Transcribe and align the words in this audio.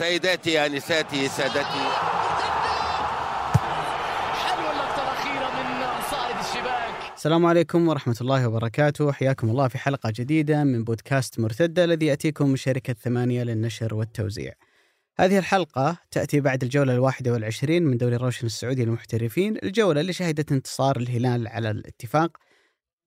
سيداتي 0.00 0.66
انساتي 0.66 1.28
سادتي. 1.28 1.86
السلام 7.16 7.46
عليكم 7.46 7.88
ورحمة 7.88 8.16
الله 8.20 8.48
وبركاته. 8.48 9.12
حياكم 9.12 9.50
الله 9.50 9.68
في 9.68 9.78
حلقة 9.78 10.12
جديدة 10.16 10.64
من 10.64 10.84
بودكاست 10.84 11.40
مرتدة 11.40 11.84
الذي 11.84 12.06
يأتيكم 12.06 12.48
من 12.48 12.56
شركة 12.56 12.92
ثمانية 12.92 13.42
للنشر 13.42 13.94
والتوزيع. 13.94 14.52
هذه 15.18 15.38
الحلقة 15.38 15.96
تأتي 16.10 16.40
بعد 16.40 16.62
الجولة 16.62 16.92
الواحدة 16.92 17.32
والعشرين 17.32 17.82
من 17.82 17.96
دوري 17.96 18.16
روشن 18.16 18.46
السعودي 18.46 18.84
للمحترفين 18.84 19.56
الجولة 19.62 20.00
اللي 20.00 20.12
شهدت 20.12 20.52
انتصار 20.52 20.96
الهلال 20.96 21.48
على 21.48 21.70
الاتفاق 21.70 22.36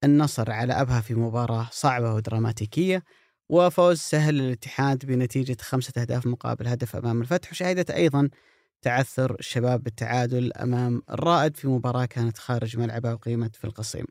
النصر 0.03 0.51
على 0.51 0.73
أبها 0.73 1.01
في 1.01 1.13
مباراة 1.13 1.67
صعبة 1.71 2.13
ودراماتيكية. 2.13 3.03
وفوز 3.49 3.97
سهل 3.97 4.35
للاتحاد 4.35 5.05
بنتيجة 5.05 5.57
خمسة 5.61 6.01
أهداف 6.01 6.27
مقابل 6.27 6.67
هدف 6.67 6.95
أمام 6.95 7.21
الفتح 7.21 7.51
وشهدت 7.51 7.91
أيضا 7.91 8.29
تعثر 8.81 9.35
الشباب 9.39 9.83
بالتعادل 9.83 10.53
أمام 10.53 11.01
الرائد 11.09 11.57
في 11.57 11.67
مباراة 11.67 12.05
كانت 12.05 12.37
خارج 12.37 12.77
ملعبها 12.77 13.13
وقيمت 13.13 13.55
في 13.55 13.65
القصيم. 13.65 14.05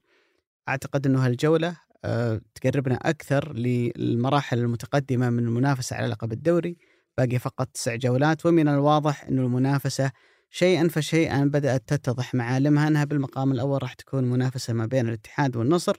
أعتقد 0.68 1.06
أنه 1.06 1.26
هالجولة 1.26 1.76
أه 2.04 2.40
تقربنا 2.54 2.94
أكثر 2.94 3.52
للمراحل 3.52 4.58
المتقدمة 4.58 5.30
من 5.30 5.44
المنافسة 5.44 5.96
على 5.96 6.06
لقب 6.06 6.32
الدوري. 6.32 6.76
باقي 7.18 7.38
فقط 7.38 7.68
تسع 7.74 7.94
جولات 7.94 8.46
ومن 8.46 8.68
الواضح 8.68 9.24
أن 9.24 9.38
المنافسة 9.38 10.12
شيئا 10.50 10.88
فشيئا 10.88 11.44
بدأت 11.44 11.82
تتضح 11.86 12.34
معالمها 12.34 12.88
أنها 12.88 13.04
بالمقام 13.04 13.52
الأول 13.52 13.82
راح 13.82 13.94
تكون 13.94 14.24
منافسة 14.24 14.72
ما 14.72 14.86
بين 14.86 15.08
الاتحاد 15.08 15.56
والنصر 15.56 15.96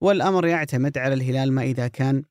والأمر 0.00 0.46
يعتمد 0.46 0.98
على 0.98 1.14
الهلال 1.14 1.52
ما 1.52 1.62
إذا 1.62 1.88
كان 1.88 2.22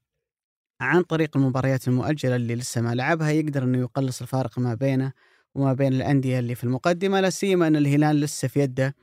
عن 0.81 1.01
طريق 1.03 1.37
المباريات 1.37 1.87
المؤجلة 1.87 2.35
اللي 2.35 2.55
لسه 2.55 2.81
ما 2.81 2.95
لعبها 2.95 3.29
يقدر 3.29 3.63
أنه 3.63 3.77
يقلص 3.77 4.21
الفارق 4.21 4.59
ما 4.59 4.73
بينه 4.73 5.13
وما 5.55 5.73
بين 5.73 5.93
الأندية 5.93 6.39
اللي 6.39 6.55
في 6.55 6.63
المقدمة 6.63 7.19
لا 7.21 7.29
سيما 7.29 7.67
أن 7.67 7.75
الهلال 7.75 8.19
لسه 8.21 8.47
في 8.47 8.59
يده 8.59 8.95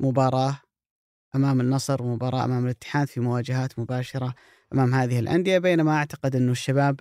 مباراة 0.00 0.60
أمام 1.34 1.60
النصر 1.60 2.02
ومباراة 2.02 2.44
أمام 2.44 2.64
الاتحاد 2.64 3.08
في 3.08 3.20
مواجهات 3.20 3.78
مباشرة 3.78 4.34
أمام 4.72 4.94
هذه 4.94 5.18
الأندية 5.18 5.58
بينما 5.58 5.96
أعتقد 5.96 6.36
أنه 6.36 6.52
الشباب 6.52 7.00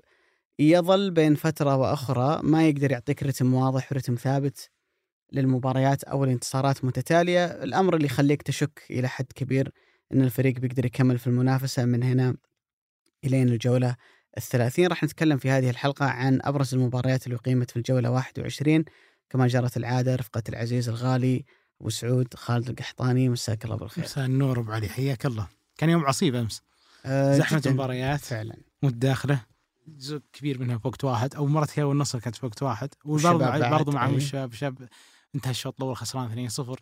يظل 0.60 1.12
بين 1.12 1.36
فترة 1.36 1.76
وأخرى 1.76 2.40
ما 2.44 2.68
يقدر 2.68 2.92
يعطيك 2.92 3.24
رتم 3.24 3.54
واضح 3.54 3.92
ورتم 3.92 4.16
ثابت 4.16 4.70
للمباريات 5.32 6.04
أو 6.04 6.24
الانتصارات 6.24 6.86
متتالية. 6.86 7.46
الأمر 7.46 7.96
اللي 7.96 8.06
يخليك 8.06 8.42
تشك 8.42 8.84
إلى 8.92 9.08
حد 9.08 9.26
كبير 9.36 9.72
أن 10.14 10.22
الفريق 10.22 10.60
بيقدر 10.60 10.86
يكمل 10.86 11.18
في 11.18 11.28
المنافسة 11.28 11.86
من 11.86 12.04
هنا 12.04 12.36
إلين 13.26 13.50
الجولة 13.50 13.96
الثلاثين 14.38 14.88
راح 14.88 15.04
نتكلم 15.04 15.38
في 15.38 15.50
هذه 15.50 15.70
الحلقة 15.70 16.06
عن 16.06 16.40
أبرز 16.42 16.74
المباريات 16.74 17.26
اللي 17.26 17.36
أقيمت 17.36 17.72
في 17.72 17.78
الجولة 17.78 18.12
21 18.12 18.86
كما 19.30 19.48
جرت 19.48 19.78
العادة 19.78 20.16
رفقة 20.16 20.44
العزيز 20.50 20.90
الغالي 20.90 21.46
أبو 21.82 21.90
سعود 21.90 22.34
خالد 22.34 22.70
القحطاني 22.70 23.30
مساك 23.30 23.66
الله 23.66 23.76
بالخير. 23.76 24.04
مساء 24.04 24.26
النور 24.26 24.60
أبو 24.60 24.72
علي 24.72 24.90
حياك 24.90 25.26
الله. 25.26 25.48
كان 25.78 25.90
يوم 25.90 26.06
عصيب 26.06 26.36
أمس. 26.36 26.62
أه 27.06 27.44
جداً. 27.52 27.72
مباريات 27.72 28.20
فعلا. 28.20 28.58
متداخله 28.84 29.40
جزء 29.88 30.22
كبير 30.34 30.60
منها 30.60 30.78
في 30.78 30.88
وقت 30.88 31.04
واحد 31.04 31.36
أو 31.36 31.46
مرات 31.46 31.80
هي 31.80 31.84
والنصر 31.84 32.20
كانت 32.20 32.36
في 32.36 32.46
وقت 32.46 32.64
واحد 32.64 32.90
وبرضه 33.06 33.70
برضه 33.70 33.92
معهم 33.92 34.12
أي. 34.12 34.18
الشباب 34.18 34.52
الشباب 34.52 34.90
انتهى 35.36 35.52
الشوط 35.52 35.76
الأول 35.78 35.98
خسران 35.98 36.50
2-0 36.50 36.80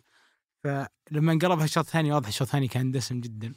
فلما 0.64 1.32
انقلبها 1.32 1.64
الشوط 1.64 1.84
الثاني 1.84 2.12
واضح 2.12 2.28
الشوط 2.28 2.46
الثاني 2.46 2.68
كان 2.68 2.92
دسم 2.92 3.20
جدا. 3.20 3.52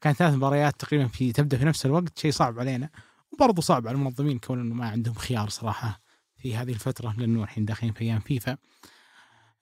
كان 0.00 0.12
ثلاث 0.12 0.34
مباريات 0.34 0.80
تقريبا 0.80 1.06
في 1.06 1.32
تبدأ 1.32 1.56
في 1.56 1.64
نفس 1.64 1.86
الوقت 1.86 2.18
شيء 2.18 2.30
صعب 2.30 2.58
علينا. 2.58 2.90
وبرضه 3.32 3.62
صعب 3.62 3.88
على 3.88 3.94
المنظمين 3.94 4.38
كون 4.38 4.60
إنه 4.60 4.74
ما 4.74 4.88
عندهم 4.88 5.14
خيار 5.14 5.48
صراحة 5.48 6.00
في 6.36 6.56
هذه 6.56 6.72
الفترة 6.72 7.14
لأنه 7.18 7.42
الحين 7.42 7.64
داخلين 7.64 7.92
في 7.92 8.04
أيام 8.04 8.20
فيفا. 8.20 8.56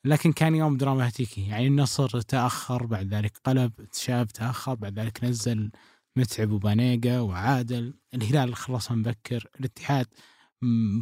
لكن 0.04 0.32
كان 0.32 0.54
يوم 0.54 0.76
دراماتيكي 0.76 1.46
يعني 1.46 1.66
النصر 1.66 2.20
تأخر 2.20 2.86
بعد 2.86 3.14
ذلك 3.14 3.38
قلب 3.44 3.72
شاب 3.92 4.26
تأخر 4.26 4.74
بعد 4.74 4.98
ذلك 4.98 5.24
نزل 5.24 5.70
متعب 6.16 6.50
وبانيجا 6.50 7.20
وعادل. 7.20 7.94
الهلال 8.14 8.54
خلصها 8.56 8.94
مبكر 8.94 9.46
الاتحاد 9.60 10.06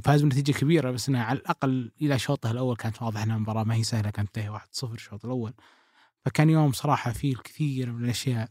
فاز 0.04 0.22
بنتيجة 0.22 0.52
كبيرة 0.52 0.90
بس 0.90 1.08
انها 1.08 1.24
على 1.24 1.38
الأقل 1.38 1.92
إلى 2.02 2.18
شوطه 2.18 2.50
الأول 2.50 2.76
كانت 2.76 3.02
واضحه 3.02 3.22
إنها 3.22 3.38
مباراة 3.38 3.64
ما 3.64 3.74
هي 3.74 3.82
سهلة 3.82 4.10
كانت 4.10 4.34
تنتهي 4.34 4.58
1-0 4.58 4.84
الشوط 4.84 5.24
الأول. 5.24 5.54
فكان 6.24 6.50
يوم 6.50 6.72
صراحة 6.72 7.12
فيه 7.12 7.32
الكثير 7.32 7.92
من 7.92 8.04
الأشياء 8.04 8.50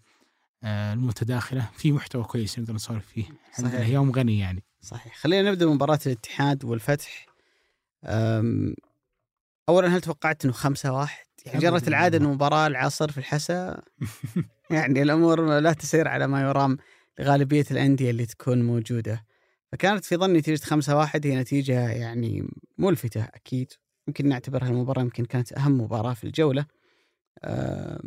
المتداخلة. 0.63 1.69
في 1.77 1.91
محتوى 1.91 2.23
كويس 2.23 2.59
نقدر 2.59 2.73
نسولف 2.73 3.05
فيه. 3.07 3.25
صحيح. 3.57 3.89
يوم 3.89 4.11
غني 4.11 4.39
يعني. 4.39 4.63
صحيح. 4.81 5.16
خلينا 5.16 5.51
نبدأ 5.51 5.66
مباراة 5.66 5.99
الاتحاد 6.05 6.66
والفتح. 6.66 7.25
أم، 8.05 8.75
أولا 9.69 9.88
هل 9.88 10.01
توقعت 10.01 10.45
أنه 10.45 10.53
خمسة 10.53 10.93
واحد؟ 10.93 11.25
يعني. 11.45 11.59
جرت 11.59 11.88
العادة 11.88 12.17
أنه 12.17 12.33
مباراة 12.33 12.67
العصر 12.67 13.11
في 13.11 13.17
الحسا. 13.17 13.81
يعني 14.71 15.01
الأمور 15.01 15.59
لا 15.59 15.73
تسير 15.73 16.07
على 16.07 16.27
ما 16.27 16.41
يرام 16.41 16.77
لغالبية 17.19 17.66
الأندية 17.72 18.09
اللي 18.09 18.25
تكون 18.25 18.61
موجودة. 18.63 19.25
فكانت 19.72 20.05
في 20.05 20.16
ظني 20.17 20.39
نتيجة 20.39 20.66
خمسة 20.66 20.97
واحد 20.97 21.27
هي 21.27 21.35
نتيجة 21.35 21.89
يعني 21.89 22.47
ملفتة 22.77 23.23
أكيد. 23.23 23.72
يمكن 24.07 24.27
نعتبرها 24.29 24.67
المباراة 24.67 25.01
يمكن 25.01 25.25
كانت 25.25 25.53
أهم 25.53 25.81
مباراة 25.81 26.13
في 26.13 26.23
الجولة. 26.23 26.66
أم، 27.43 27.99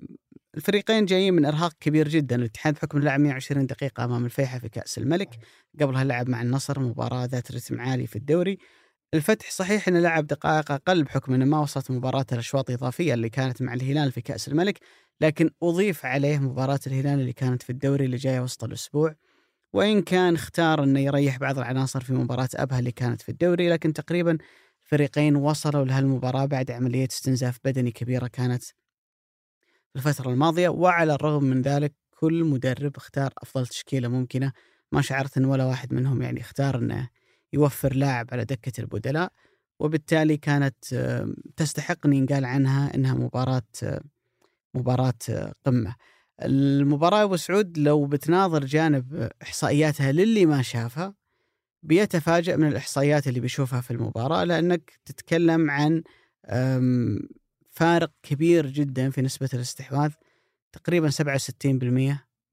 الفريقين 0.54 1.04
جايين 1.04 1.34
من 1.34 1.44
إرهاق 1.44 1.72
كبير 1.80 2.08
جدا. 2.08 2.36
الاتحاد 2.36 2.74
بحكم 2.74 2.98
لعب 2.98 3.20
120 3.20 3.66
دقيقة 3.66 4.04
أمام 4.04 4.24
الفيحة 4.24 4.58
في 4.58 4.68
كأس 4.68 4.98
الملك. 4.98 5.38
قبلها 5.80 6.04
لعب 6.04 6.28
مع 6.28 6.42
النصر 6.42 6.80
مباراة 6.80 7.24
ذات 7.24 7.52
رتم 7.52 7.80
عالي 7.80 8.06
في 8.06 8.16
الدوري. 8.16 8.58
الفتح 9.14 9.50
صحيح 9.50 9.88
إنه 9.88 10.00
لعب 10.00 10.26
دقائق 10.26 10.72
أقل 10.72 11.02
بحكم 11.04 11.34
إنه 11.34 11.44
ما 11.44 11.60
وصلت 11.60 11.90
مباراة 11.90 12.26
الأشواط 12.32 12.70
الإضافية 12.70 13.14
اللي 13.14 13.28
كانت 13.28 13.62
مع 13.62 13.74
الهلال 13.74 14.12
في 14.12 14.20
كأس 14.20 14.48
الملك 14.48 14.78
لكن 15.20 15.50
أضيف 15.62 16.06
عليه 16.06 16.38
مباراة 16.38 16.80
الهلال 16.86 17.20
اللي 17.20 17.32
كانت 17.32 17.62
في 17.62 17.70
الدوري 17.70 18.04
اللي 18.04 18.16
جاية 18.16 18.40
وسط 18.40 18.64
الأسبوع. 18.64 19.14
وإن 19.72 20.02
كان 20.02 20.34
اختار 20.34 20.84
إنه 20.84 21.00
يريح 21.00 21.38
بعض 21.38 21.58
العناصر 21.58 22.00
في 22.00 22.12
مباراة 22.12 22.48
أبها 22.54 22.78
اللي 22.78 22.92
كانت 22.92 23.22
في 23.22 23.28
الدوري 23.28 23.68
لكن 23.68 23.92
تقريبا 23.92 24.38
الفريقين 24.84 25.36
وصلوا 25.36 25.84
لهالمباراة 25.84 26.44
بعد 26.44 26.70
عملية 26.70 27.08
استنزاف 27.10 27.58
بدني 27.64 27.90
كبيرة 27.90 28.26
كانت 28.26 28.64
الفترة 29.98 30.30
الماضية 30.30 30.68
وعلى 30.68 31.14
الرغم 31.14 31.44
من 31.44 31.62
ذلك 31.62 31.94
كل 32.10 32.44
مدرب 32.44 32.96
اختار 32.96 33.32
أفضل 33.38 33.66
تشكيلة 33.66 34.08
ممكنة 34.08 34.52
ما 34.92 35.00
شعرت 35.02 35.36
إن 35.36 35.44
ولا 35.44 35.64
واحد 35.64 35.94
منهم 35.94 36.22
يعني 36.22 36.40
اختار 36.40 36.78
إنه 36.78 37.08
يوفر 37.52 37.94
لاعب 37.94 38.26
على 38.32 38.44
دكة 38.44 38.80
البدلاء 38.80 39.32
وبالتالي 39.80 40.36
كانت 40.36 40.84
تستحق 41.56 42.06
ان 42.06 42.12
ينقال 42.12 42.44
عنها 42.44 42.94
إنها 42.94 43.14
مباراة 43.14 43.62
مباراة 44.74 45.14
آه، 45.30 45.54
قمة. 45.64 45.94
المباراة 46.42 47.22
أبو 47.22 47.36
سعود 47.36 47.78
لو 47.78 48.06
بتناظر 48.06 48.64
جانب 48.64 49.30
إحصائياتها 49.42 50.12
للي 50.12 50.46
ما 50.46 50.62
شافها 50.62 51.14
بيتفاجأ 51.82 52.56
من 52.56 52.68
الإحصائيات 52.68 53.28
اللي 53.28 53.40
بيشوفها 53.40 53.80
في 53.80 53.90
المباراة 53.90 54.44
لأنك 54.44 55.00
تتكلم 55.04 55.70
عن 55.70 56.02
فارق 57.78 58.10
كبير 58.22 58.66
جدا 58.66 59.10
في 59.10 59.22
نسبة 59.22 59.48
الاستحواذ 59.54 60.10
تقريبا 60.72 61.10
67% 61.10 61.14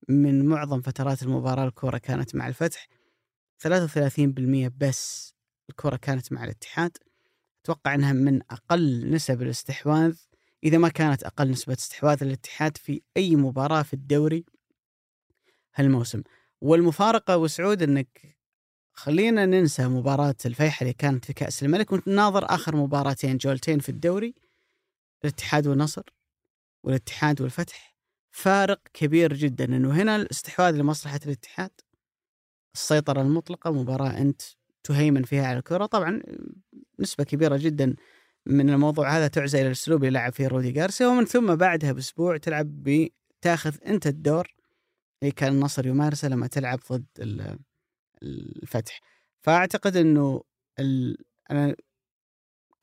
من 0.09 0.45
معظم 0.45 0.81
فترات 0.81 1.23
المباراة 1.23 1.67
الكرة 1.67 1.97
كانت 1.97 2.35
مع 2.35 2.47
الفتح 2.47 2.87
33% 3.67 4.71
بس 4.77 5.33
الكرة 5.69 5.95
كانت 5.95 6.31
مع 6.31 6.43
الاتحاد. 6.43 6.97
أتوقع 7.63 7.95
أنها 7.95 8.13
من 8.13 8.41
أقل 8.51 9.09
نسب 9.11 9.41
الاستحواذ 9.41 10.15
إذا 10.63 10.77
ما 10.77 10.89
كانت 10.89 11.23
أقل 11.23 11.51
نسبة 11.51 11.73
استحواذ 11.73 12.23
الاتحاد 12.23 12.77
في 12.77 13.01
أي 13.17 13.35
مباراة 13.35 13.81
في 13.81 13.93
الدوري 13.93 14.45
هالموسم. 15.75 16.23
والمفارقة 16.61 17.37
وسعود 17.37 17.83
أنك 17.83 18.37
خلينا 18.93 19.45
ننسى 19.45 19.87
مباراة 19.87 20.35
الفيحة 20.45 20.83
اللي 20.83 20.93
كانت 20.93 21.25
في 21.25 21.33
كأس 21.33 21.63
الملك 21.63 21.91
ونناظر 21.91 22.45
آخر 22.45 22.75
مباراتين 22.75 23.37
جولتين 23.37 23.79
في 23.79 23.89
الدوري. 23.89 24.44
الاتحاد 25.23 25.67
والنصر 25.67 26.03
والاتحاد 26.83 27.41
والفتح 27.41 27.95
فارق 28.31 28.81
كبير 28.93 29.33
جدا 29.33 29.65
إنه 29.65 29.91
هنا 30.01 30.15
الاستحواذ 30.15 30.75
لمصلحة 30.77 31.19
الاتحاد 31.25 31.71
السيطرة 32.73 33.21
المطلقة 33.21 33.71
مباراة 33.71 34.17
أنت 34.17 34.41
تهيمن 34.83 35.23
فيها 35.23 35.47
على 35.47 35.57
الكره 35.59 35.85
طبعا 35.85 36.21
نسبة 36.99 37.23
كبيرة 37.23 37.57
جدا 37.57 37.95
من 38.45 38.69
الموضوع 38.69 39.17
هذا 39.17 39.27
تعزى 39.27 39.57
إلى 39.59 39.67
الأسلوب 39.67 40.03
اللي 40.03 40.19
لعب 40.19 40.33
فيه 40.33 40.47
رودي 40.47 40.71
جارسيا 40.71 41.07
ومن 41.07 41.25
ثم 41.25 41.55
بعدها 41.55 41.91
بأسبوع 41.91 42.37
تلعب 42.37 42.83
بتاخذ 42.83 43.75
أنت 43.85 44.07
الدور 44.07 44.55
اللي 45.21 45.31
كان 45.31 45.53
النصر 45.53 45.87
يمارسه 45.87 46.27
لما 46.27 46.47
تلعب 46.47 46.79
ضد 46.91 47.05
ال- 47.19 47.59
الفتح 48.23 49.01
فأعتقد 49.41 49.95
إنه. 49.95 50.43
أنا 51.51 51.75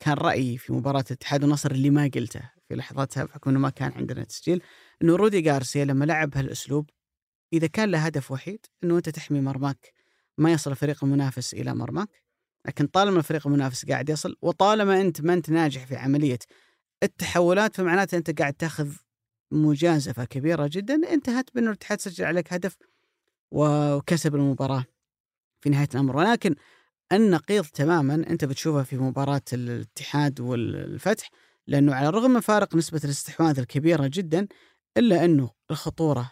كان 0.03 0.13
رأيي 0.13 0.57
في 0.57 0.73
مباراة 0.73 1.03
الاتحاد 1.07 1.43
والنصر 1.43 1.71
اللي 1.71 1.89
ما 1.89 2.11
قلته 2.15 2.41
في 2.67 2.75
لحظتها 2.75 3.23
بحكم 3.23 3.49
انه 3.49 3.59
ما 3.59 3.69
كان 3.69 3.91
عندنا 3.91 4.23
تسجيل 4.23 4.63
إنه 5.01 5.15
رودي 5.15 5.41
جارسيا 5.41 5.85
لما 5.85 6.05
لعب 6.05 6.29
بهالاسلوب 6.29 6.89
إذا 7.53 7.67
كان 7.67 7.91
له 7.91 7.99
هدف 7.99 8.31
وحيد 8.31 8.65
إنه 8.83 8.97
أنت 8.97 9.09
تحمي 9.09 9.41
مرماك 9.41 9.93
ما 10.37 10.51
يصل 10.51 10.71
الفريق 10.71 11.03
المنافس 11.03 11.53
إلى 11.53 11.75
مرماك 11.75 12.09
لكن 12.67 12.87
طالما 12.87 13.17
الفريق 13.17 13.47
المنافس 13.47 13.85
قاعد 13.85 14.09
يصل 14.09 14.35
وطالما 14.41 15.01
أنت 15.01 15.21
ما 15.21 15.33
أنت 15.33 15.49
ناجح 15.49 15.85
في 15.85 15.95
عملية 15.95 16.39
التحولات 17.03 17.75
فمعناته 17.75 18.17
أنت 18.17 18.39
قاعد 18.39 18.53
تاخذ 18.53 18.95
مجازفة 19.51 20.25
كبيرة 20.25 20.69
جدا 20.71 21.13
انتهت 21.13 21.49
بانه 21.55 21.67
الاتحاد 21.67 22.01
سجل 22.01 22.25
عليك 22.25 22.53
هدف 22.53 22.77
وكسب 23.51 24.35
المباراة 24.35 24.85
في 25.61 25.69
نهاية 25.69 25.89
الأمر. 25.93 26.17
ولكن 26.17 26.55
النقيض 27.15 27.65
تماما 27.65 28.13
أنت 28.13 28.45
بتشوفها 28.45 28.83
في 28.83 28.97
مباراة 28.97 29.41
الاتحاد 29.53 30.39
والفتح 30.39 31.29
لأنه 31.67 31.95
على 31.95 32.09
الرغم 32.09 32.31
من 32.31 32.39
فارق 32.39 32.75
نسبة 32.75 33.01
الاستحواذ 33.03 33.59
الكبيرة 33.59 34.09
جدا 34.13 34.47
إلا 34.97 35.25
أنه 35.25 35.49
الخطورة 35.71 36.31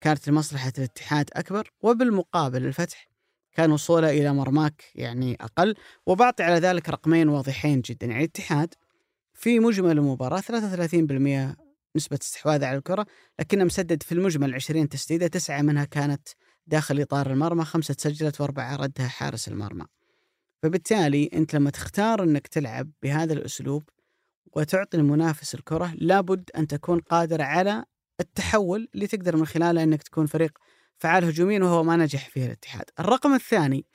كانت 0.00 0.28
لمصلحة 0.28 0.72
الاتحاد 0.78 1.30
أكبر 1.32 1.70
وبالمقابل 1.80 2.66
الفتح 2.66 3.08
كان 3.52 3.72
وصوله 3.72 4.10
إلى 4.10 4.32
مرماك 4.32 4.84
يعني 4.94 5.36
أقل 5.40 5.74
وبعطي 6.06 6.42
على 6.42 6.54
ذلك 6.54 6.88
رقمين 6.88 7.28
واضحين 7.28 7.80
جدا. 7.80 8.06
يعني 8.06 8.18
الاتحاد 8.18 8.74
في 9.34 9.58
مجمل 9.58 9.98
المباراة 9.98 10.40
33% 10.40 11.56
نسبة 11.96 12.18
استحواذ 12.22 12.64
على 12.64 12.78
الكرة 12.78 13.06
لكنه 13.38 13.64
مسدد 13.64 14.02
في 14.02 14.12
المجمل 14.12 14.54
20 14.54 14.88
تسديدة 14.88 15.26
تسعة 15.26 15.62
منها 15.62 15.84
كانت 15.84 16.28
داخل 16.66 17.00
إطار 17.00 17.30
المرمى 17.30 17.64
خمسة 17.64 17.96
سجلت 17.98 18.40
وأربعة 18.40 18.76
ردها 18.76 19.08
حارس 19.08 19.48
المرمى. 19.48 19.86
فبالتالي 20.62 21.30
أنت 21.34 21.54
لما 21.54 21.70
تختار 21.70 22.22
أنك 22.22 22.46
تلعب 22.46 22.90
بهذا 23.02 23.32
الأسلوب 23.32 23.88
وتعطي 24.56 24.96
المنافس 24.96 25.54
الكرة 25.54 25.94
لابد 25.94 26.50
أن 26.56 26.66
تكون 26.66 27.00
قادر 27.00 27.42
على 27.42 27.84
التحول 28.20 28.88
اللي 28.94 29.06
تقدر 29.06 29.36
من 29.36 29.46
خلاله 29.46 29.82
أنك 29.82 30.02
تكون 30.02 30.26
فريق 30.26 30.58
فعال 30.98 31.24
هجوميا 31.24 31.60
وهو 31.60 31.82
ما 31.82 31.96
نجح 31.96 32.28
فيه 32.28 32.46
الاتحاد. 32.46 32.84
الرقم 33.00 33.34
الثاني 33.34 33.86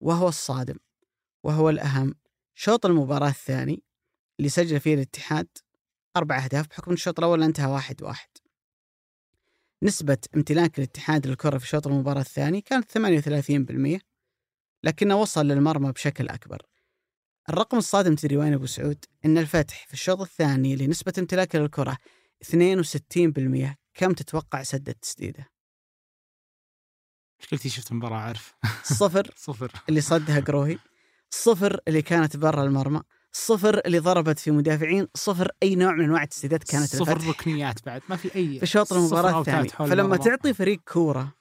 وهو 0.00 0.28
الصادم 0.28 0.76
وهو 1.44 1.70
الأهم 1.70 2.14
شوط 2.54 2.86
المباراة 2.86 3.28
الثاني 3.28 3.82
اللي 4.38 4.48
سجل 4.48 4.80
فيه 4.80 4.94
الاتحاد 4.94 5.48
أربع 6.16 6.44
أهداف 6.44 6.68
بحكم 6.68 6.92
الشوط 6.92 7.18
الأول 7.18 7.42
انتهى 7.42 7.66
واحد 7.66 8.02
واحد. 8.02 8.28
نسبة 9.82 10.18
امتلاك 10.36 10.78
الاتحاد 10.78 11.26
للكرة 11.26 11.58
في 11.58 11.66
شوط 11.66 11.86
المباراة 11.86 12.20
الثاني 12.20 12.60
كانت 12.60 12.98
38% 13.98 14.00
لكنه 14.84 15.16
وصل 15.16 15.46
للمرمى 15.46 15.92
بشكل 15.92 16.28
أكبر. 16.28 16.62
الرقم 17.48 17.78
الصادم 17.78 18.14
تدري 18.14 18.36
وين 18.36 18.52
أبو 18.52 18.66
سعود؟ 18.66 19.04
أن 19.24 19.38
الفتح 19.38 19.86
في 19.86 19.94
الشوط 19.94 20.20
الثاني 20.20 20.74
اللي 20.74 20.86
نسبة 20.86 21.12
امتلاكه 21.18 21.58
للكرة 21.58 21.96
62% 22.44 23.76
كم 23.94 24.12
تتوقع 24.12 24.62
سدد 24.62 24.94
تسديده؟ 24.94 25.46
مشكلتي 27.40 27.68
شفت 27.68 27.90
المباراة 27.90 28.16
عارف 28.18 28.54
صفر. 28.82 29.30
صفر. 29.46 29.72
اللي 29.88 30.00
صدها 30.00 30.40
قروهي. 30.40 30.78
صفر 31.30 31.80
اللي 31.88 32.02
كانت 32.02 32.36
برا 32.36 32.64
المرمى. 32.64 33.02
صفر 33.32 33.80
اللي 33.86 33.98
ضربت 33.98 34.38
في 34.38 34.50
مدافعين 34.50 35.06
صفر 35.14 35.50
أي 35.62 35.74
نوع 35.74 35.92
من 35.92 36.04
أنواع 36.04 36.22
التسديدات 36.22 36.64
كانت 36.64 36.96
صفر 36.96 37.16
الفتح. 37.16 37.28
ركنيات 37.28 37.86
بعد 37.86 38.02
ما 38.08 38.16
في 38.16 38.34
أي 38.34 38.60
في 38.60 38.66
شوط 38.66 38.92
أوتات 38.92 39.34
الثاني. 39.34 39.68
فلما. 39.68 40.16
تعطي 40.16 40.54
فريق 40.54 40.80
كورة 40.92 41.34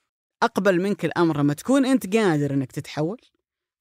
أقبل 0.44 0.82
منك 0.82 1.06
الأمر 1.06 1.38
لما 1.38 1.54
تكون 1.54 1.86
أنت 1.86 2.16
قادر 2.16 2.54
أنك 2.54 2.72
تتحول 2.72 3.18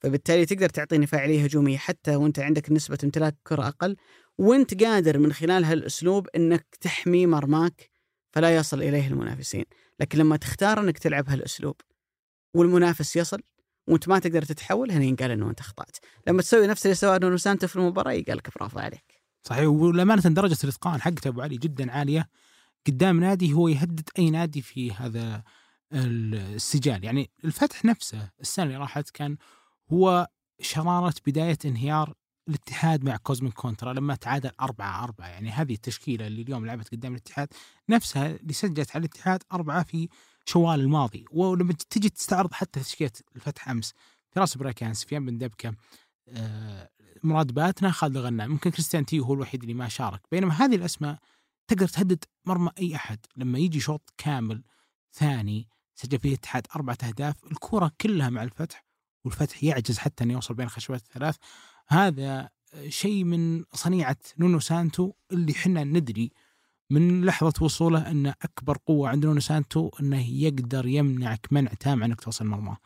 فبالتالي 0.01 0.47
تقدر 0.47 0.69
تعطيني 0.69 1.07
فاعلية 1.07 1.45
هجومية 1.45 1.77
حتى 1.79 2.17
وأنت 2.17 2.39
عندك 2.39 2.73
نسبة 2.73 2.99
امتلاك 3.05 3.37
كرة 3.43 3.69
أقل 3.69 3.97
وأنت 4.39 4.85
قادر 4.85 5.19
من 5.19 5.33
خلال 5.33 5.65
هالأسلوب 5.65 6.29
أنك 6.37 6.67
تحمي 6.81 7.27
مرماك 7.27 7.91
فلا 8.33 8.57
يصل 8.57 8.83
إليه 8.83 9.07
المنافسين. 9.07 9.65
لكن 10.01 10.19
لما 10.19 10.37
تختار 10.37 10.81
أنك 10.81 10.99
تلعب 10.99 11.29
هالأسلوب 11.29 11.77
والمنافس 12.55 13.17
يصل 13.17 13.41
وانت 13.87 14.09
ما 14.09 14.19
تقدر 14.19 14.43
تتحول 14.43 14.91
هنا 14.91 15.05
ينقال 15.05 15.31
إنه 15.31 15.51
أنت 15.51 15.61
أخطأت. 15.61 15.97
لما 16.27 16.43
تسوي 16.43 16.67
نفس 16.67 16.87
اللي 16.87 16.95
سواه 16.95 17.19
نونو 17.19 17.37
سانتو 17.37 17.67
في 17.67 17.77
المباراة 17.77 18.13
يقال 18.13 18.37
لك 18.37 18.59
برافو 18.59 18.79
عليك. 18.79 19.23
صحيح 19.43 19.67
وللأمانة 19.67 20.23
درجة 20.23 20.57
الإتقان 20.65 21.01
حقته 21.01 21.29
أبو 21.29 21.43
علي 21.43 21.57
جدا 21.57 21.93
عالية. 21.93 22.29
قدام 22.87 23.21
نادي 23.21 23.53
هو 23.53 23.69
يهدد 23.69 24.09
أي 24.19 24.31
نادي 24.31 24.63
في 24.63 24.93
هذا 24.93 25.43
السجال 25.93 27.05
يعني 27.05 27.31
الفتح 27.45 27.85
نفسه 27.85 28.31
السنة 28.41 28.65
اللي 28.65 28.77
راحت 28.77 29.11
كان 29.11 29.37
هو 29.93 30.29
شرارة 30.61 31.15
بداية 31.27 31.59
انهيار 31.65 32.15
الاتحاد 32.49 33.05
مع 33.05 33.17
كوزميك 33.17 33.53
كونترا 33.53 33.93
لما 33.93 34.15
تعادل 34.15 34.51
أربعة 34.61 35.05
أربعة. 35.05 35.29
يعني 35.29 35.51
هذه 35.51 35.75
التشكيلة 35.75 36.27
اللي 36.27 36.43
اليوم 36.43 36.67
لعبت 36.67 36.89
قدام 36.93 37.13
الاتحاد 37.13 37.49
نفسها 37.89 38.27
اللي 38.27 38.53
سجلت 38.53 38.97
على 38.97 39.01
الاتحاد 39.05 39.43
أربعة 39.53 39.83
في 39.83 40.09
شوال 40.45 40.81
الماضي. 40.81 41.25
ولما 41.31 41.73
تجي 41.73 42.09
تستعرض 42.09 42.53
حتى 42.53 42.81
تشكيلة 42.81 43.11
الفتح 43.37 43.69
أمس 43.69 43.95
فراس 44.31 44.57
براكان 44.57 44.95
سفيان 44.95 45.27
بن 45.27 45.39
دبكة 45.39 45.75
آه، 46.29 46.91
مراد 47.23 47.53
باتنا 47.53 47.91
خالد 47.91 48.17
الغنام 48.17 48.51
ممكن 48.51 48.71
كريستيان 48.71 49.07
تيو 49.07 49.25
هو 49.25 49.35
الوحيد 49.35 49.63
اللي 49.63 49.75
ما 49.75 49.89
شارك. 49.89 50.21
بينما 50.31 50.55
هذه 50.55 50.75
الأسماء 50.75 51.19
تقدر 51.69 51.89
تهدد 51.89 52.25
مرمى 52.45 52.71
أي 52.79 52.95
أحد. 52.95 53.19
لما 53.37 53.59
يجي 53.59 53.81
شوط 53.81 54.15
كامل 54.19 54.63
ثاني 55.13 55.69
سجل 55.95 56.19
فيه 56.19 56.29
الاتحاد 56.29 56.67
أربعة 56.77 56.99
أهداف 57.05 57.45
الكرة 57.45 57.93
كلها 58.01 58.31
مع 58.31 58.43
الفتح 58.43 58.85
والفتح 59.25 59.65
يعجز 59.65 59.99
حتى 59.99 60.25
إنه 60.25 60.33
يوصل 60.33 60.55
بين 60.55 60.67
الخشبات 60.67 61.03
الثلاث. 61.03 61.37
هذا 61.89 62.51
شيء 62.89 63.25
من 63.25 63.65
صنيعة 63.73 64.17
نونو 64.39 64.61
سانتو 64.61 65.13
اللي 65.33 65.55
حنا 65.55 65.85
ندري 65.85 66.33
من 66.91 67.25
لحظة 67.25 67.53
وصوله 67.61 68.11
أن 68.11 68.27
أكبر 68.27 68.79
قوة 68.87 69.09
عند 69.09 69.27
نونو 69.27 69.41
سانتو 69.41 69.91
أنه 70.01 70.31
يقدر 70.31 70.87
يمنعك 70.87 71.47
منع 71.51 71.71
تام 71.81 72.03
عنك 72.03 72.21
توصل 72.21 72.47
مرماه 72.47 72.77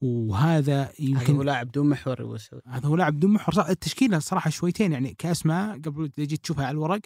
وهذا 0.00 0.82
هذا 0.82 0.92
يمكن 0.98 1.36
هو 1.36 1.42
لاعب 1.42 1.72
دون 1.72 1.88
محور 1.88 2.38
هذا 2.66 2.86
هو 2.88 2.96
لاعب 2.96 3.16
بدون 3.16 3.30
محور. 3.30 3.54
صح 3.54 3.66
التشكيلة 3.68 4.18
صراحة 4.18 4.50
شويتين 4.50 4.92
يعني 4.92 5.14
كأسماء 5.18 5.80
قبل 5.80 6.08
تجي 6.08 6.36
تشوفها 6.36 6.66
على 6.66 6.74
الورق 6.74 7.00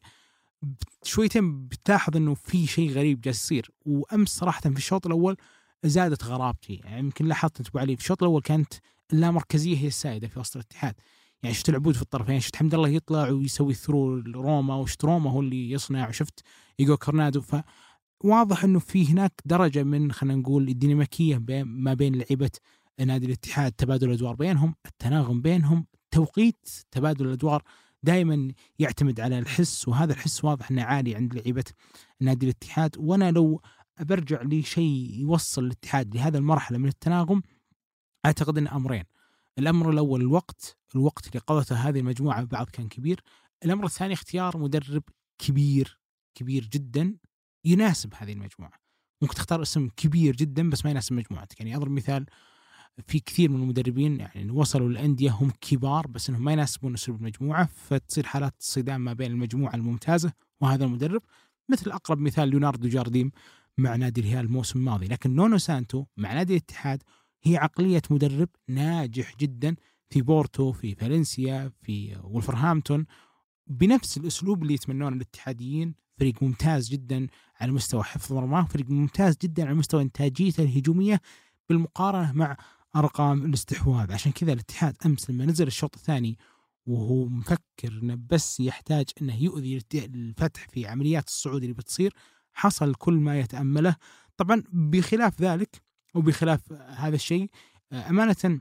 شويتين 1.03 1.67
بتلاحظ 1.67 2.17
إنه 2.17 2.35
في 2.35 2.67
شيء 2.67 2.91
غريب 2.91 3.21
جالس 3.21 3.45
يصير. 3.45 3.71
وأمس 3.87 4.29
صراحة 4.29 4.61
في 4.61 4.77
الشوط 4.77 5.07
الأول 5.07 5.37
زادت 5.85 6.25
غرابتي. 6.25 6.75
يعني 6.75 6.99
يمكن 6.99 7.27
لاحظت 7.27 7.69
أبو 7.69 7.79
علي 7.79 7.97
في 7.97 8.03
الشوط 8.03 8.23
الأول 8.23 8.43
كانت 8.43 8.75
اللامركزية 9.13 9.77
هي 9.77 9.87
السائدة 9.87 10.29
في 10.29 10.41
وسط 10.41 10.57
الاتحاد. 10.57 10.95
يعني 11.43 11.55
شفت 11.55 11.69
العبود 11.69 11.95
في 11.95 12.03
الطرفين 12.03 12.41
شفت 12.41 12.57
حمد 12.57 12.75
الله 12.75 12.89
يطلع 12.89 13.29
ويسوي 13.29 13.75
ثرو 13.75 14.19
روما 14.19 14.75
وشفت 14.75 15.05
روما 15.05 15.31
هو 15.31 15.41
اللي 15.41 15.71
يصنع 15.71 16.09
وشفت 16.09 16.41
إيجو 16.81 16.97
كورنادو 16.97 17.43
فواضح 18.23 18.65
إنه 18.65 18.79
في 18.79 19.09
هناك 19.13 19.33
درجة 19.45 19.83
من 19.83 20.13
خلينا 20.13 20.41
نقول 20.41 20.69
الديناميكية 20.69 21.43
ما 21.65 21.95
بين 21.95 22.15
لعيبة 22.15 22.51
نادي 23.01 23.27
الاتحاد 23.27 23.73
تبادل 23.73 24.09
الأدوار 24.09 24.35
بينهم 24.35 24.75
التناغم 24.87 25.41
بينهم 25.41 25.87
توقيت 26.11 26.69
تبادل 26.91 27.27
الأدوار 27.27 27.63
دائما 28.03 28.53
يعتمد 28.79 29.21
على 29.21 29.39
الحس 29.39 29.89
وهذا 29.89 30.13
الحس 30.13 30.45
واضح 30.45 30.71
إنه 30.71 30.83
عالي 30.83 31.15
عند 31.15 31.35
لعيبة 31.35 31.65
نادي 32.21 32.47
الاتحاد. 32.47 32.97
وأنا 32.99 33.31
لو 33.31 33.61
برجع 34.01 34.43
لشيء 34.43 35.11
يوصل 35.21 35.65
الاتحاد 35.65 36.15
لهذا 36.15 36.39
المرحلة 36.39 36.79
من 36.79 36.89
التناغم 36.89 37.43
أعتقد 38.27 38.59
إن 38.59 38.69
أمرين. 38.69 39.05
الأمر 39.59 39.91
الأول 39.91 40.21
الوقت 40.21 40.77
الوقت 40.95 41.27
اللي 41.27 41.39
قضته 41.39 41.77
هذه 41.77 41.99
المجموعة 42.01 42.45
بعض 42.45 42.67
كان 42.71 42.89
كبير. 42.89 43.21
الأمر 43.65 43.85
الثاني 43.85 44.13
اختيار 44.15 44.59
مدرب 44.59 45.03
كبير 45.39 46.01
كبير 46.35 46.67
جدا 46.73 47.17
يناسب 47.65 48.15
هذه 48.15 48.33
المجموعة. 48.33 48.73
ممكن 49.23 49.35
تختار 49.35 49.63
اسم 49.63 49.89
كبير 49.97 50.37
جدا 50.37 50.71
بس 50.71 50.85
ما 50.85 50.91
يناسب 50.91 51.13
مجموعتك. 51.13 51.61
يعني 51.61 51.77
أضرب 51.77 51.91
مثال 51.91 52.27
في 53.07 53.21
كثير 53.21 53.51
من 53.51 53.63
المدربين 53.63 54.21
يعني 54.21 54.51
وصلوا 54.51 54.89
الانديه 54.89 55.31
هم 55.31 55.51
كبار 55.61 56.07
بس 56.07 56.29
إنهم 56.29 56.45
ما 56.45 56.53
يناسبون 56.53 56.95
أسلوب 56.95 57.21
المجموعة 57.21 57.69
فتصير 57.89 58.27
حالات 58.27 58.55
صدام 58.59 59.01
ما 59.05 59.13
بين 59.13 59.31
المجموعة 59.31 59.75
الممتازة 59.75 60.33
وهذا 60.61 60.85
المدرب. 60.85 61.23
مثل 61.69 61.91
أقرب 61.91 62.19
مثال 62.19 62.49
ليوناردو 62.49 62.89
جارديم 62.89 63.31
مع 63.79 63.97
نادي 63.97 64.21
الهلال 64.21 64.45
الموسم 64.45 64.79
الماضي. 64.79 65.07
لكن 65.07 65.35
نونو 65.35 65.59
سانتو 65.59 66.05
مع 66.17 66.33
نادي 66.35 66.53
الاتحاد 66.53 67.03
هي 67.43 67.57
عقلية 67.57 68.03
مدرب 68.11 68.49
ناجح 68.69 69.37
جدا 69.37 69.77
في 70.11 70.23
بورتو 70.23 70.73
في 70.73 70.95
فالنسيا 70.95 71.73
في 71.83 72.21
ولفرهامبتون 72.25 73.07
بنفس 73.67 74.17
الأسلوب 74.17 74.63
اللي 74.63 74.75
يتمنونه 74.75 75.17
الاتحاديين 75.17 75.95
فريق 76.19 76.43
ممتاز 76.43 76.89
جدا 76.89 77.27
على 77.61 77.73
مستوى 77.73 78.03
حفظ 78.03 78.33
مرماه 78.33 78.65
فريق 78.65 78.91
ممتاز 78.91 79.37
جدا 79.43 79.67
على 79.67 79.75
مستوى 79.75 80.03
إنتاجيته 80.03 80.63
الهجومية 80.63 81.21
بالمقارنة 81.69 82.33
مع 82.33 82.57
أرقام 82.97 83.45
الاستحواذ. 83.45 84.13
عشان 84.13 84.33
كذا 84.33 84.53
الاتحاد 84.53 84.97
أمس 85.07 85.31
لما 85.31 85.45
نزل 85.45 85.67
الشوط 85.67 85.97
الثاني 85.97 86.39
وهو 86.87 87.25
مفكر 87.25 87.89
إنه 88.03 88.19
بس 88.31 88.61
يحتاج 88.61 89.05
إنه 89.23 89.43
يؤذي 89.43 89.83
الفتح 89.95 90.69
في 90.69 90.87
عمليات 90.87 91.29
الصعود 91.29 91.63
اللي 91.63 91.75
بتصير 91.75 92.15
حصل 92.53 92.95
كل 92.95 93.15
ما 93.15 93.41
يتأمله. 93.41 93.97
طبعا 94.37 94.63
بخلاف 94.73 95.43
ذلك 95.43 95.83
وبخلاف 96.15 96.73
هذا 96.73 97.15
الشيء 97.15 97.51
آه، 97.93 98.11
أمانة 98.11 98.61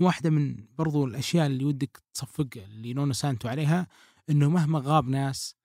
واحدة 0.00 0.30
من 0.30 0.66
برضو 0.78 1.04
الأشياء 1.04 1.46
اللي 1.46 1.64
ودك 1.64 2.02
تصفق 2.14 2.48
لنونو 2.68 3.12
سانتو 3.12 3.48
عليها 3.48 3.86
إنه 4.30 4.50
مهما 4.50 4.82
غاب 4.84 5.08
ناس 5.08 5.56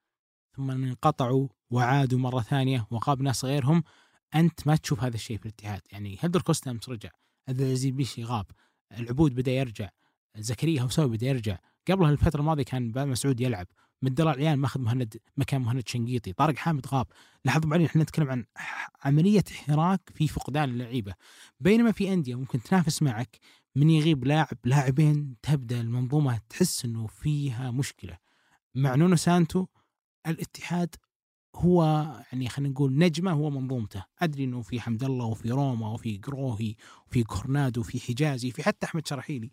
ثم 0.56 0.72
انقطعوا 0.72 1.48
وعادوا 1.70 2.20
مرة 2.20 2.42
ثانية 2.42 2.88
وغاب 2.92 3.22
ناس 3.22 3.46
غيرهم 3.46 3.84
أنت 4.36 4.68
ما 4.68 4.76
تشوف 4.76 5.04
هذا 5.04 5.16
الشيء 5.16 5.38
في 5.38 5.46
الاتحاد. 5.46 5.82
يعني 5.92 6.18
هيلدر 6.20 6.42
كوستا 6.42 6.72
أمس 6.72 6.90
رجع 6.90 7.10
عبد 7.50 7.62
العزيز 7.62 7.92
بيشي 7.92 8.24
غاب 8.24 8.46
العبود 8.92 9.36
بدأ 9.36 9.52
يرجع 9.52 9.90
زكريا 10.38 10.82
هوساوي 10.82 11.18
بدأ 11.18 11.28
يرجع. 11.28 11.58
قبلها 11.88 12.12
الفترة 12.12 12.40
الماضية 12.40 12.64
كان 12.64 12.92
باب 12.92 13.08
مسعود 13.08 13.42
يلعب. 13.42 13.68
مدالله 14.02 14.34
العليان 14.34 14.60
ماخذ 14.60 14.80
مهند 14.80 15.18
مكان 15.38 15.62
مهند 15.62 15.88
شنقيطي. 15.88 16.34
طارق 16.34 16.58
حامد 16.58 16.88
غاب. 16.88 17.08
لاحظوا 17.46 17.70
بعدين 17.70 17.86
إحنا 17.86 18.04
نتكلم 18.04 18.30
عن 18.30 18.46
عملية 19.04 19.44
حراك 19.68 20.02
في 20.16 20.28
فقدان 20.28 20.70
اللعيبة. 20.70 21.14
بينما 21.60 21.92
في 21.92 22.14
أندية 22.14 22.36
ممكن 22.36 22.64
تنافس 22.64 23.02
معك 23.02 23.40
من 23.76 23.90
يغيب 23.90 24.26
لاعب 24.26 24.58
لاعبين 24.64 25.36
تبدأ 25.42 25.82
المنظومة 25.82 26.42
تحس 26.50 26.86
إنه 26.86 27.08
فيها 27.08 27.72
مشكلة. 27.72 28.18
مع 28.76 28.96
نونو 28.96 29.16
سانتو 29.16 29.66
الاتحاد 30.28 30.96
هو 31.56 31.84
يعني 32.32 32.50
خلينا 32.50 32.74
نقول 32.74 32.98
نجمة 32.98 33.32
هو 33.32 33.50
منظومته. 33.50 34.06
أدري 34.20 34.44
إنه 34.44 34.62
في 34.62 34.82
حمد 34.82 35.04
الله 35.04 35.26
وفي 35.26 35.52
روما 35.52 35.90
وفي 35.90 36.18
قروهي 36.18 36.76
وفي 37.08 37.24
كورنادو 37.24 37.82
وفي 37.82 38.00
حجازي 38.00 38.52
في 38.52 38.64
حتى 38.64 38.86
أحمد 38.86 39.08
شراحيلي. 39.08 39.52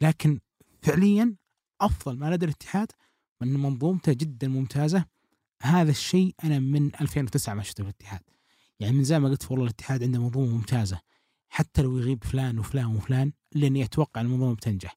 لكن 0.00 0.40
فعليا 0.82 1.36
أفضل 1.80 2.18
ما 2.18 2.34
لدى 2.34 2.46
الاتحاد 2.46 2.92
ان 3.42 3.52
منظومته 3.52 4.12
جدا 4.12 4.48
ممتازة. 4.48 5.04
هذا 5.62 5.90
الشيء 5.90 6.34
أنا 6.44 6.58
من 6.58 6.90
2009 7.00 7.54
ما 7.54 7.62
شفته 7.62 7.84
في 7.84 7.90
الاتحاد. 7.90 8.20
يعني 8.80 8.96
من 8.96 9.04
زمان 9.04 9.22
ما 9.22 9.28
قلت 9.28 9.50
والله 9.50 9.64
الاتحاد 9.64 10.02
عنده 10.02 10.18
منظومة 10.18 10.54
ممتازة. 10.54 11.00
حتى 11.48 11.82
لو 11.82 11.98
يغيب 11.98 12.24
فلان 12.24 12.58
وفلان 12.58 12.86
وفلان 12.86 13.32
لأني 13.54 13.84
أتوقع 13.84 14.20
المنظومة 14.20 14.54
بتنجح. 14.54 14.96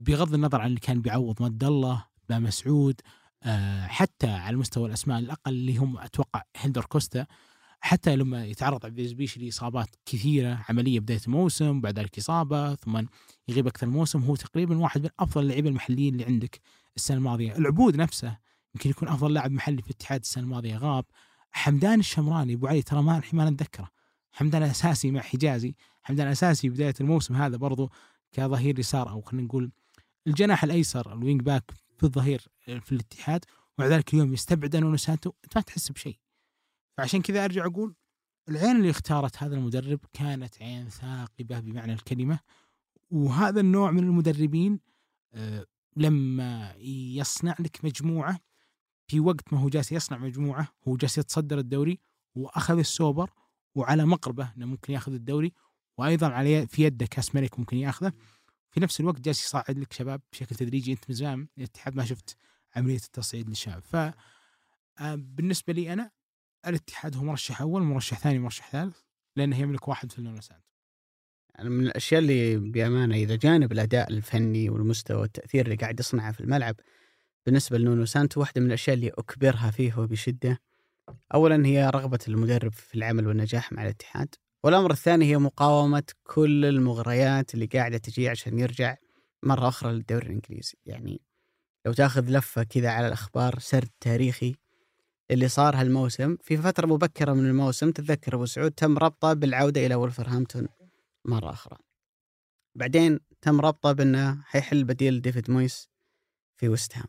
بغض 0.00 0.34
النظر 0.34 0.60
عن 0.60 0.66
اللي 0.66 0.80
كان 0.80 1.02
بيعوض 1.02 1.42
مد 1.42 1.64
الله 1.64 2.04
با 2.28 2.38
مسعود 2.38 3.00
آه، 3.42 3.86
حتى 3.86 4.26
على 4.26 4.56
مستوى 4.56 4.88
الأسماء 4.88 5.18
الأقل 5.18 5.52
اللي 5.52 5.76
هم 5.76 5.98
أتوقع 5.98 6.42
هيلدر 6.56 6.84
كوستا. 6.84 7.26
حتى 7.80 8.16
لما 8.16 8.46
يتعرض 8.46 8.86
عبد 8.86 8.98
العزيز 8.98 9.38
لاصابات 9.38 9.88
كثيرة 10.06 10.64
عملية 10.68 11.00
بداية 11.00 11.20
الموسم 11.26 11.78
وبعد 11.78 11.98
ذلك 11.98 12.18
إصابة 12.18 12.74
ثم 12.74 13.02
يغيب 13.48 13.66
أكثر 13.66 13.86
الموسم 13.86 14.22
هو 14.22 14.36
تقريبا 14.36 14.78
واحد 14.78 15.02
من 15.02 15.08
أفضل 15.20 15.42
اللعيبة 15.42 15.68
المحليين 15.68 16.14
اللي 16.14 16.24
عندك. 16.24 16.60
السنة 16.96 17.16
الماضية. 17.16 17.56
العبود 17.56 17.96
نفسه 17.96 18.38
يمكن 18.74 18.90
يكون 18.90 19.08
أفضل 19.08 19.34
لاعب 19.34 19.50
محلي 19.50 19.82
في 19.82 19.90
الاتحاد 19.90 20.20
السنة 20.20 20.44
الماضية. 20.44 20.76
غاب. 20.76 21.04
حمدان 21.50 22.00
الشمراني 22.00 22.54
أبو 22.54 22.66
علي 22.66 22.82
ترى 22.82 23.02
ما 23.02 23.18
الحين 23.18 23.38
ما 23.38 23.50
نتذكره 23.50 23.88
حمدان 24.32 24.62
أساسي 24.62 25.10
مع 25.10 25.20
حجازي. 25.20 25.74
حمدان 26.02 26.26
أساسي 26.26 26.68
بداية 26.68 26.94
الموسم 27.00 27.34
هذا 27.34 27.56
برضو 27.56 27.90
كظهير 28.32 28.78
يسار 28.78 29.10
أو 29.10 29.20
خلينا 29.20 29.46
نقول 29.46 29.72
الجناح 30.26 30.64
الأيسر 30.64 31.12
ال 31.12 31.18
wing 31.18 31.42
back 31.42 31.70
في 31.98 32.04
الظهير 32.04 32.48
في 32.64 32.92
الاتحاد. 32.92 33.44
ومع 33.78 33.88
ذلك 33.88 34.14
اليوم 34.14 34.32
يستبعد 34.32 34.76
نونو 34.76 34.96
سانتو. 34.96 35.32
أنت 35.44 35.56
ما 35.56 35.62
تحس 35.62 35.92
بشيء. 35.92 36.18
فعشان 36.98 37.22
كذا 37.22 37.44
أرجع 37.44 37.66
أقول 37.66 37.94
العين 38.48 38.76
اللي 38.76 38.90
اختارت 38.90 39.42
هذا 39.42 39.54
المدرب 39.54 40.00
كانت 40.12 40.62
عين 40.62 40.88
ثاقبة 40.88 41.60
بمعنى 41.60 41.92
الكلمة. 41.92 42.38
وهذا 43.10 43.60
النوع 43.60 43.90
من 43.90 44.04
المدربين 44.04 44.80
آه، 45.34 45.66
لما 45.96 46.74
يصنع 47.14 47.56
لك 47.58 47.84
مجموعة 47.84 48.40
في 49.06 49.20
وقت 49.20 49.52
ما 49.52 49.60
هو 49.60 49.68
جالس 49.68 49.92
يصنع 49.92 50.18
مجموعة 50.18 50.68
هو 50.88 50.96
جالس 50.96 51.18
يتصدر 51.18 51.58
الدوري 51.58 51.98
وأخذ 52.34 52.78
السوبر 52.78 53.30
وعلى 53.74 54.06
مقربه 54.06 54.52
إنه 54.56 54.66
ممكن 54.66 54.92
ياخذ 54.92 55.12
الدوري 55.12 55.52
وأيضا 55.98 56.28
على 56.28 56.66
في 56.66 56.82
يده 56.82 57.06
كاس 57.06 57.34
ملك 57.34 57.58
ممكن 57.58 57.76
ياخذه. 57.76 58.12
في 58.70 58.80
نفس 58.80 59.00
الوقت 59.00 59.20
جالس 59.20 59.44
يصعد 59.44 59.78
لك 59.78 59.92
شباب 59.92 60.20
بشكل 60.32 60.56
تدريجي. 60.56 60.92
أنت 60.92 61.04
من 61.08 61.14
زمان 61.14 61.48
الاتحاد 61.58 61.94
ما 61.94 62.04
شفت 62.04 62.36
عملية 62.76 62.96
التصعيد 62.96 63.48
للشباب. 63.48 63.82
ف 63.82 63.96
آه، 65.00 65.14
بالنسبة 65.14 65.72
لي 65.72 65.92
أنا 65.92 66.10
الاتحاد 66.66 67.16
هو 67.16 67.24
مرشح 67.24 67.60
أول 67.60 67.82
مرشح 67.82 68.18
ثاني 68.18 68.38
مرشح 68.38 68.70
ثالث 68.70 68.98
لأنه 69.36 69.56
يملك 69.56 69.88
واحد 69.88 70.12
في 70.12 70.18
اللون 70.18 70.40
سانتو 70.40 70.52
يعني 70.52 70.64
من 71.62 71.86
الأشياء 71.86 72.20
اللي 72.20 72.56
بأمانة 72.56 73.16
إذا 73.16 73.36
جانب 73.36 73.72
الأداء 73.72 74.10
الفني 74.10 74.70
والمستوى 74.70 75.20
والتأثير 75.20 75.64
اللي 75.64 75.76
قاعد 75.76 76.00
يصنعه 76.00 76.32
في 76.32 76.40
الملعب 76.40 76.76
بالنسبة 77.46 77.78
لنونو 77.78 78.04
سانتو 78.04 78.40
واحدة 78.40 78.60
من 78.60 78.66
الأشياء 78.66 78.96
اللي 78.96 79.08
أكبرها 79.08 79.70
فيه 79.70 79.98
وبشدة. 79.98 80.60
اولا 81.34 81.66
هي 81.66 81.90
رغبة 81.94 82.18
المدرب 82.28 82.72
في 82.72 82.94
العمل 82.94 83.26
والنجاح 83.26 83.72
مع 83.72 83.82
الاتحاد 83.82 84.34
والأمر 84.64 84.90
الثاني 84.90 85.24
هي 85.24 85.38
مقاومة 85.38 86.02
كل 86.24 86.64
المغريات 86.64 87.54
اللي 87.54 87.66
قاعدة 87.66 87.98
تجي 87.98 88.28
عشان 88.28 88.58
يرجع 88.58 88.96
مرة 89.42 89.68
أخرى 89.68 89.92
للدوري 89.92 90.26
الإنجليزي. 90.26 90.74
يعني 90.86 91.20
لو 91.86 91.92
تأخذ 91.92 92.30
لفة 92.30 92.62
كذا 92.62 92.90
على 92.90 93.06
الأخبار 93.06 93.58
سرد 93.58 93.88
تاريخي 94.00 94.54
اللي 95.30 95.48
صار 95.48 95.76
هالموسم 95.76 96.36
في 96.42 96.56
فترة 96.56 96.86
مبكرة 96.86 97.32
من 97.32 97.46
الموسم 97.46 97.90
تتذكر 97.90 98.34
أبو 98.34 98.46
سعود 98.46 98.70
تم 98.70 98.98
ربطه 98.98 99.32
بالعودة 99.32 99.86
إلى 99.86 99.94
ولفرهامبتون 99.94 100.68
مرة 101.24 101.50
أخرى. 101.50 101.76
بعدين 102.74 103.20
تم 103.40 103.60
ربطه 103.60 103.92
بأنه 103.92 104.42
حيحل 104.44 104.84
بديل 104.84 105.20
ديفيد 105.22 105.50
مويس 105.50 105.88
في 106.56 106.68
وست 106.68 106.96
هام. 106.96 107.06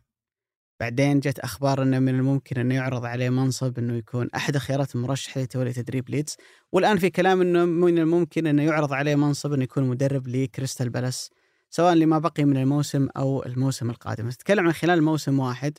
بعدين 0.79 1.19
جت 1.19 1.39
أخبار 1.39 1.83
أنه 1.83 1.99
من 1.99 2.15
الممكن 2.15 2.59
أنه 2.59 2.75
يعرض 2.75 3.05
عليه 3.05 3.29
منصب 3.29 3.77
أنه 3.79 3.95
يكون 3.95 4.29
أحد 4.35 4.57
خيارات 4.57 4.95
المرشح 4.95 5.37
لتولي 5.37 5.73
تدريب 5.73 6.09
ليدز. 6.09 6.37
والآن 6.71 6.97
في 6.97 7.09
كلام 7.09 7.41
أنه 7.41 7.65
من 7.65 7.99
الممكن 7.99 8.47
أنه 8.47 8.63
يعرض 8.63 8.93
عليه 8.93 9.15
منصب 9.15 9.53
أنه 9.53 9.63
يكون 9.63 9.83
مدرب 9.83 10.27
لكريستال 10.27 10.89
بالاس 10.89 11.29
سواء 11.69 11.93
لما 11.93 12.19
بقي 12.19 12.45
من 12.45 12.57
الموسم 12.57 13.07
أو 13.17 13.45
الموسم 13.45 13.89
القادم. 13.89 14.27
نتكلم 14.27 14.65
عن 14.65 14.73
خلال 14.73 15.03
موسم 15.03 15.39
واحد 15.39 15.77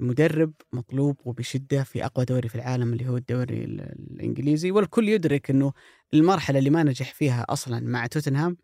المدرب 0.00 0.52
مطلوب 0.72 1.16
وبشدة 1.24 1.82
في 1.82 2.04
أقوى 2.04 2.24
دوري 2.24 2.48
في 2.48 2.54
العالم 2.54 2.92
اللي 2.92 3.08
هو 3.08 3.16
الدوري 3.16 3.64
ال- 3.64 3.80
الإنجليزي 4.10 4.70
والكل 4.70 5.08
يدرك 5.08 5.50
أنه 5.50 5.72
المرحلة 6.14 6.58
اللي 6.58 6.70
ما 6.70 6.82
نجح 6.82 7.14
فيها 7.14 7.46
أصلا 7.48 7.80
مع 7.80 8.06
توتنهام 8.06 8.56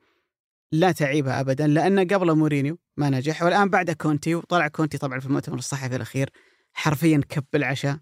لا 0.72 0.92
تعيبها 0.92 1.40
أبدا 1.40 1.66
لأن 1.66 1.98
قبل 2.08 2.36
مورينيو 2.36 2.78
ما 2.96 3.10
نجح 3.10 3.42
والآن 3.42 3.68
بعد 3.70 3.90
كونتي 3.90 4.34
وطلع 4.34 4.68
كونتي 4.68 4.98
طبعا 4.98 5.20
في 5.20 5.26
المؤتمر 5.26 5.58
الصحفي 5.58 5.96
الأخير 5.96 6.30
حرفيا 6.72 7.20
كب 7.28 7.44
العشاء 7.54 7.98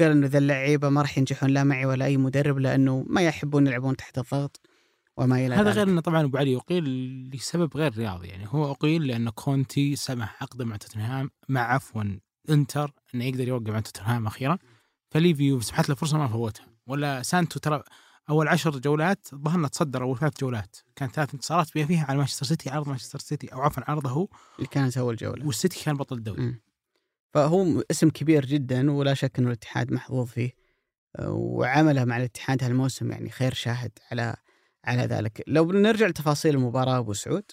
قال 0.00 0.10
إنه 0.10 0.26
ذا 0.26 0.38
اللعيبة 0.38 0.88
ما 0.88 1.00
راح 1.02 1.18
ينجحون 1.18 1.50
لا 1.50 1.64
معي 1.64 1.86
ولا 1.86 2.04
أي 2.04 2.16
مدرب 2.16 2.58
لأنه 2.58 3.04
ما 3.08 3.22
يحبون 3.22 3.66
يلعبون 3.66 3.96
تحت 3.96 4.18
الضغط 4.18 4.60
وما 5.16 5.46
إلى 5.46 5.54
هذا. 5.54 5.70
غير 5.70 5.88
إنه 5.88 6.00
طبعا 6.00 6.24
أبو 6.24 6.38
علي 6.38 6.56
اقيل 6.56 6.84
لسبب 7.34 7.76
غير 7.76 7.96
رياضي 7.98 8.28
يعني 8.28 8.44
هو 8.48 8.70
أقيل 8.70 9.06
لأن 9.06 9.30
كونتي 9.30 9.96
سمح 9.96 10.42
عقده 10.42 10.64
مع 10.64 10.76
توتنهام 10.76 11.30
مع 11.48 11.60
عفوا 11.74 12.02
انتر 12.50 12.92
انه 13.14 13.24
يقدر 13.24 13.48
يوقع 13.48 13.72
مع 13.72 13.80
توتنهام 13.80 14.26
أخيرا 14.26 14.58
فليفي 15.10 15.41
يوم 15.41 15.60
سمحت 15.60 15.88
له 15.88 15.94
فرصة 15.94 16.18
ما 16.18 16.28
فوتها. 16.28 16.66
ولا 16.86 17.22
سانتو 17.22 17.60
ترى 17.60 17.82
أول 18.30 18.48
عشر 18.48 18.78
جولات 18.78 19.26
ظهرنا 19.34 19.68
تصدر 19.68 20.02
أول 20.02 20.18
ثلاث 20.18 20.40
جولات. 20.40 20.76
كان 20.96 21.08
ثلاث 21.08 21.34
انتصارات 21.34 21.68
فيها 21.68 22.04
على 22.08 22.18
مانشستر 22.18 22.46
سيتي 22.46 22.70
عرض 22.70 22.88
مانشستر 22.88 23.18
سيتي 23.18 23.46
أو 23.52 23.60
عفوا 23.60 23.82
عرضه 23.90 24.10
هو. 24.10 24.28
اللي 24.56 24.68
كانت 24.68 24.98
أول 24.98 25.16
جولة. 25.16 25.46
والسيتي 25.46 25.84
كان 25.84 25.96
بطل 25.96 26.16
الدوري. 26.16 26.42
فهو 27.34 27.82
اسم 27.90 28.10
كبير 28.10 28.46
جدا 28.46 28.92
ولا 28.92 29.14
شك 29.14 29.38
إنه 29.38 29.48
الاتحاد 29.48 29.92
محظوظ 29.92 30.28
فيه. 30.28 30.50
وعمله 31.28 32.04
مع 32.04 32.16
الاتحاد 32.16 32.64
هالموسم 32.64 33.12
يعني 33.12 33.30
خير 33.30 33.54
شاهد 33.54 33.98
على 34.10 34.36
على 34.84 35.02
ذلك. 35.02 35.44
لو 35.46 35.64
بنرجع 35.64 36.06
لتفاصيل 36.06 36.54
المباراة 36.54 36.98
أبو 36.98 37.12
سعود 37.12 37.44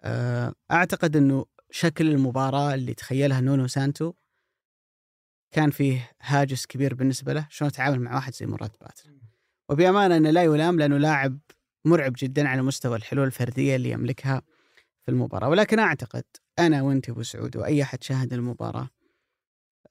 آه، 0.00 0.54
أعتقد 0.70 1.16
إنه 1.16 1.44
شكل 1.70 2.08
المباراة 2.08 2.74
اللي 2.74 2.94
تخيلها 2.94 3.40
نونو 3.40 3.66
سانتو 3.66 4.12
كان 5.50 5.70
فيه 5.70 6.10
هاجس 6.20 6.66
كبير 6.66 6.94
بالنسبة 6.94 7.32
له 7.32 7.46
شلون 7.50 7.68
يتعامل 7.68 8.00
مع 8.00 8.14
واحد 8.14 8.34
زي 8.34 8.46
مراد 8.46 8.70
باتنا. 8.80 9.10
وبأمانة 9.68 10.16
إنه 10.16 10.30
لا 10.30 10.42
يلام 10.42 10.78
لأنه 10.78 10.98
لاعب 10.98 11.38
مرعب 11.84 12.12
جدا 12.16 12.48
على 12.48 12.62
مستوى 12.62 12.96
الحلول 12.96 13.26
الفردية 13.26 13.76
اللي 13.76 13.90
يملكها 13.90 14.42
في 15.04 15.10
المباراة. 15.10 15.48
ولكن 15.48 15.78
أعتقد 15.78 16.24
أنا 16.58 16.82
وأنت 16.82 17.08
أبو 17.08 17.22
سعود 17.22 17.56
وأي 17.56 17.82
أحد 17.82 18.02
شاهد 18.02 18.32
المباراة 18.32 18.88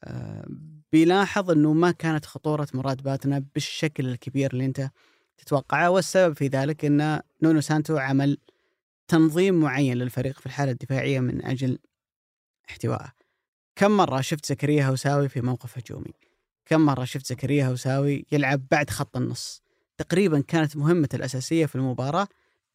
آه، 0.03 0.45
بيلاحظ 0.91 1.51
إنه 1.51 1.73
ما 1.73 1.91
كانت 1.91 2.25
خطورة 2.25 2.67
مراد 2.73 3.01
باتنا 3.01 3.45
بالشكل 3.53 4.07
الكبير 4.07 4.53
اللي 4.53 4.65
أنت 4.65 4.89
تتوقعه. 5.37 5.89
والسبب 5.89 6.37
في 6.37 6.47
ذلك 6.47 6.85
إن 6.85 7.21
نونو 7.43 7.61
سانتو 7.61 7.97
عمل 7.97 8.37
تنظيم 9.07 9.59
معين 9.59 9.97
للفريق 9.97 10.39
في 10.39 10.45
الحالة 10.45 10.71
الدفاعية 10.71 11.19
من 11.19 11.45
أجل 11.45 11.79
احتوائه. 12.69 13.13
كم 13.75 13.91
مرة 13.91 14.21
شفت 14.21 14.45
زكريا 14.45 14.85
هوساوي 14.85 15.29
في 15.29 15.41
موقف 15.41 15.77
هجومي؟ 15.77 16.13
كم 16.65 16.81
مرة 16.81 17.03
شفت 17.03 17.25
زكريا 17.25 17.67
هوساوي 17.67 18.25
يلعب 18.31 18.61
بعد 18.71 18.89
خط 18.89 19.17
النص؟ 19.17 19.61
تقريبا 19.97 20.41
كانت 20.47 20.77
مهمته 20.77 21.15
الأساسية 21.15 21.65
في 21.65 21.75
المباراة 21.75 22.27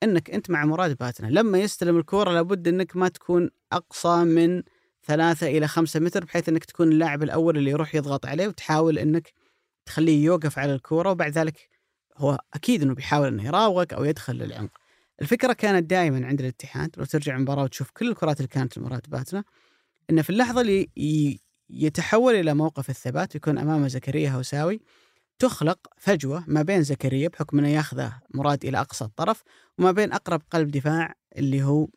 إنك 0.02 0.30
أنت 0.30 0.50
مع 0.50 0.64
مراد 0.64 0.96
باتنا 0.96 1.26
لما 1.26 1.58
يستلم 1.58 1.98
الكورة 1.98 2.32
لابد 2.32 2.68
إنك 2.68 2.96
ما 2.96 3.08
تكون 3.08 3.50
أقصى 3.72 4.24
من 4.24 4.62
ثلاثة 5.06 5.46
إلى 5.46 5.68
خمسة 5.68 6.00
متر 6.00 6.24
بحيث 6.24 6.48
أنك 6.48 6.64
تكون 6.64 6.88
اللاعب 6.92 7.22
الأول 7.22 7.56
اللي 7.56 7.70
يروح 7.70 7.94
يضغط 7.94 8.26
عليه 8.26 8.48
وتحاول 8.48 8.98
أنك 8.98 9.32
تخليه 9.86 10.24
يوقف 10.24 10.58
على 10.58 10.74
الكورة 10.74 11.10
وبعد 11.10 11.32
ذلك 11.32 11.68
هو 12.16 12.38
أكيد 12.54 12.82
أنه 12.82 12.94
بيحاول 12.94 13.28
أنه 13.28 13.44
يراوغك 13.44 13.92
أو 13.92 14.04
يدخل 14.04 14.34
للعمق 14.34 14.79
الفكرة 15.22 15.52
كانت 15.52 15.90
دائما 15.90 16.26
عند 16.26 16.40
الاتحاد 16.40 16.90
لو 16.96 17.04
ترجع 17.04 17.36
المباراة 17.36 17.62
وتشوف 17.62 17.90
كل 17.90 18.08
الكرات 18.08 18.36
اللي 18.36 18.48
كانت 18.48 18.78
لمراد 18.78 19.02
باتنا 19.08 19.44
أنه 20.10 20.22
في 20.22 20.30
اللحظة 20.30 20.60
اللي 20.60 20.90
يتحول 21.70 22.34
إلى 22.34 22.54
موقف 22.54 22.90
الثبات 22.90 23.34
ويكون 23.34 23.58
أمامه 23.58 23.88
زكريا 23.88 24.30
هوساوي 24.30 24.80
تخلق 25.38 25.78
فجوة 25.98 26.44
ما 26.46 26.62
بين 26.62 26.82
زكريا 26.82 27.28
بحكم 27.28 27.58
أنه 27.58 27.68
ياخذه 27.68 28.20
مراد 28.34 28.64
إلى 28.64 28.80
أقصى 28.80 29.04
الطرف 29.04 29.42
وما 29.78 29.92
بين 29.92 30.12
أقرب 30.12 30.42
قلب 30.50 30.70
دفاع 30.70 31.14
اللي 31.36 31.62
هو 31.62 31.88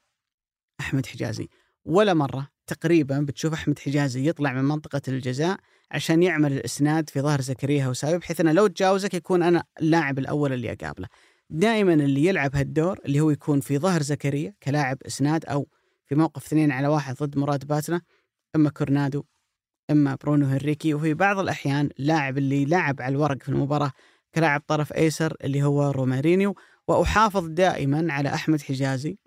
أحمد 0.80 1.06
حجازي 1.06 1.50
ولا 1.86 2.14
مرة 2.14 2.48
تقريبا 2.68 3.20
بتشوف 3.20 3.54
أحمد 3.54 3.80
حجازي 3.80 4.30
يطلع 4.30 4.54
من 4.54 4.64
منطقة 4.64 5.02
الجزاء 5.08 5.58
عشان 5.92 6.24
يعمل 6.24 6.54
الإسناد 6.54 7.10
في 7.10 7.22
ظهر 7.22 7.42
زكريا 7.42 7.86
هوساوي 7.86 8.18
بحيث 8.18 8.42
إنه 8.42 8.52
لو 8.52 8.68
تجاوزك 8.68 9.14
يكون 9.14 9.44
أنا 9.44 9.64
اللاعب 9.82 10.20
الأول 10.20 10.54
اللي 10.54 10.72
أقابله. 10.72 11.08
دائما 11.50 11.94
اللي 11.94 12.26
يلعب 12.26 12.56
هالدور 12.56 13.00
اللي 13.06 13.20
هو 13.20 13.30
يكون 13.30 13.60
في 13.60 13.78
ظهر 13.78 14.02
زكريا 14.02 14.54
كلاعب 14.64 14.98
إسناد 15.04 15.46
أو 15.46 15.68
في 16.06 16.16
موقف 16.16 16.46
اثنين 16.46 16.72
على 16.72 16.88
واحد 16.88 17.16
ضد 17.16 17.38
مراد 17.38 17.68
باتنا 17.68 18.02
إما 18.56 18.70
كورنادو 18.70 19.24
إما 19.92 20.16
برونو 20.16 20.46
هنريكي 20.46 20.94
وفي 20.94 21.14
بعض 21.14 21.40
الأحيان 21.40 21.90
لاعب 21.98 22.38
اللي 22.38 22.66
لعب 22.66 23.02
على 23.02 23.12
الورق 23.12 23.44
في 23.44 23.50
المباراة 23.50 23.92
كلاعب 24.36 24.62
طرف 24.68 24.94
أيسر 24.94 25.38
اللي 25.44 25.64
هو 25.64 25.92
رومارينيو 25.92 26.56
وأحافظ 26.88 27.48
دائما 27.48 28.14
على 28.14 28.34
أحمد 28.34 28.62
حجازي 28.62 29.18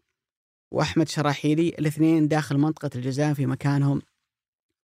وأحمد 0.73 1.09
شراحيلي 1.09 1.69
الاثنين 1.69 2.29
داخل 2.29 2.59
منطقة 2.59 2.91
الجزاء 2.95 3.35
في 3.35 3.47
مكانهم 3.47 4.03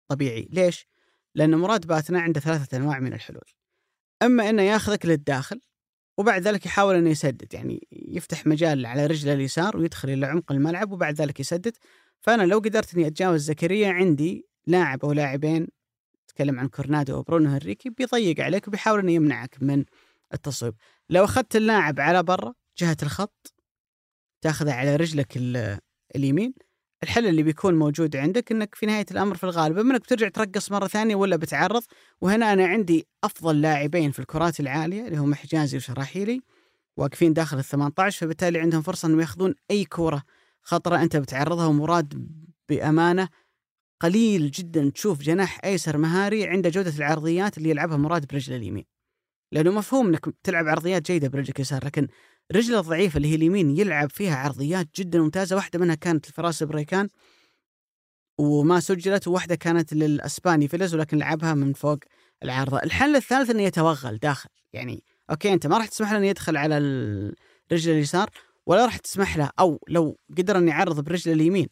طبيعي، 0.08 0.48
ليش؟ 0.50 0.86
لأن 1.34 1.54
مراد 1.54 1.86
باتنا 1.86 2.20
عنده 2.20 2.40
ثلاثة 2.40 2.76
أنواع 2.76 2.98
من 2.98 3.12
الحلول. 3.12 3.50
إما 4.22 4.50
إنه 4.50 4.62
ياخذك 4.62 5.06
للداخل 5.06 5.60
وبعد 6.22 6.42
ذلك 6.42 6.66
يحاول 6.66 6.94
إنه 6.94 7.10
يسدد 7.10 7.54
يعني 7.54 7.88
يفتح 7.92 8.46
مجال 8.46 8.86
على 8.86 9.06
رجله 9.06 9.32
اليسار 9.32 9.76
ويدخل 9.76 10.10
إلى 10.10 10.26
عمق 10.26 10.52
الملعب 10.52 10.92
وبعد 10.92 11.14
ذلك 11.14 11.40
يسدد. 11.40 11.76
فأنا 12.20 12.42
لو 12.42 12.58
قدرت 12.58 12.94
إني 12.94 13.06
أتجاوز 13.06 13.40
زكريا 13.40 13.88
عندي 13.88 14.46
لاعب 14.66 15.04
أو 15.04 15.12
لاعبين 15.12 15.68
تكلم 16.28 16.60
عن 16.60 16.68
كورنادو 16.68 17.14
أو 17.14 17.22
برونو 17.22 17.50
هنريكي 17.50 17.90
بيضيق 17.90 18.40
عليك 18.40 18.68
وبيحاول 18.68 18.98
إنه 19.00 19.12
يمنعك 19.12 19.56
من 19.60 19.84
التصويب. 20.34 20.74
لو 21.10 21.24
أخذت 21.24 21.56
اللاعب 21.56 22.00
على 22.00 22.22
برا 22.22 22.54
جهة 22.78 22.96
الخط 23.02 23.54
تاخذه 24.40 24.72
على 24.72 24.96
رجلك 24.96 25.36
اليمين 26.16 26.54
الحل 27.02 27.26
اللي 27.26 27.42
بيكون 27.42 27.74
موجود 27.74 28.16
عندك 28.16 28.52
إنك 28.52 28.74
في 28.74 28.86
نهاية 28.86 29.06
الأمر 29.10 29.36
في 29.36 29.44
الغالب 29.44 29.78
أما 29.78 29.92
إنك 29.92 30.00
بترجع 30.00 30.28
ترقص 30.28 30.72
مرة 30.72 30.86
ثانية 30.86 31.14
ولا 31.14 31.36
بتعرض 31.36 31.82
وهنا 32.20 32.52
أنا 32.52 32.66
عندي 32.66 33.06
أفضل 33.24 33.60
لاعبين 33.60 34.10
في 34.10 34.18
الكرات 34.18 34.60
العالية 34.60 35.06
اللي 35.06 35.16
هم 35.16 35.34
حجازي 35.34 35.76
وشراحيلي 35.76 36.40
واقفين 36.96 37.32
داخل 37.32 37.58
ال 37.58 37.64
18 37.64 38.26
فبالتالي 38.26 38.58
عندهم 38.60 38.82
فرصة 38.82 39.06
إنهم 39.08 39.20
ياخذون 39.20 39.54
أي 39.70 39.84
كوره 39.84 40.22
خطرة 40.62 41.02
أنت 41.02 41.16
بتعرضها 41.16 41.66
ومراد 41.66 42.28
بأمانة 42.68 43.28
قليل 44.00 44.50
جدا 44.50 44.90
تشوف 44.90 45.22
جناح 45.22 45.60
أيسر 45.64 45.96
مهاري 45.96 46.46
عنده 46.46 46.68
جودة 46.70 46.92
العرضيات 46.96 47.58
اللي 47.58 47.70
يلعبها 47.70 47.96
مراد 47.96 48.26
برجله 48.26 48.56
اليمين. 48.56 48.84
لأنه 49.52 49.70
مفهوم 49.70 50.06
إنك 50.08 50.34
تلعب 50.42 50.68
عرضيات 50.68 51.06
جيدة 51.06 51.28
برجلك 51.28 51.56
اليسار 51.56 51.84
لكن 51.84 52.08
رجله 52.52 52.80
الضعيفه 52.80 53.16
اللي 53.16 53.28
هي 53.28 53.34
اليمين 53.34 53.70
يلعب 53.70 54.10
فيها 54.10 54.36
عرضيات 54.36 54.88
جدا 54.96 55.18
ممتازة 55.18 55.56
واحدة 55.56 55.78
منها 55.78 55.94
كانت 55.94 56.28
لفراس 56.28 56.62
بريكان 56.62 57.08
وما 58.38 58.80
سجلت 58.80 59.28
وواحدة 59.28 59.54
كانت 59.54 59.92
للأسباني 59.92 60.68
تيلو 60.68 60.94
ولكن 60.94 61.18
لعبها 61.18 61.54
من 61.54 61.72
فوق 61.72 61.98
العارضة، 62.42 62.78
الحل 62.82 63.16
الثالث 63.16 63.50
إنه 63.50 63.62
يتوغل 63.62 64.18
داخل 64.18 64.48
يعني 64.72 65.04
okay 65.30 65.52
أنت 65.52 65.66
ما 65.66 65.78
راح 65.78 65.86
تسمح 65.86 66.12
له 66.12 66.18
إنه 66.18 66.26
يدخل 66.26 66.56
على 66.56 66.78
الرجل 66.78 67.92
اليسار 67.92 68.30
ولا 68.66 68.84
راح 68.84 68.96
تسمح 68.96 69.36
له 69.36 69.50
أو 69.58 69.80
لو 69.88 70.18
قدر 70.38 70.58
إنه 70.58 70.70
يعرض 70.70 71.00
برجله 71.00 71.34
اليمين. 71.34 71.68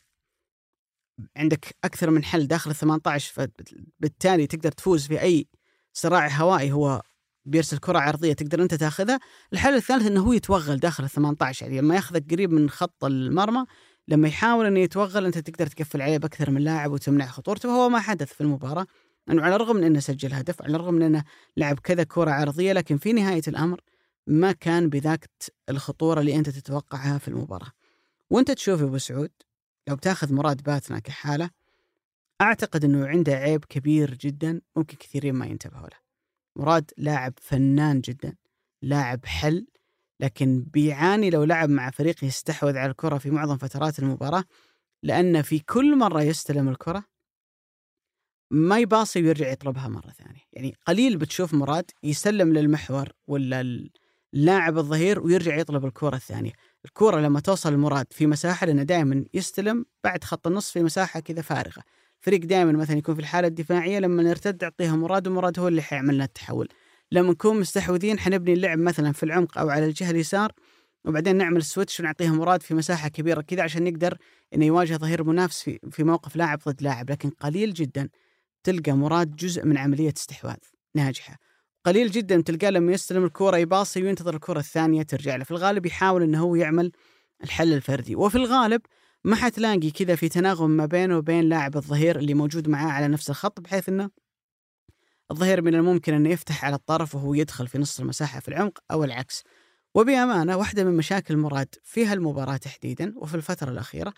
عندك 1.37 1.77
أكثر 1.85 2.11
من 2.11 2.25
حل 2.25 2.47
داخل 2.47 2.71
ال 2.71 2.77
18 2.77 3.33
فبالتالي 3.33 4.47
تقدر 4.47 4.73
تفوز 4.73 5.07
في 5.07 5.21
أي 5.21 5.47
صراع 5.93 6.29
هوائي 6.29 6.73
هو 6.73 7.03
بيرسل 7.44 7.78
كرة 7.78 7.99
عرضية 7.99 8.32
تقدر 8.32 8.62
أنت 8.62 8.75
تاخذها، 8.75 9.20
الحل 9.52 9.75
الثالث 9.75 10.06
أنه 10.06 10.20
هو 10.20 10.32
يتوغل 10.32 10.76
داخل 10.76 11.04
ال 11.04 11.11
18 11.11 11.66
يعني 11.66 11.80
لما 11.80 11.94
ياخذك 11.94 12.32
قريب 12.32 12.52
من 12.52 12.70
خط 12.70 13.04
المرمى 13.04 13.66
لما 14.09 14.28
يحاول 14.28 14.66
أنه 14.66 14.80
يتوغل 14.80 15.26
أنت 15.26 15.38
تقدر 15.38 15.66
تقفل 15.66 16.02
عليه 16.02 16.18
بأكثر 16.18 16.50
من 16.50 16.61
لاعب 16.61 16.92
وتمنع 16.92 17.26
خطورته 17.26 17.68
وهو 17.68 17.88
ما 17.88 18.00
حدث 18.00 18.32
في 18.32 18.40
المباراة. 18.40 18.87
أنه 19.30 19.42
على 19.42 19.54
الرغم 19.54 19.76
من 19.76 19.85
أنه 19.85 20.00
سجل 20.00 20.33
هدف 20.33 20.62
على 20.62 20.76
الرغم 20.76 20.94
من 20.94 21.03
أنه 21.03 21.24
لعب 21.57 21.79
كذا 21.79 22.05
كرة 22.05 22.31
عرضية 22.31 22.72
لكن 22.72 22.96
في 22.98 23.12
نهاية 23.12 23.42
الأمر 23.48 23.81
ما 24.26 24.53
كان 24.53 24.88
بذاك 24.88 25.31
الخطورة 25.68 26.20
اللي 26.20 26.37
أنت 26.37 26.50
تتوقعها 26.50 27.18
في 27.18 27.29
المباراة. 27.29 27.72
وأنت 28.31 28.50
تشوف 28.50 28.83
أبو 28.83 28.98
سعود 28.98 29.31
لو 29.88 29.96
بتاخذ 29.96 30.35
مراد 30.35 30.62
باتنا 30.62 30.98
كحالة 30.98 31.50
أعتقد 32.40 32.85
أنه 32.85 33.07
عنده 33.07 33.33
عيب 33.33 33.64
كبير 33.64 34.14
جدا 34.14 34.61
ممكن 34.76 34.96
كثيرين 34.96 35.35
ما 35.35 35.46
ينتبهوا 35.46 35.88
له. 35.88 36.00
مراد 36.57 36.91
لاعب 36.97 37.33
فنان 37.41 38.01
جدا 38.01 38.37
لاعب 38.83 39.27
حل 39.27 39.67
لكن 40.21 40.65
بيعاني 40.73 41.31
لو 41.31 41.45
لعب 41.45 41.69
مع 41.69 41.91
فريق 41.91 42.25
يستحوذ 42.25 42.77
على 42.77 42.91
الكرة 42.91 43.19
في 43.19 43.31
معظم 43.31 43.57
فترات 43.57 43.99
المباراة 43.99 44.45
لأن 45.03 45.43
في 45.43 45.59
كل 45.59 45.97
مرة 45.99 46.23
يستلم 46.23 46.69
الكرة 46.69 47.05
ما 48.51 48.79
يباصي 48.79 49.23
ويرجع 49.23 49.49
يطلبها 49.49 49.89
مرة 49.89 50.11
ثانية. 50.11 50.41
يعني 50.53 50.77
قليل 50.87 51.17
بتشوف 51.17 51.55
مراد 51.55 51.91
يسلم 52.03 52.53
للمحور 52.53 53.09
ولا 53.27 53.89
اللاعب 54.35 54.79
الظهير 54.79 55.21
ويرجع 55.21 55.57
يطلب 55.57 55.85
الكرة 55.85 56.17
الثانية. 56.17 56.53
الكرة 56.85 57.21
لما 57.21 57.41
توصل 57.41 57.73
المراد 57.73 58.07
في 58.11 58.27
مساحة 58.27 58.67
لأنه 58.67 58.83
دائما 58.83 59.25
يستلم 59.35 59.87
بعد 60.05 60.25
خط 60.25 60.47
النص 60.47 60.71
في 60.71 60.83
مساحة 60.83 61.21
كذا 61.21 61.43
فارغة. 61.43 61.83
فريق 62.20 62.40
دائما 62.40 62.72
مثلا 62.72 62.98
يكون 62.98 63.14
في 63.14 63.20
الحالة 63.20 63.48
الدفاعية 63.48 63.98
لما 63.98 64.22
نرتد 64.22 64.64
اعطيها 64.64 64.96
مراد 64.96 65.28
ومراد 65.28 65.59
هو 65.59 65.68
اللي 65.68 65.83
حيعمل 65.83 66.14
لنا 66.14 66.24
التحول. 66.24 66.68
لما 67.12 67.30
نكون 67.30 67.61
مستحوذين 67.61 68.18
حنبني 68.18 68.52
اللعب 68.52 68.78
مثلا 68.78 69.12
في 69.12 69.22
العمق 69.22 69.59
أو 69.59 69.70
على 69.70 69.87
الجهة 69.87 70.11
اليسار 70.11 70.52
وبعدين 71.04 71.37
نعمل 71.37 71.62
سويتش 71.62 72.00
ونعطيها 72.00 72.33
مراد 72.33 72.62
في 72.62 72.74
مساحة 72.74 73.09
كبيرة 73.09 73.40
كذا 73.40 73.62
عشان 73.62 73.85
نقدر 73.85 74.18
إنه 74.54 74.66
يواجه 74.66 74.96
ظهير 74.96 75.24
منافس 75.24 75.62
في 75.62 75.78
في 75.90 76.04
موقف 76.04 76.37
لاعب 76.37 76.59
ضد 76.68 76.83
لاعب. 76.83 77.11
لكن 77.11 77.30
قليل 77.30 77.72
جدا 77.74 78.09
تلقى 78.64 78.92
مراد 78.92 79.37
جزء 79.37 79.66
من 79.66 79.78
عملية 79.78 80.12
استحواذ 80.16 80.56
ناجحة. 80.94 81.38
قليل 81.85 82.11
جدا 82.11 82.40
تلقاه 82.40 82.70
لما 82.70 82.92
يستلم 82.92 83.24
الكورة 83.24 83.56
يباصي 83.56 84.02
وينتظر 84.02 84.35
الكره 84.35 84.59
الثانية 84.59 85.02
ترجع 85.02 85.37
له. 85.37 85.44
في 85.44 85.50
الغالب 85.50 85.87
يحاول 85.87 86.22
إنه 86.22 86.40
هو 86.40 86.54
يعمل 86.54 86.92
الحل 87.44 87.72
الفردي. 87.72 88.16
وفي 88.16 88.37
الغالب 88.37 88.80
ما 89.24 89.37
حتلاقي 89.37 89.90
كذا 89.90 90.14
في 90.14 90.28
تناغم 90.28 90.70
ما 90.70 90.87
بينه 90.87 91.16
وبين 91.18 91.48
لاعب 91.48 91.76
الظهير 91.76 92.18
اللي 92.18 92.35
موجود 92.35 92.68
معاه 92.68 92.90
على 92.90 93.09
نفس 93.09 93.30
الخط 93.30 93.61
بحيث 93.61 93.88
إنه 93.88 94.11
الظهير 95.30 95.62
من 95.62 95.74
الممكن 95.74 96.14
إنه 96.14 96.30
يفتح 96.30 96.64
على 96.64 96.76
الطرف 96.76 97.14
وهو 97.14 97.35
يدخل 97.35 97.68
في 97.68 97.78
نص 97.78 98.00
المساحة 98.00 98.40
في 98.40 98.48
العمق 98.48 98.78
أو 98.90 99.04
العكس. 99.04 99.44
وبأمانة 99.94 100.56
واحدة 100.56 100.85
من 100.85 100.96
مشاكل 100.96 101.37
مراد 101.37 101.74
في 101.83 102.06
هالمباراة 102.06 102.56
تحديدا 102.56 103.14
وفي 103.16 103.35
الفترة 103.35 103.70
الأخيرة 103.70 104.14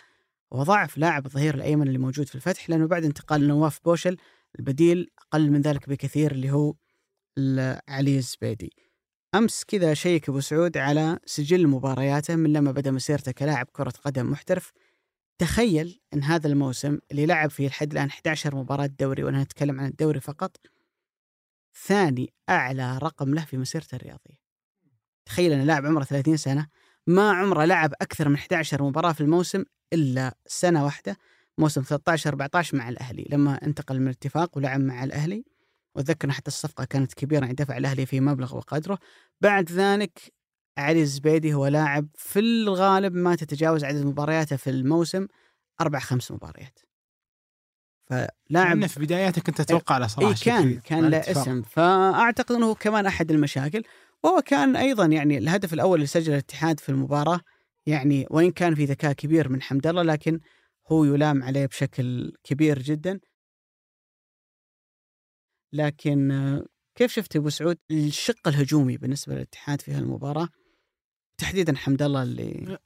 هو 0.52 0.62
ضعف 0.62 0.98
لاعب 0.98 1.26
الظهير 1.26 1.54
الأيمن 1.54 1.86
اللي 1.86 1.98
موجود 1.98 2.28
في 2.28 2.34
الفتح 2.34 2.70
لأنه 2.70 2.86
بعد 2.86 3.04
انتقال 3.04 3.48
نواف 3.48 3.80
بوشل 3.84 4.16
البديل 4.58 5.10
أقل 5.18 5.50
من 5.50 5.60
ذلك 5.60 5.88
بكثير 5.88 6.32
اللي 6.32 6.50
هو 6.50 6.74
علي 7.88 8.18
الزبيدي. 8.18 8.72
أمس 9.34 9.64
كذا 9.64 9.94
شيك 9.94 10.28
أبو 10.28 10.40
سعود 10.40 10.76
على 10.76 11.18
سجل 11.26 11.66
مبارياته 11.66 12.36
من 12.36 12.52
لما 12.52 12.72
بدأ 12.72 12.90
مسيرته 12.90 13.32
كلاعب 13.32 13.66
كرة 13.72 13.92
قدم 14.04 14.30
محترف 14.30 14.72
تخيل 15.38 16.00
إن 16.14 16.22
هذا 16.22 16.48
الموسم 16.48 16.98
اللي 17.10 17.26
لعب 17.26 17.50
فيه 17.50 17.68
لحد 17.68 17.92
الآن 17.92 18.08
11 18.08 18.56
مباراة 18.56 18.86
دوري 18.86 19.24
وأنا 19.24 19.42
أتكلم 19.42 19.80
عن 19.80 19.86
الدوري 19.86 20.20
فقط 20.20 20.56
ثاني 21.86 22.32
أعلى 22.48 22.98
رقم 22.98 23.34
له 23.34 23.44
في 23.44 23.56
مسيرته 23.56 23.96
الرياضية. 23.96 24.42
تخيل 25.26 25.52
إن 25.52 25.66
لاعب 25.66 25.86
عمره 25.86 26.04
30 26.04 26.36
سنة 26.36 26.68
ما 27.06 27.32
عمره 27.32 27.64
لعب 27.64 27.92
أكثر 28.00 28.28
من 28.28 28.34
11 28.34 28.82
مباراة 28.82 29.12
في 29.12 29.20
الموسم 29.20 29.64
إلا 29.92 30.34
سنة 30.46 30.84
واحدة 30.84 31.16
موسم 31.58 31.82
13 31.82 32.30
14 32.30 32.76
مع 32.76 32.88
الأهلي 32.88 33.26
لما 33.30 33.66
انتقل 33.66 34.00
من 34.00 34.06
الاتفاق 34.06 34.56
ولعب 34.56 34.80
مع 34.80 35.04
الأهلي 35.04 35.44
واتذكر 35.94 36.30
حتى 36.30 36.48
الصفقة 36.48 36.84
كانت 36.84 37.14
كبيرة 37.14 37.40
يعني 37.40 37.54
دفع 37.54 37.76
الأهلي 37.76 38.06
في 38.06 38.20
مبلغ 38.20 38.56
وقدره 38.56 38.98
بعد 39.40 39.72
ذلك 39.72 40.32
علي 40.78 41.02
الزبيدي 41.02 41.54
هو 41.54 41.66
لاعب 41.66 42.08
في 42.14 42.38
الغالب 42.38 43.14
ما 43.14 43.36
تتجاوز 43.36 43.84
عدد 43.84 44.04
مبارياته 44.04 44.56
في 44.56 44.70
الموسم 44.70 45.26
أربع 45.80 45.98
خمس 45.98 46.32
مباريات. 46.32 46.78
فلاعب 48.10 48.86
في 48.86 49.00
بداياته 49.00 49.42
كنت 49.42 49.60
أتوقع 49.60 49.98
له 49.98 50.06
صراحة 50.06 50.30
اي 50.30 50.34
كان 50.34 50.80
كان 50.80 51.10
له 51.10 51.18
اسم. 51.18 51.62
فأعتقد 51.62 52.54
إنه 52.54 52.74
كمان 52.74 53.06
أحد 53.06 53.30
المشاكل. 53.30 53.82
وهو 54.22 54.42
كان 54.42 54.76
أيضا 54.76 55.06
يعني 55.06 55.38
الهدف 55.38 55.72
الأول 55.72 55.94
اللي 55.94 56.06
سجله 56.06 56.34
الاتحاد 56.34 56.80
في 56.80 56.88
المباراة 56.88 57.40
يعني 57.86 58.26
وإن 58.30 58.50
كان 58.50 58.74
في 58.74 58.84
ذكاء 58.84 59.12
كبير 59.12 59.48
من 59.48 59.62
حمد 59.62 59.86
الله 59.86 60.02
لكن 60.02 60.40
هو 60.92 61.04
يلام 61.04 61.42
عليه 61.42 61.66
بشكل 61.66 62.32
كبير 62.44 62.78
جدا. 62.78 63.20
لكن 65.72 66.62
كيف 66.94 67.12
شفت 67.12 67.36
أبو 67.36 67.48
سعود 67.48 67.78
الشق 67.90 68.48
الهجومي 68.48 68.96
بالنسبة 68.96 69.34
للاتحاد 69.34 69.80
في 69.80 69.92
هالمباراة؟ 69.92 70.48
تحديدا 71.38 71.76
حمد 71.76 72.02
الله 72.02 72.22
اللي 72.22 72.78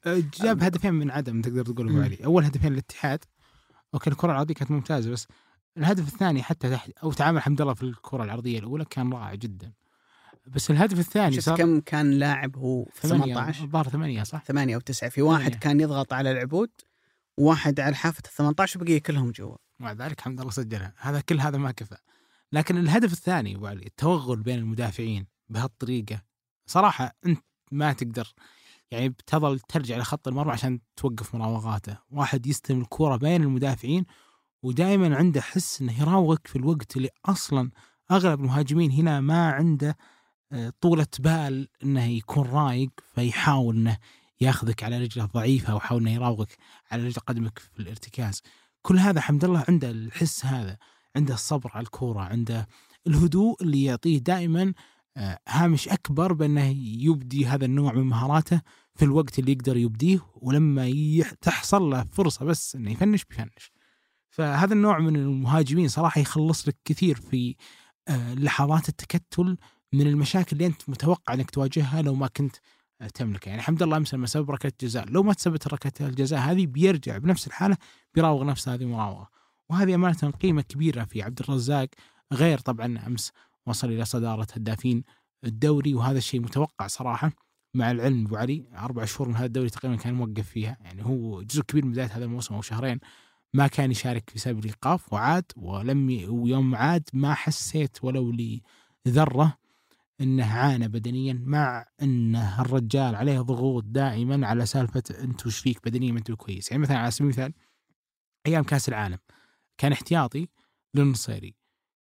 جاب 0.43 0.63
هدفين 0.63 0.95
من 0.95 1.11
عدم 1.11 1.43
تقدر 1.43 1.65
تقول 1.65 1.89
ابو 1.89 2.01
علي 2.01 2.25
أول 2.25 2.45
هدفين 2.45 2.73
للاتحاد 2.73 3.25
أوكي 3.95 4.11
الكرة 4.11 4.31
العرضيه 4.31 4.55
كانت 4.55 4.71
ممتازة 4.71 5.11
بس 5.11 5.29
الهدف 5.77 6.09
الثاني 6.09 6.43
حتى 6.43 6.71
تحت 6.71 6.91
أو 7.03 7.13
تعامل 7.13 7.43
حمد 7.43 7.61
الله 7.61 7.75
في 7.75 7.83
الكرة 7.83 8.25
العرضيه 8.25 8.59
الأولى 8.59 8.85
كان 8.85 9.13
رائع 9.13 9.35
جدا. 9.35 9.73
بس 10.47 10.71
الهدف 10.71 10.99
الثاني 10.99 11.41
صار 11.41 11.57
كم 11.57 11.81
كان 11.81 12.11
لاعب 12.11 12.57
هو؟ 12.57 12.85
18 12.85 13.65
الظاهر 13.65 13.89
ثمانية 13.89 14.23
صح؟ 14.23 14.45
ثمانية 14.45 14.75
أو 14.75 14.81
تسعة. 14.81 15.11
في 15.11 15.23
واحد 15.23 15.41
ثمانية. 15.41 15.59
كان 15.59 15.81
يضغط 15.81 16.13
على 16.13 16.31
العبود 16.31 16.71
واحد 17.37 17.81
على 17.81 17.97
حافه 17.97 18.23
ال 18.27 18.31
18 18.31 18.81
وبقيه 18.81 18.99
كلهم 18.99 19.31
جوا. 19.31 19.57
مع 19.79 19.93
ذلك 19.93 20.21
حمد 20.21 20.41
الله 20.41 20.53
سجلها. 20.53 20.95
هذا 20.99 21.21
كل 21.21 21.41
هذا 21.41 21.59
ما 21.59 21.71
كفى. 21.71 21.97
لكن 22.53 22.77
الهدف 22.79 23.13
الثاني 23.13 23.57
أبو 23.57 23.67
علي 23.67 23.87
التوغل 23.87 24.43
بين 24.43 24.59
المدافعين 24.59 25.27
بهالطريقة 25.49 26.23
صراحة 26.67 27.17
أنت 27.27 27.45
ما 27.71 27.93
تقدر. 27.93 28.35
يعني 28.91 29.09
بتظل 29.09 29.59
ترجع 29.59 29.97
لخط 29.97 30.29
المرمى 30.29 30.53
عشان 30.53 30.81
توقف 30.97 31.35
مراوغاته. 31.35 31.99
واحد 32.11 32.47
يستلم 32.47 32.81
الكرة 32.81 33.17
بين 33.17 33.43
المدافعين 33.43 34.07
ودائما 34.63 35.17
عنده 35.17 35.41
حس 35.41 35.81
إنه 35.81 36.01
يراوغك 36.01 36.47
في 36.47 36.57
الوقت 36.57 36.97
اللي 36.97 37.11
أصلا 37.27 37.71
أغلب 38.11 38.41
المهاجمين 38.41 38.91
هنا 38.91 39.21
ما 39.21 39.51
عنده 39.51 39.97
آه، 40.53 40.73
طولة 40.81 41.07
بال 41.19 41.69
إنه 41.83 42.05
يكون 42.05 42.47
رايق 42.47 42.91
فيحاول 43.15 43.77
إنه 43.77 43.99
ياخذك 44.41 44.83
على 44.83 44.99
رجله 44.99 45.25
الضعيفة 45.25 45.75
ويحاول 45.75 46.01
إنه 46.01 46.11
يراوغك 46.11 46.57
على 46.91 47.05
رجل 47.07 47.21
قدمك 47.21 47.59
في 47.59 47.81
الارتكاز. 47.81 48.43
كل 48.83 48.99
هذا 48.99 49.21
حمد 49.21 49.45
الله 49.45 49.65
عنده 49.69 49.91
الحس 49.91 50.45
هذا 50.45 50.77
عنده 51.17 51.35
الصبر 51.35 51.71
على 51.75 51.85
الكورة 51.85 52.21
عنده 52.21 52.69
الهدوء 53.07 53.63
اللي 53.63 53.85
يعطيه 53.85 54.19
دائما 54.19 54.73
هامش 55.49 55.89
أكبر 55.89 56.33
بأنه 56.33 56.75
يبدي 57.05 57.47
هذا 57.47 57.65
النوع 57.65 57.93
من 57.93 58.03
مهاراته 58.03 58.61
في 58.95 59.05
الوقت 59.05 59.39
اللي 59.39 59.53
يقدر 59.53 59.77
يبديه 59.77 60.21
ولما 60.35 61.23
تحصل 61.41 61.91
له 61.91 62.07
فرصة 62.13 62.45
بس 62.45 62.77
إنه 62.77 62.91
يفنش 62.91 63.25
بيفنش. 63.25 63.73
فهذا 64.31 64.75
النوع 64.75 64.99
من 64.99 65.17
المهاجمين 65.17 65.89
صراحة 65.89 66.21
يخلص 66.21 66.69
لك 66.69 66.77
كثير 66.85 67.17
في 67.17 67.57
آه، 68.09 68.35
لحظات 68.35 68.89
التكتل 68.89 69.57
من 69.93 70.07
المشاكل 70.07 70.49
اللي 70.53 70.67
أنت 70.67 70.89
متوقع 70.89 71.35
إنك 71.35 71.51
تواجهها 71.51 72.03
لو 72.03 72.15
ما 72.15 72.27
كنت 72.27 72.57
آه، 73.01 73.09
تملكها، 73.09 73.51
يعني 73.51 73.63
حمد 73.63 73.83
الله 73.83 73.97
أمس 73.97 74.15
لما 74.15 74.27
سبب 74.27 74.51
ركلة 74.51 74.73
جزاء، 74.81 75.05
لو 75.09 75.23
ما 75.23 75.33
تثبت 75.33 75.69
ركلة 75.69 76.09
الجزاء 76.09 76.41
هذه 76.41 76.67
بيرجع 76.67 77.19
بنفس 77.19 77.47
الحالة 77.47 77.77
بيراوغ 78.15 78.45
نفس 78.45 78.69
هذه 78.69 78.83
المراوغه. 78.83 79.29
وهذه 79.69 79.95
أمانة 79.95 80.31
قيمة 80.43 80.63
كبيرة 80.63 81.05
في 81.05 81.23
عبد 81.23 81.41
الرزاق 81.41 81.89
غير 82.33 82.59
طبعا 82.59 83.07
أمس 83.07 83.33
وصل 83.67 83.89
إلى 83.89 84.05
صدارة 84.05 84.47
هدافين 84.53 85.05
الدوري 85.45 85.95
وهذا 85.95 86.19
الشيء 86.19 86.41
متوقع 86.41 86.87
صراحة 86.87 87.33
مع 87.75 87.91
العلم 87.91 88.27
أبو 88.27 88.37
علي. 88.37 88.65
أربع 88.75 89.05
شهور 89.05 89.29
من 89.29 89.37
هذا 89.37 89.47
الدوري 89.47 89.71
تقريبا 89.71 89.97
كان 89.97 90.15
موقف 90.15 90.49
فيها. 90.49 90.77
يعني 90.81 91.05
هو 91.05 91.43
جزء 91.43 91.63
كبير 91.63 91.85
من 91.85 91.93
بداية 91.93 92.07
هذا 92.07 92.25
الموسم 92.25 92.55
أو 92.55 92.63
شهرين 92.63 92.99
ما 93.55 93.67
كان 93.67 93.91
يشارك 93.91 94.31
في 94.31 94.39
سبب 94.39 94.59
الإيقاف 94.59 95.13
وعاد 95.13 95.45
ولم. 95.57 96.27
ويوم 96.29 96.75
عاد 96.75 97.09
ما 97.13 97.35
حسيت 97.35 98.05
ولو 98.05 98.37
لذرة 99.07 99.59
إنه 100.21 100.53
عانى 100.53 100.89
بدنيا 100.89 101.43
مع 101.45 101.87
انه 102.03 102.61
الرجال 102.61 103.15
عليه 103.15 103.41
ضغوط 103.41 103.85
دائما 103.85 104.47
على 104.47 104.67
سالفة 104.67 105.03
أنتم 105.21 105.51
فيك 105.51 105.89
بدنيا 105.89 106.13
ما 106.13 106.19
أنتم 106.19 106.35
كويس. 106.35 106.71
يعني 106.71 106.83
مثلا 106.83 106.99
على 106.99 107.11
سبيل 107.11 107.25
المثال 107.25 107.53
أيام 108.47 108.65
كأس 108.65 108.89
العالم 108.89 109.19
كان 109.79 109.93
احتياطي 109.93 110.49
للنصيري. 110.95 111.55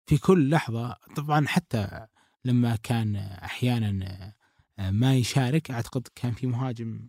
في 0.05 0.17
كل 0.17 0.49
لحظة 0.49 0.97
طبعا 1.15 1.47
حتى 1.47 2.07
لما 2.45 2.75
كان 2.75 3.15
أحيانا 3.15 4.33
ما 4.79 5.15
يشارك 5.15 5.71
أعتقد 5.71 6.07
كان 6.15 6.31
في 6.31 6.47
مهاجم 6.47 7.07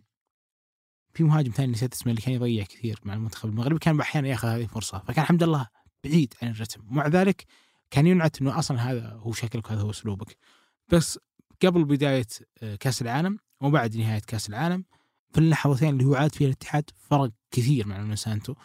في 1.15 1.23
مهاجم 1.23 1.51
ثاني 1.51 1.71
نسيت 1.71 1.93
اسمه 1.93 2.11
اللي 2.11 2.21
كان 2.21 2.33
يضيع 2.33 2.63
كثير 2.63 2.99
مع 3.03 3.13
المنتخب 3.13 3.49
المغربي 3.49 3.79
كان 3.79 3.99
أحيانا 3.99 4.27
ياخذ 4.27 4.47
هذه 4.47 4.61
الفرصة. 4.63 4.99
فكان 4.99 5.23
الحمد 5.23 5.43
لله 5.43 5.67
بعيد 6.03 6.33
عن 6.41 6.49
الرتم. 6.49 6.81
ومع 6.89 7.07
ذلك 7.07 7.45
كان 7.91 8.07
ينعت 8.07 8.41
إنه 8.41 8.59
أصلا 8.59 8.91
هذا 8.91 9.09
هو 9.09 9.31
شكلك 9.31 9.69
وهذا 9.69 9.81
هو 9.81 9.89
أسلوبك. 9.89 10.37
بس 10.89 11.19
قبل 11.63 11.85
بداية 11.85 12.27
آه، 12.63 12.75
كأس 12.75 13.01
العالم 13.01 13.37
وبعد 13.61 13.97
نهاية 13.97 14.21
كأس 14.27 14.49
العالم 14.49 14.85
في 15.31 15.37
اللحظتين 15.37 15.89
اللي 15.89 16.05
هو 16.05 16.15
عاد 16.15 16.35
فيها 16.35 16.47
الاتحاد 16.47 16.89
فرق 16.97 17.31
كثير 17.51 17.87
مع 17.87 18.15
سانتو. 18.15 18.55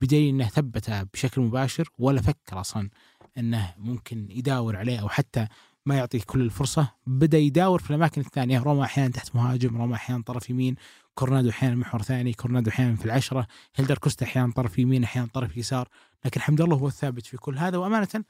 بدليل 0.00 0.28
إنه 0.28 0.48
ثبته 0.48 1.02
بشكل 1.02 1.40
مباشر 1.40 1.88
ولا 1.98 2.20
فكر 2.20 2.60
أصلا 2.60 2.90
إنه 3.38 3.74
ممكن 3.78 4.30
يداور 4.30 4.76
عليه 4.76 4.98
أو 4.98 5.08
حتى 5.08 5.46
ما 5.86 5.96
يعطيه 5.96 6.20
كل 6.26 6.40
الفرصة. 6.40 6.90
بدأ 7.06 7.38
يداور 7.38 7.78
في 7.78 7.90
الأماكن 7.90 8.20
الثانية. 8.20 8.58
روما 8.58 8.84
أحيانا 8.84 9.10
تحت 9.10 9.36
مهاجم 9.36 9.76
روما 9.76 9.94
أحيانا 9.94 10.22
طرف 10.22 10.50
يمين. 10.50 10.76
كورنادو 11.14 11.50
أحيانا 11.50 11.74
محور 11.74 12.02
ثاني 12.02 12.32
كورنادو 12.32 12.70
أحيانا 12.70 12.96
في 12.96 13.04
العشرة. 13.04 13.46
هيلدر 13.76 13.98
كوستا 13.98 14.24
أحيانا 14.24 14.52
طرف 14.52 14.78
يمين 14.78 15.04
أحيانا 15.04 15.28
طرف 15.34 15.56
يسار. 15.56 15.88
لكن 16.24 16.40
حمد 16.40 16.60
الله 16.60 16.76
هو 16.76 16.88
الثابت 16.88 17.26
في 17.26 17.36
كل 17.36 17.58
هذا. 17.58 17.78
وأمانة 17.78 18.24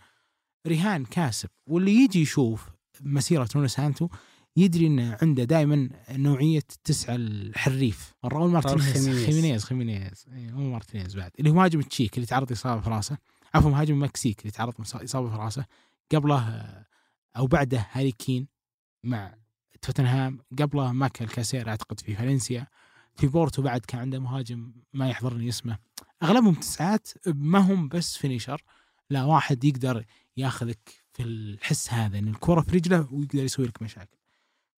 رهان 0.66 1.04
كاسب. 1.04 1.48
واللي 1.66 1.92
يجي 1.92 2.20
يشوف 2.20 2.68
مسيرة 3.00 3.48
نونو 3.54 3.68
سانتو 3.68 4.08
يدري 4.56 4.86
انه 4.86 5.18
عنده 5.22 5.44
دائما 5.44 5.88
نوعية 6.10 6.58
التسعه 6.58 7.14
الحريف. 7.14 8.14
راول 8.24 8.50
مارتينيز. 8.50 8.92
خيمينيز. 8.92 9.24
خيمينيز 9.26 9.64
خيمينيز. 9.64 10.26
إيه، 10.32 10.50
مو 10.50 10.70
مارتينيز 10.70 11.16
بعد. 11.16 11.30
اللي 11.38 11.50
هو 11.50 11.54
مهاجم 11.54 11.80
تشيك 11.82 12.14
اللي 12.14 12.26
تعرض 12.26 12.52
إصابة 12.52 12.80
في 12.80 12.90
راسه. 12.90 13.18
عفوا 13.54 13.70
مهاجم 13.70 13.94
المكسيك 13.94 14.40
اللي 14.40 14.50
تعرض 14.50 14.74
إصابة 14.80 15.30
في 15.30 15.36
راسه. 15.36 15.66
قبله 16.14 16.48
آه، 16.48 16.86
أو 17.36 17.46
بعده 17.46 17.86
هاري 17.92 18.12
كين 18.12 18.48
مع 19.04 19.34
توتنهام. 19.82 20.38
قبله 20.58 20.92
باكو 20.92 21.28
ألكاسير 21.28 21.68
أعتقد 21.68 22.00
في 22.00 22.14
فالنسيا. 22.14 22.66
في 23.16 23.26
بورتو 23.26 23.62
بعد 23.62 23.80
كان 23.80 24.00
عنده 24.00 24.18
مهاجم 24.18 24.72
ما 24.92 25.08
يحضرني 25.08 25.48
اسمه. 25.48 25.78
أغلبهم 26.22 26.54
تسعات 26.54 27.08
ما 27.26 27.58
هم 27.58 27.88
بس 27.88 28.16
finisher. 28.16 28.62
لا 29.10 29.24
واحد 29.24 29.64
يقدر 29.64 30.04
ياخذك 30.36 31.04
في 31.12 31.22
الحس 31.22 31.92
هذا 31.92 32.18
إن 32.18 32.28
الكرة 32.28 32.60
في 32.60 32.76
رجله 32.76 33.08
ويقدر 33.12 33.44
يسوي 33.44 33.66
لك 33.66 33.82
مشاكل. 33.82 34.16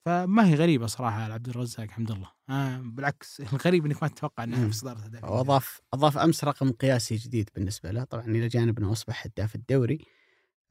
فما 0.06 0.46
هي 0.48 0.54
غريبة 0.54 0.86
صراحة 0.86 1.22
على 1.22 1.34
عبد 1.34 1.48
الرزاق 1.48 1.80
الحمد 1.80 2.12
لله. 2.12 2.32
آه 2.50 2.78
بالعكس 2.78 3.40
الغريب 3.52 3.86
إنك 3.86 4.02
ما 4.02 4.08
تتوقع 4.08 4.44
إنها 4.44 4.58
مم. 4.60 4.70
في 4.70 4.76
صدارة 4.76 4.98
هداف 4.98 5.24
واضاف 5.24 5.80
أضاف 5.94 6.18
أمس 6.18 6.44
رقم 6.44 6.72
قياسي 6.72 7.16
جديد 7.16 7.50
بالنسبة 7.54 7.90
له. 7.90 8.04
طبعا 8.04 8.24
إلى 8.24 8.48
جانب 8.48 8.78
إنه 8.78 8.92
أصبح 8.92 9.26
هداف 9.26 9.54
الدوري. 9.54 9.98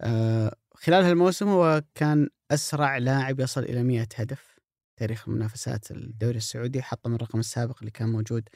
آه 0.02 0.56
خلال 0.76 1.04
هالموسم 1.06 1.48
هو 1.48 1.82
كان 1.96 2.30
أسرع 2.52 2.98
لاعب 2.98 3.40
يصل 3.40 3.64
إلى 3.64 3.84
100 3.84 4.08
هدف. 4.16 4.56
تاريخ 5.00 5.30
منافسات 5.30 5.92
الدوري 5.92 6.38
السعودي 6.38 6.82
حطم 6.82 7.16
الرقم 7.16 7.40
السابق 7.40 7.78
اللي 7.80 7.92
كان 7.92 8.10
موجود 8.10 8.50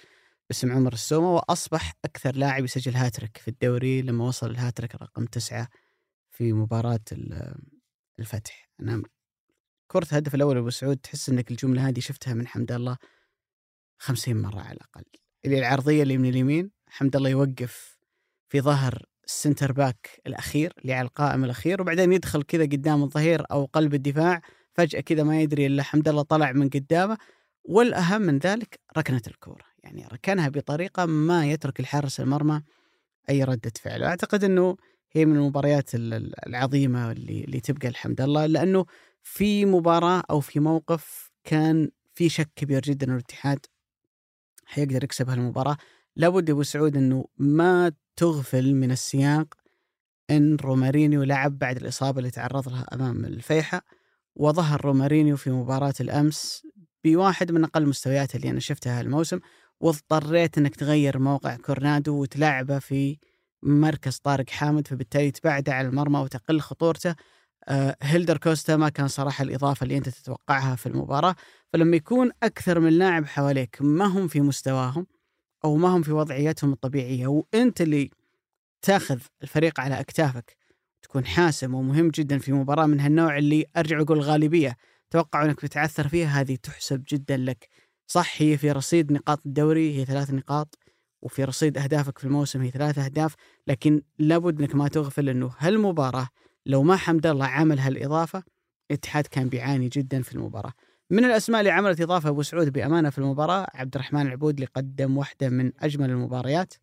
باسم 0.50 0.72
عمر 0.72 0.94
السومة 0.94 1.34
وأصبح 1.34 1.94
أكثر 2.06 2.36
لاعب 2.36 2.64
يسجل 2.64 2.96
هاتريك 2.96 3.38
في 3.38 3.48
الدوري 3.48 4.02
لما 4.02 4.24
وصل 4.26 4.50
الهاتريك 4.52 4.96
رقم 4.96 5.26
تسعة 5.26 5.68
في 6.32 6.54
مباراة 6.54 7.00
ال- 7.12 7.56
الفتح. 8.20 8.70
أنا 8.82 9.04
كرة 9.92 10.08
الهدف 10.12 10.36
الأول 10.36 10.58
أبو 10.58 10.70
سعود 10.70 10.98
تحس 10.98 11.30
إنك 11.30 11.52
الجملة 11.52 11.88
هذه 11.88 12.00
شفتها 12.00 12.34
من 12.34 12.48
حمد 12.48 12.72
الله 12.72 12.98
خمسين 13.98 14.42
مرة 14.42 14.60
على 14.60 14.72
الأقل. 14.72 15.04
اللي 15.46 15.60
العرضية 15.60 16.04
اللي 16.04 16.18
من 16.18 16.30
اليمين 16.30 16.72
حمد 16.88 17.16
الله 17.16 17.30
يوقف 17.30 17.98
في 18.50 18.62
ظهر 18.62 19.06
ال 19.26 19.33
center 19.33 19.72
back 19.72 20.22
الأخير 20.28 20.74
اللي 20.82 20.94
على 20.94 21.06
القائم 21.06 21.44
الأخير 21.44 21.82
وبعدين 21.82 22.14
يدخل 22.14 22.44
كذا 22.44 22.64
قدام 22.64 23.04
الظهير 23.04 23.44
أو 23.52 23.66
قلب 23.66 23.94
الدفاع. 23.94 24.42
فجأة 24.74 25.00
كذا 25.00 25.24
ما 25.24 25.42
يدري 25.42 25.66
إلا 25.66 25.84
حمد 25.84 26.08
الله 26.08 26.22
طلع 26.22 26.52
من 26.52 26.70
قدامه 26.70 27.18
والأهم 27.64 28.22
من 28.22 28.38
ذلك 28.38 28.80
ركنة 28.98 29.22
الكورة. 29.28 29.64
يعني 29.84 30.08
ركنها 30.14 30.50
بطريقة 30.50 31.06
ما 31.06 31.46
يترك 31.46 31.80
الحارس 31.80 32.20
المرمى 32.20 32.62
أي 33.30 33.44
ردة 33.44 33.72
فعل. 33.82 34.04
أعتقد 34.04 34.44
أنه 34.44 34.78
هي 35.12 35.26
من 35.26 35.36
المباريات 35.36 35.96
ال- 35.96 36.14
ال- 36.14 36.48
العظيمة 36.48 37.12
اللي, 37.12 37.44
اللي 37.44 37.60
تبقى 37.60 37.88
الحمد 37.88 38.22
لله 38.22 38.46
لأنه 38.46 38.86
في 39.24 39.66
مباراة 39.66 40.24
أو 40.30 40.40
في 40.40 40.60
موقف 40.60 41.32
كان 41.44 41.92
في 42.16 42.30
شك 42.30 42.50
كبير 42.56 42.82
جدا 42.82 43.08
أن 43.08 43.14
الاتحاد 43.14 43.66
حيقدر 44.66 45.04
يكسب 45.04 45.30
هالمباراة. 45.30 45.78
لابد 46.16 46.50
أبو 46.50 46.64
سعود 46.64 46.98
إنه 46.98 47.26
ما 47.38 47.92
تغفل 48.16 48.76
من 48.76 48.92
السياق 48.92 49.54
إن 50.32 50.56
رومارينيو 50.56 51.24
لعب 51.24 51.60
بعد 51.60 51.78
الإصابة 51.78 52.20
اللي 52.20 52.32
تعرض 52.32 52.70
لها 52.70 52.86
أمام 52.94 53.26
الفيحة 53.26 53.82
وظهر 54.36 54.86
رومارينيو 54.86 55.38
في 55.38 55.50
مباراة 55.50 55.94
الأمس 56.00 56.68
بواحد 57.04 57.52
من 57.52 57.64
أقل 57.64 57.86
مستوياته 57.88 58.38
اللي 58.38 58.50
أنا 58.50 58.60
شفتها 58.60 59.00
هالموسم 59.00 59.40
واضطريت 59.80 60.58
إنك 60.58 60.76
تغير 60.76 61.20
موقع 61.20 61.56
كورنادو 61.56 62.22
وتلعبه 62.22 62.80
في 62.80 63.18
مركز 63.64 64.18
طارق 64.18 64.50
حامد 64.50 64.88
فبالتالي 64.88 65.32
تبعده 65.32 65.74
على 65.74 65.88
المرمى 65.88 66.20
وتقل 66.20 66.60
خطورته. 66.60 67.16
هيلدر 68.02 68.38
كوستا 68.38 68.76
ما 68.76 68.90
كان 68.90 69.08
صراحة 69.08 69.44
الإضافة 69.44 69.84
اللي 69.84 69.98
أنت 69.98 70.10
تتوقعها 70.10 70.76
في 70.76 70.86
المباراة 70.86 71.36
فلما 71.74 71.96
يكون 71.96 72.32
أكثر 72.44 72.80
من 72.80 72.90
لاعب 72.90 73.26
حواليك 73.26 73.78
ما 73.82 74.06
هم 74.06 74.28
في 74.28 74.42
مستواهم 74.42 75.08
أو 75.66 75.76
ما 75.76 75.88
هم 75.88 76.02
في 76.02 76.12
وضعيتهم 76.12 76.74
الطبيعية 76.74 77.28
وأنت 77.28 77.82
اللي 77.82 78.10
تاخذ 78.82 79.20
الفريق 79.44 79.80
على 79.80 80.00
أكتافك 80.00 80.56
تكون 81.02 81.26
حاسم 81.26 81.76
ومهم 81.76 82.10
جدا 82.10 82.38
في 82.38 82.52
مباراة 82.52 82.86
من 82.86 83.00
هالنوع 83.00 83.38
اللي 83.38 83.66
أرجع 83.78 84.02
أقول 84.02 84.20
غالبية 84.20 84.78
توقعوا 85.10 85.46
أنك 85.46 85.66
بتعثر 85.66 86.08
فيها 86.08 86.42
هذه 86.42 86.56
تحسب 86.56 87.04
جدا 87.10 87.38
لك. 87.38 87.70
صح 88.08 88.42
هي 88.42 88.58
في 88.58 88.72
رصيد 88.72 89.12
نقاط 89.12 89.42
الدوري 89.46 89.98
هي 90.00 90.06
ثلاث 90.06 90.32
نقاط 90.34 90.78
وفي 91.22 91.44
رصيد 91.44 91.78
أهدافك 91.78 92.18
في 92.18 92.26
الموسم 92.26 92.62
هي 92.62 92.72
ثلاث 92.72 92.98
أهداف 92.98 93.36
لكن 93.68 94.02
لابد 94.20 94.62
أنك 94.62 94.76
ما 94.76 94.88
تغفل 94.88 95.30
إنه 95.30 95.52
هالمباراة 95.58 96.28
لو 96.66 96.84
ما 96.84 96.96
حمد 96.96 97.28
الله 97.28 97.46
عمل 97.46 97.80
هالإضافة 97.80 98.44
الاتحاد 98.92 99.28
كان 99.28 99.50
بيعاني 99.50 99.90
جدا 99.90 100.22
في 100.22 100.36
المباراة. 100.36 100.74
من 101.10 101.26
الأسماء 101.26 101.60
اللي 101.62 101.72
عملت 101.72 102.02
إضافة 102.02 102.30
أبو 102.30 102.42
سعود 102.42 102.70
بأمانة 102.70 103.10
في 103.10 103.18
المباراة 103.18 103.68
عبد 103.74 103.96
الرحمن 103.96 104.22
العبود 104.22 104.54
اللي 104.54 104.66
قدم 104.66 105.18
واحدة 105.18 105.50
من 105.50 105.72
أجمل 105.80 106.10
المباريات. 106.10 106.74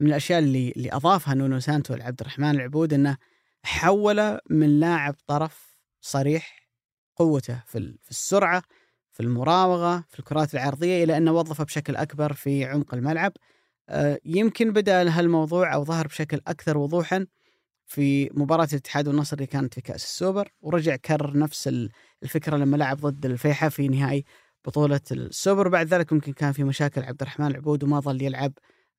من 0.00 0.06
الأشياء 0.06 0.38
اللي 0.38 0.72
اللي 0.76 0.92
أضافها 0.92 1.34
نونو 1.34 1.60
سانتو 1.60 1.94
لعبد 1.94 2.20
الرحمن 2.20 2.50
العبود 2.50 2.92
إنه 2.92 3.16
حول 3.64 4.38
من 4.50 4.80
لاعب 4.80 5.14
طرف 5.26 5.78
صريح 6.00 6.68
قوته 7.16 7.62
في 7.66 7.96
في 8.02 8.10
السرعة 8.10 8.62
في 9.12 9.20
المراوغة 9.20 10.04
في 10.08 10.18
الكرات 10.18 10.54
العرضية 10.54 11.04
إلى 11.04 11.16
أنه 11.16 11.32
وظفه 11.32 11.64
بشكل 11.64 11.96
أكبر 11.96 12.32
في 12.32 12.64
عمق 12.64 12.94
الملعب. 12.94 13.32
آه، 13.88 14.18
يمكن 14.24 14.72
بدأ 14.72 15.18
هالموضوع 15.18 15.74
أو 15.74 15.84
ظهر 15.84 16.06
بشكل 16.06 16.40
أكثر 16.46 16.78
وضوحا. 16.78 17.26
في 17.94 18.30
مباراة 18.34 18.68
الاتحاد 18.72 19.08
والنصر 19.08 19.36
اللي 19.36 19.46
كانت 19.46 19.74
في 19.74 19.80
كأس 19.80 20.04
السوبر 20.04 20.48
ورجع 20.60 20.96
كرر 20.96 21.38
نفس 21.38 21.68
ال- 21.68 21.90
الفكرة 22.22 22.56
لما 22.56 22.76
لعب 22.76 22.96
ضد 22.96 23.26
الفيحاء 23.26 23.68
في 23.68 23.88
نهائي 23.88 24.24
بطولة 24.64 25.00
السوبر. 25.12 25.68
بعد 25.68 25.86
ذلك 25.86 26.12
ممكن 26.12 26.32
كان 26.32 26.52
في 26.52 26.64
مشاكل 26.64 27.02
عبد 27.02 27.20
الرحمن 27.22 27.46
العبود 27.46 27.84
وما 27.84 28.00
ظل 28.00 28.22
يلعب 28.22 28.52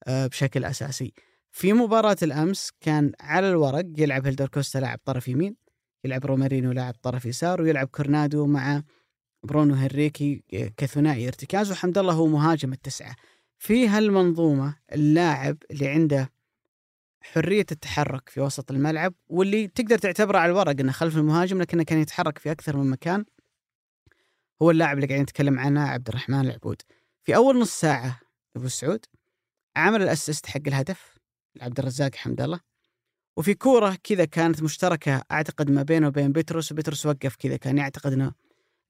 آه، 0.08 0.28
بشكل 0.28 0.66
أساسي. 0.66 1.14
في 1.52 1.74
مباراة 1.74 2.18
الأمس 2.24 2.72
كان 2.82 3.12
على 3.20 3.50
الورق 3.50 3.86
يلعب 3.98 4.26
هيلدر 4.26 4.48
كوستا 4.48 4.78
لاعب 4.78 5.00
طرف 5.06 5.28
يمين 5.28 5.56
يلعب 6.06 6.26
رومارينو 6.26 6.72
لاعب 6.72 6.94
طرف 7.02 7.26
يسار 7.26 7.62
ويلعب 7.62 7.88
كورنادو 7.88 8.46
مع 8.46 8.82
برونو 9.44 9.74
هنريكي 9.74 10.44
كثنائي 10.78 11.28
ارتكاز 11.28 11.72
وحمد 11.72 11.98
الله 11.98 12.14
هو 12.14 12.28
مهاجم 12.28 12.74
التسعة. 12.74 13.16
في 13.58 13.88
هالمنظومة 13.88 14.76
اللاعب 14.94 15.58
اللي 15.72 15.88
عنده 15.88 16.35
حرية 17.34 17.66
التحرك 17.72 18.30
في 18.30 18.42
وسط 18.42 18.72
الملعب 18.72 19.14
واللي 19.28 19.68
تقدر 19.68 19.98
تعتبره 19.98 20.38
على 20.38 20.52
الورق 20.52 20.80
إنه 20.80 20.92
خلف 20.92 21.18
المهاجم 21.18 21.62
لكنه 21.62 21.84
كان 21.84 22.00
يتحرك 22.00 22.38
في 22.38 22.52
أكثر 22.52 22.78
من 22.78 22.90
مكان. 22.90 23.26
هو 24.62 24.72
اللاعب 24.72 24.98
اللي 24.98 25.08
قاعدين 25.08 25.24
نتكلم 25.24 25.60
عنه 25.60 25.82
عبد 25.82 26.08
الرحمن 26.08 26.40
العبود. 26.40 26.82
في 27.24 27.36
أول 27.36 27.60
نص 27.60 27.80
ساعة 27.80 28.20
أبو 28.56 28.68
سعود 28.68 29.06
عمل 29.76 30.02
ال 30.02 30.08
assist 30.08 30.46
حق 30.46 30.62
الهدف 30.68 31.18
لعبد 31.56 31.80
الرزاق 31.80 32.16
حمد 32.16 32.42
الله. 32.42 32.60
وفي 33.38 33.54
كورة 33.54 33.98
كذا 34.04 34.26
كانت 34.26 34.64
مشتركة 34.64 35.22
أعتقد 35.32 35.72
ما 35.72 35.84
بينه 35.84 36.08
وبين 36.08 36.32
بيتروس 36.32 36.72
وبيتروس 36.72 37.06
وقف 37.06 37.36
كذا 37.36 37.58
كان 37.58 37.78
يعتقد 37.78 38.14
إنه 38.14 38.32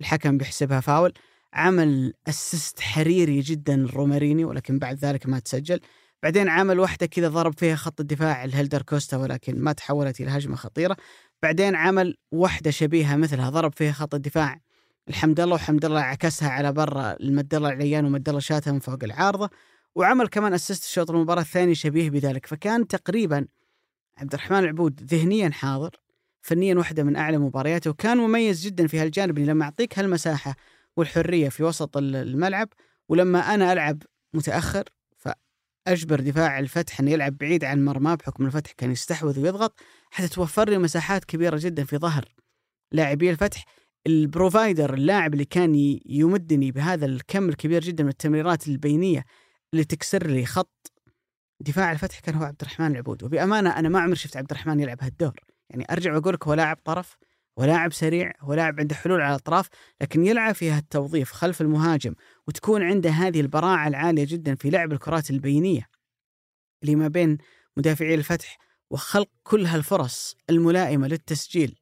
الحكم 0.02 0.38
بيحسبها 0.38 0.80
فاول. 0.80 1.13
عمل 1.54 2.13
assist 2.28 2.80
حريري 2.80 3.39
جدا 3.39 3.76
لرومارينو 3.76 4.46
ولكن 4.45 4.80
بعد 4.80 4.98
ذلك 4.98 5.28
ما 5.28 5.39
تسجل. 5.39 5.80
بعدين 6.23 6.49
عمل 6.49 6.80
واحدة 6.80 7.06
كذا 7.06 7.28
ضرب 7.28 7.60
فيها 7.60 7.75
خط 7.75 7.99
الدفاع 7.99 8.43
لهيلدر 8.44 8.82
كوستا 8.82 9.17
ولكن 9.17 9.60
ما 9.60 9.71
تحولت 9.71 10.21
إلى 10.21 10.30
هجمة 10.30 10.56
خطيرة. 10.56 10.97
بعدين 11.43 11.75
عمل 11.75 12.17
واحدة 12.32 12.71
شبيهة 12.71 13.15
مثلها 13.15 13.49
ضرب 13.49 13.73
فيها 13.75 13.91
خط 13.91 14.15
الدفاع 14.15 14.60
الحمد 15.10 15.39
لله 15.39 15.56
وحمد 15.56 15.86
الله 15.86 15.99
عكسها 15.99 16.49
على 16.49 16.71
برا 16.71 17.15
المد 17.19 17.56
الله 17.56 17.69
العيان 17.69 18.06
ومد 18.06 18.30
الله 18.30 18.39
شاتها 18.39 18.71
من 18.71 18.80
فوق 18.80 19.04
العارضة. 19.04 19.49
وعمل 19.95 20.28
كمان 20.28 20.54
اسيست 20.54 20.84
شوط 20.84 21.12
المباراة 21.12 21.41
الثاني 21.41 21.75
شبيه 21.75 22.10
بذلك. 22.10 22.45
فكان 22.45 22.88
تقريبا 22.88 23.47
عبد 24.17 24.34
الرحمن 24.34 24.60
العبود 24.60 25.04
ذهنيا 25.04 25.49
حاضر 25.49 25.91
فنيا 26.41 26.75
واحدة 26.75 27.04
من 27.04 27.15
أعلى 27.15 27.38
مبارياته 27.38 27.89
وكان 27.89 28.17
مميز 28.17 28.65
جدا 28.65 28.88
في 28.88 28.99
هالجانب. 28.99 29.39
لما 29.39 29.65
أعطيك 29.65 29.99
هالمساحة 29.99 30.56
والحرية 30.97 31.49
في 31.49 31.63
وسط 31.63 31.97
الملعب 31.97 32.69
ولما 33.10 33.39
أنا 33.39 33.73
ألعب 33.73 34.04
متأخر 34.34 34.84
أجبر 35.88 36.19
دفاع 36.19 36.60
الفتح 36.60 37.00
إنه 37.00 37.12
يلعب 37.12 37.38
بعيد 37.38 37.63
عن 37.63 37.86
مرماه 37.86 38.15
بحكم 38.15 38.45
الفتح 38.45 38.71
كان 38.71 38.91
يستحوذ 38.91 39.39
ويضغط 39.39 39.80
حتى 40.12 40.28
توفر 40.28 40.69
لي 40.69 40.78
مساحات 40.78 41.26
كبيرة 41.26 41.58
جدا 41.62 41.84
في 41.84 41.98
ظهر 41.98 42.26
لاعبي 42.91 43.30
الفتح. 43.30 43.65
البروفايدر 44.08 44.93
اللاعب 44.93 45.34
اللي 45.34 45.45
كان 45.45 46.00
يمدني 46.06 46.71
بهذا 46.71 47.06
الكم 47.06 47.50
الكبير 47.50 47.82
جدا 47.82 48.04
من 48.04 48.10
التمريرات 48.10 48.67
البينية 48.67 49.26
اللي 49.74 49.84
تكسر 49.84 50.28
لي 50.28 50.45
خط 50.45 50.91
دفاع 51.60 51.91
الفتح 51.91 52.19
كان 52.19 52.36
هو 52.36 52.43
عبد 52.43 52.62
الرحمن 52.62 52.91
العبود. 52.91 53.24
وبأمانة 53.24 53.80
أنا 53.80 53.89
ما 53.89 54.00
عمري 54.00 54.15
شفت 54.15 54.38
عبد 54.38 54.52
الرحمن 54.52 54.80
يلعب 54.80 54.98
هالدور. 55.02 55.39
يعني 55.69 55.86
أرجع 55.91 56.13
واقول 56.13 56.34
لك 56.34 56.48
هو 56.48 56.54
لاعب 56.54 56.78
طرف 56.84 57.17
ولاعب 57.58 57.94
سريع 57.94 58.32
ولاعب 58.44 58.80
عنده 58.80 58.96
حلول 58.96 59.22
على 59.22 59.30
الأطراف 59.30 59.68
لكن 60.02 60.26
يلعب 60.26 60.56
في 60.56 60.72
هالتوظيف 60.72 61.32
خلف 61.32 61.62
المهاجم 61.62 62.15
وتكون 62.48 62.84
عنده 62.84 63.10
هذه 63.10 63.41
البراعة 63.41 63.88
العالية 63.88 64.26
جدا 64.26 64.56
في 64.56 64.70
لعب 64.70 64.91
الكرات 64.91 65.30
البينية 65.30 65.89
اللي 66.84 66.96
ما 66.96 67.08
بين 67.08 67.38
مدافعي 67.78 68.15
الفتح 68.15 68.58
وخلق 68.89 69.30
كل 69.44 69.65
هالفرص 69.65 70.36
الملائمة 70.50 71.08
للتسجيل. 71.08 71.76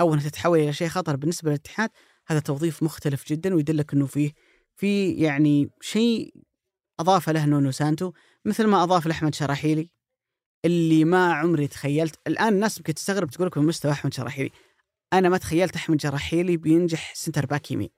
أو 0.00 0.14
أنها 0.14 0.28
تتحول 0.28 0.58
إلى 0.58 0.72
شيء 0.72 0.88
خطر 0.88 1.16
بالنسبة 1.16 1.50
للاتحاد 1.50 1.90
هذا 2.26 2.40
توظيف 2.40 2.82
مختلف 2.82 3.26
جدا 3.28 3.54
ويدلك 3.54 3.94
أنه 3.94 4.06
فيه 4.06 4.32
في 4.76 5.12
يعني 5.12 5.70
شيء 5.80 6.34
أضاف 7.00 7.30
له 7.30 7.46
نونو 7.46 7.70
سانتو 7.70 8.12
مثل 8.44 8.66
ما 8.66 8.82
أضاف 8.82 9.06
لأحمد 9.06 9.34
شراحيلي 9.34 9.90
اللي 10.64 11.04
ما 11.04 11.32
عمري 11.32 11.66
تخيلت. 11.66 12.18
الآن 12.26 12.54
الناس 12.54 12.78
يمكن 12.78 12.94
تستغرب 12.94 13.30
تقول 13.30 13.46
لك 13.46 13.58
من 13.58 13.66
مستوى 13.66 13.92
أحمد 13.92 14.14
شراحيلي. 14.14 14.50
أنا 15.18 15.28
ما 15.28 15.38
تخيلت 15.38 15.76
أحمد 15.76 16.00
شراحيلي 16.00 16.56
بينجح 16.56 17.14
center 17.14 17.46
back 17.46 17.70
يمين. 17.70 17.90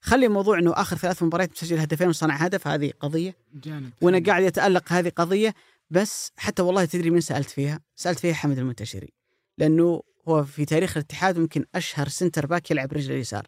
خلي 0.00 0.28
موضوع 0.28 0.58
إنه 0.58 0.72
آخر 0.72 0.96
ثلاث 0.96 1.22
مباريات 1.22 1.50
مسجل 1.50 1.78
هدفين 1.78 2.08
وصنع 2.08 2.34
هدف 2.34 2.66
هذه 2.66 2.92
قضية. 3.00 3.36
جانب 3.54 3.90
وأنا 4.00 4.22
قاعد 4.26 4.42
يتالق 4.42 4.92
هذه 4.92 5.08
قضية 5.08 5.54
بس 5.90 6.32
حتى 6.36 6.62
والله 6.62 6.84
تدري 6.84 7.10
من 7.10 7.20
سألت 7.20 7.50
فيها؟ 7.50 7.80
سألت 7.96 8.18
فيها 8.18 8.34
حمد 8.34 8.58
المنتشري. 8.58 9.12
لأنه 9.58 10.02
هو 10.28 10.44
في 10.44 10.64
تاريخ 10.64 10.96
الاتحاد 10.96 11.38
ممكن 11.38 11.64
أشهر 11.74 12.08
center 12.08 12.46
back 12.46 12.70
يلعب 12.70 12.92
رجله 12.92 13.14
اليسار. 13.14 13.46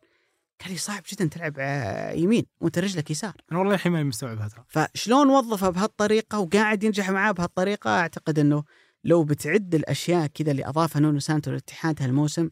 قال 0.60 0.72
لي 0.72 0.78
صعب 0.78 1.02
جدا 1.12 1.26
تلعب 1.26 1.54
آه، 1.58 2.12
يمين 2.12 2.46
وأنت 2.60 2.78
رجلك 2.78 3.10
يسار. 3.10 3.34
أنا 3.52 3.58
والله 3.58 3.74
الحين 3.74 3.92
ماني 3.92 4.04
مستوعب 4.04 4.38
هذا. 4.38 4.64
فشلون 4.68 5.28
وظفه 5.28 5.70
بهالطريقة 5.70 6.38
وقاعد 6.38 6.84
ينجح 6.84 7.10
معاه 7.10 7.32
بهالطريقة؟ 7.32 7.90
أعتقد 7.90 8.38
إنه 8.38 8.64
لو 9.04 9.24
بتعد 9.24 9.74
الأشياء 9.74 10.26
كذا 10.26 10.50
اللي 10.50 10.66
أضافها 10.66 11.00
نونو 11.00 11.18
سانتو 11.18 11.50
للاتحاد 11.50 12.02
هالموسم 12.02 12.50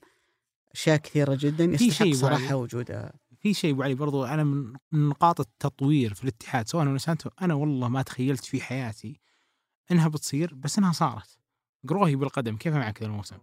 أشياء 0.75 0.97
كثيرة 0.97 1.39
جدا 1.41 1.65
يستحق 1.65 1.91
شيء 1.91 2.15
صراحة 2.15 2.45
بعد. 2.45 2.53
وجوده. 2.53 3.13
في 3.41 3.55
شيء 3.55 3.73
ابو 3.73 3.83
علي 3.83 3.95
برضو 3.95 4.25
أنا 4.25 4.45
من 4.45 4.73
نقاط 4.93 5.41
التطوير 5.41 6.15
في 6.15 6.23
الاتحاد 6.23 6.69
سواء 6.69 6.85
نونو 6.85 6.99
سانتو 6.99 7.31
أنا 7.43 7.55
والله 7.55 7.89
ما 7.89 8.03
تخيلت 8.03 8.45
في 8.45 8.61
حياتي 8.61 9.21
إنها 9.91 10.09
بتصير 10.09 10.55
بس 10.55 10.79
إنها 10.79 10.93
صارت. 10.93 11.39
قروهي 11.89 12.17
بالقدم 12.17 12.57
كيف 12.57 12.75
معك 12.75 13.03
ذا 13.03 13.07
الموسم؟ 13.07 13.37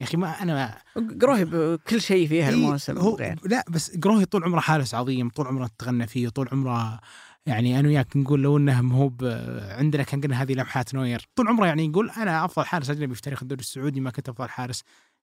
يا 0.00 0.06
أخي 0.06 0.16
ما 0.16 0.42
أنا 0.42 0.54
ما 0.96 1.18
قروهي 1.20 1.44
بكل 1.44 2.00
شيء 2.00 2.28
فيها 2.28 2.48
إيه، 2.48 2.54
الموسم 2.54 2.98
هو 2.98 3.16
غير. 3.16 3.40
لا 3.44 3.64
بس 3.68 3.98
قروهي 3.98 4.24
طول 4.24 4.44
عمره 4.44 4.60
حارس 4.60 4.94
عظيم 4.94 5.28
طول 5.28 5.46
عمره 5.46 5.70
تغنى 5.78 6.06
فيه 6.06 6.28
طول 6.28 6.48
عمره 6.52 7.00
يعني 7.46 7.80
أنا 7.80 7.88
وياك 7.88 8.16
نقول 8.16 8.42
لو 8.42 8.56
إنه 8.56 8.80
مو 8.82 9.14
عندنا 9.60 10.02
كان 10.02 10.20
قلنا 10.20 10.42
هذه 10.42 10.52
لمحات 10.52 10.94
نوير. 10.94 11.28
طول 11.34 11.48
عمره 11.48 11.66
يعني 11.66 11.86
يقول 11.86 12.10
أنا 12.10 12.44
أفضل 12.44 12.64
حارس 12.64 12.90
أجنبي 12.90 13.14
في 13.14 13.20
تاريخ 13.22 13.42
الدوري 13.42 13.60
السعودي 13.60 14.00
ما 14.00 14.10
كنت 14.10 14.28
أفضل 14.28 14.48
حارس. 14.48 14.82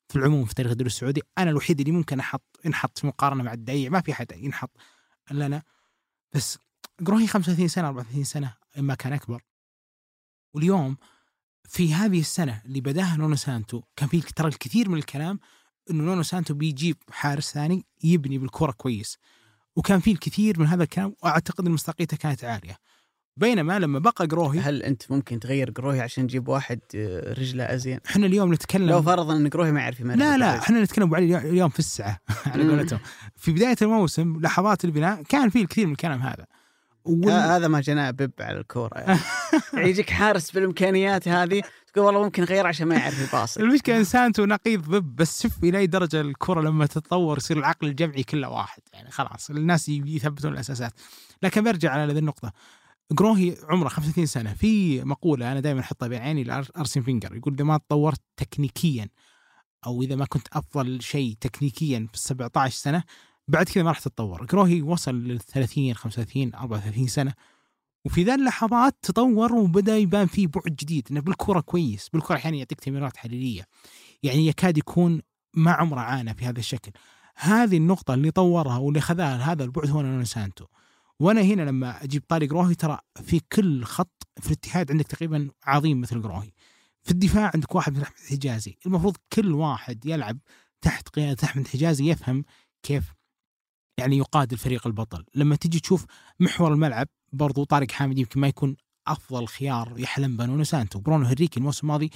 في 0.10 0.16
العموم 0.16 0.46
في 0.46 0.56
تاريخ 0.56 0.72
الدوري 0.72 0.88
السعودي 0.88 1.22
أنا 1.38 1.50
الوحيد 1.50 1.80
اللي 1.80 1.92
ممكن 1.92 2.20
أحط 2.20 2.60
ينحط 2.66 3.00
في 3.00 3.08
مقارنة 3.08 3.44
مع 3.44 3.54
الدعيع 3.54 3.90
ما 3.90 4.02
في 4.02 4.14
حد 4.14 4.32
ينحط 4.32 4.72
إلا 5.32 5.46
أنا. 5.46 5.64
بس 6.34 6.58
قروهي 7.06 7.28
35 7.28 7.68
سنة 7.68 7.88
34 7.88 8.24
سنة 8.24 8.54
اما 8.80 8.96
كان 8.96 9.14
أكبر. 9.14 9.44
واليوم 10.54 10.98
في 11.70 11.94
هذه 11.94 12.20
السنة 12.20 12.62
اللي 12.66 12.82
بداها 12.82 13.18
نونو 13.18 13.36
سانتو 13.36 13.82
كان 13.96 14.10
في 14.10 14.22
ترى 14.22 14.48
الكثير 14.48 14.90
من 14.90 14.98
الكلام 14.98 15.40
إنه 15.92 16.04
نونو 16.04 16.24
سانتو 16.24 16.54
بيجيب 16.54 16.98
حارس 17.12 17.54
ثاني 17.54 17.86
يبني 18.04 18.38
بالكرة 18.38 18.72
كويس. 18.72 19.18
وكان 19.76 20.00
في 20.00 20.12
الكثير 20.12 20.60
من 20.60 20.66
هذا 20.66 20.84
الكلام 20.84 21.16
وأعتقد 21.24 21.66
إن 21.66 21.72
مصداقيته 21.72 22.18
كانت 22.18 22.44
عالية. 22.44 22.78
بينما 23.38 23.80
لما 23.80 24.00
بقى 24.00 24.26
قروهي 24.26 24.60
هل 24.60 24.84
أنت 24.84 25.12
ممكن 25.12 25.40
تغير 25.40 25.72
قروهي 25.72 26.02
عشان 26.02 26.28
تجيب 26.28 26.48
واحد 26.48 26.80
آه، 26.96 27.34
رجلة 27.34 27.64
أزين؟ 27.64 28.00
إحنا 28.10 28.26
اليوم 28.26 28.54
نتكلم 28.54 28.90
لو 28.90 29.02
فرضا 29.02 29.38
إن 29.38 29.48
قروهي 29.50 29.72
ما 29.72 29.80
يعرف 29.80 30.02
لا 30.02 30.38
لا. 30.38 30.58
إحنا 30.58 30.84
نتكلم 30.84 31.16
علي 31.16 31.38
اليوم- 31.38 31.70
في 31.70 31.80
السعه 31.80 32.20
على. 32.46 32.70
قولتهم 32.70 33.00
في 33.36 33.52
بداية 33.52 33.76
الموسم 33.82 34.40
لحظات 34.42 34.86
البناء 34.86 35.24
كان 35.24 35.50
في 35.50 35.62
الكثير 35.62 35.86
من 35.86 35.92
الكلام 35.92 36.22
هذا 36.22 36.46
وال- 37.06 37.30
آه، 37.30 37.58
هذا 37.58 37.68
ما 37.68 37.82
جناه 37.82 38.12
بب 38.12 38.32
على 38.40 38.60
الكورة 38.60 38.98
يعني. 38.98 39.20
يعني 39.74 39.90
يجيك 39.90 40.10
حارس 40.10 40.52
بالإمكانيات 40.52 41.28
هذه 41.28 41.62
تقول 41.94 42.06
والله 42.06 42.24
ممكن 42.24 42.44
غير 42.44 42.68
عشان 42.68 42.88
ما 42.88 42.96
يعرف 42.96 43.28
يباصي 43.30 43.60
المشكلة 43.60 43.98
انسانته 43.98 44.46
نقيض 44.46 44.82
ضب 44.90 45.16
بس 45.16 45.42
شوف 45.44 45.64
إلى 45.64 45.78
أي 45.78 45.88
درجة 45.88 46.22
الكرة 46.22 46.62
لما 46.62 46.86
تتطور 46.86 47.38
يصير 47.38 47.58
العقل 47.58 47.88
الجمعي 47.88 48.24
كله 48.24 48.50
واحد 48.50 48.82
يعني 48.94 49.12
خلاص 49.12 49.50
الناس 49.50 49.90
يثبتون 49.90 50.54
الأساسات 50.54 50.92
لكن 51.44 51.64
برجع 51.64 51.92
على 51.92 52.12
هذه 52.12 52.18
النقطة 52.18 52.52
جروهي 53.12 53.58
عمره 53.70 53.88
35 53.88 54.26
سنة. 54.26 54.54
في 54.54 55.04
مقولة 55.04 55.52
أنا 55.52 55.60
دائما 55.60 55.80
أحطها 55.80 56.08
بين 56.08 56.22
عيني 56.22 56.44
لارسن 56.44 57.02
فينجر. 57.02 57.36
يقول 57.36 57.54
إذا 57.54 57.64
ما 57.64 57.78
تطورت 57.78 58.22
تكنيكيا 58.38 59.10
أو 59.86 60.02
إذا 60.02 60.16
ما 60.16 60.26
كنت 60.26 60.48
أفضل 60.54 61.02
شيء 61.02 61.36
تكنيكيا 61.42 62.08
في 62.12 62.20
17 62.20 62.76
سنة 62.76 63.04
بعد 63.48 63.66
كذا 63.66 63.84
ما 63.84 63.90
راح 63.90 64.00
تتطور. 64.00 64.46
جروهي 64.46 64.82
وصل 64.82 65.16
لل 65.16 65.40
30 65.40 65.94
35 65.94 66.56
34 66.56 67.08
سنة. 67.08 67.34
وفي 68.06 68.24
ذا 68.24 68.36
اللحظات 68.36 68.96
تطور 69.02 69.54
وبدأ 69.54 69.98
يبان 69.98 70.28
فيه 70.28 70.48
بعد 70.48 70.76
جديد 70.76 71.08
إنه 71.12 71.20
بالكرة 71.20 71.60
كويس 71.60 72.10
بالكرة 72.10 72.36
أحيانا 72.36 72.58
يعطيك 72.58 72.80
تمريرات 72.80 73.18
حريرية. 73.18 73.68
يعني 74.24 74.48
يكاد 74.48 74.78
يكون 74.78 75.22
ما 75.54 75.72
عمره 75.72 76.00
عانى 76.00 76.34
في 76.34 76.46
هذا 76.46 76.60
الشكل. 76.60 76.92
هذه 77.36 77.78
النقطة 77.78 78.14
اللي 78.14 78.32
طورها 78.32 78.78
واللي 78.78 79.02
خذاها 79.02 79.52
هذا 79.52 79.64
البعد 79.64 79.90
هو 79.90 80.02
نونو 80.02 80.26
سانتو. 80.26 80.66
وأنا 81.20 81.42
هنا 81.42 81.62
لما 81.62 82.04
أجيب 82.04 82.24
طاري 82.28 82.48
قروهي 82.48 82.76
ترى 82.76 83.00
في 83.24 83.40
كل 83.40 83.84
خط 83.84 84.28
في 84.42 84.48
الاتحاد 84.48 84.92
عندك 84.92 85.08
تقريبا 85.08 85.50
عظيم 85.64 86.02
مثل 86.02 86.22
قروهي. 86.22 86.52
في 87.04 87.12
الدفاع 87.12 87.52
عندك 87.54 87.76
واحد 87.76 87.94
مثل 87.94 88.02
احمد 88.02 88.18
حجازي. 88.30 88.78
المفروض 88.86 89.18
كل 89.34 89.52
واحد 89.52 90.06
يلعب 90.06 90.40
تحت 90.82 91.10
قيادة 91.10 91.44
احمد 91.44 91.68
حجازي 91.68 92.10
يفهم 92.10 92.46
كيف 92.84 93.14
يعني 93.98 94.18
يقاد 94.18 94.52
الفريق 94.52 94.88
البطل. 94.88 95.26
لما 95.36 95.56
تجي 95.56 95.80
تشوف 95.80 96.06
محور 96.40 96.74
الملعب 96.74 97.08
برضو 97.34 97.64
طارق 97.64 97.92
حامد 97.92 98.18
يمكن 98.18 98.40
ما 98.40 98.48
يكون 98.48 98.76
أفضل 99.08 99.48
خيار 99.48 99.94
يحلم 99.98 100.38
بنونو 100.38 100.64
سانتو. 100.64 101.00
برونو 101.00 101.26
هنريكي 101.26 101.60
الموسم 101.60 101.88
الماضي 101.88 102.10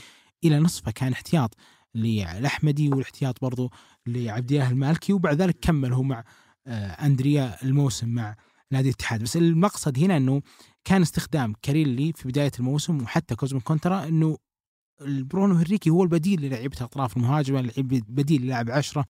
إلى 0.43 0.59
نصفه 0.59 0.91
كان 0.91 1.11
احتياط 1.11 1.55
للأحمدي 1.95 2.89
والاحتياط 2.89 3.41
برضو 3.41 3.71
لعبد 4.07 4.51
الله 4.51 4.69
المالكي 4.69 5.13
وبعد 5.13 5.41
ذلك 5.41 5.57
كمل 5.61 5.93
هو 5.93 6.03
مع 6.03 6.23
آه، 6.67 6.91
أندريا 6.91 7.63
الموسم 7.63 8.09
مع 8.09 8.35
نادي 8.71 8.89
الاتحاد. 8.89 9.23
بس 9.23 9.37
المقصد 9.37 9.99
هنا 9.99 10.17
إنه 10.17 10.41
كان 10.85 11.01
استخدام 11.01 11.53
كاريلي 11.61 12.13
في 12.13 12.27
بداية 12.27 12.51
الموسم 12.59 13.01
وحتى 13.01 13.35
كوزمو 13.35 13.59
كونترا 13.59 14.07
إنه 14.07 14.37
برونو 15.01 15.55
هنريكي 15.55 15.89
هو 15.89 16.03
البديل 16.03 16.41
للعيبة 16.41 16.77
الأطراف 16.77 17.17
المهاجمة 17.17 17.59
البديل 17.77 18.41
للاعب 18.41 18.71
عشرة. 18.71 19.05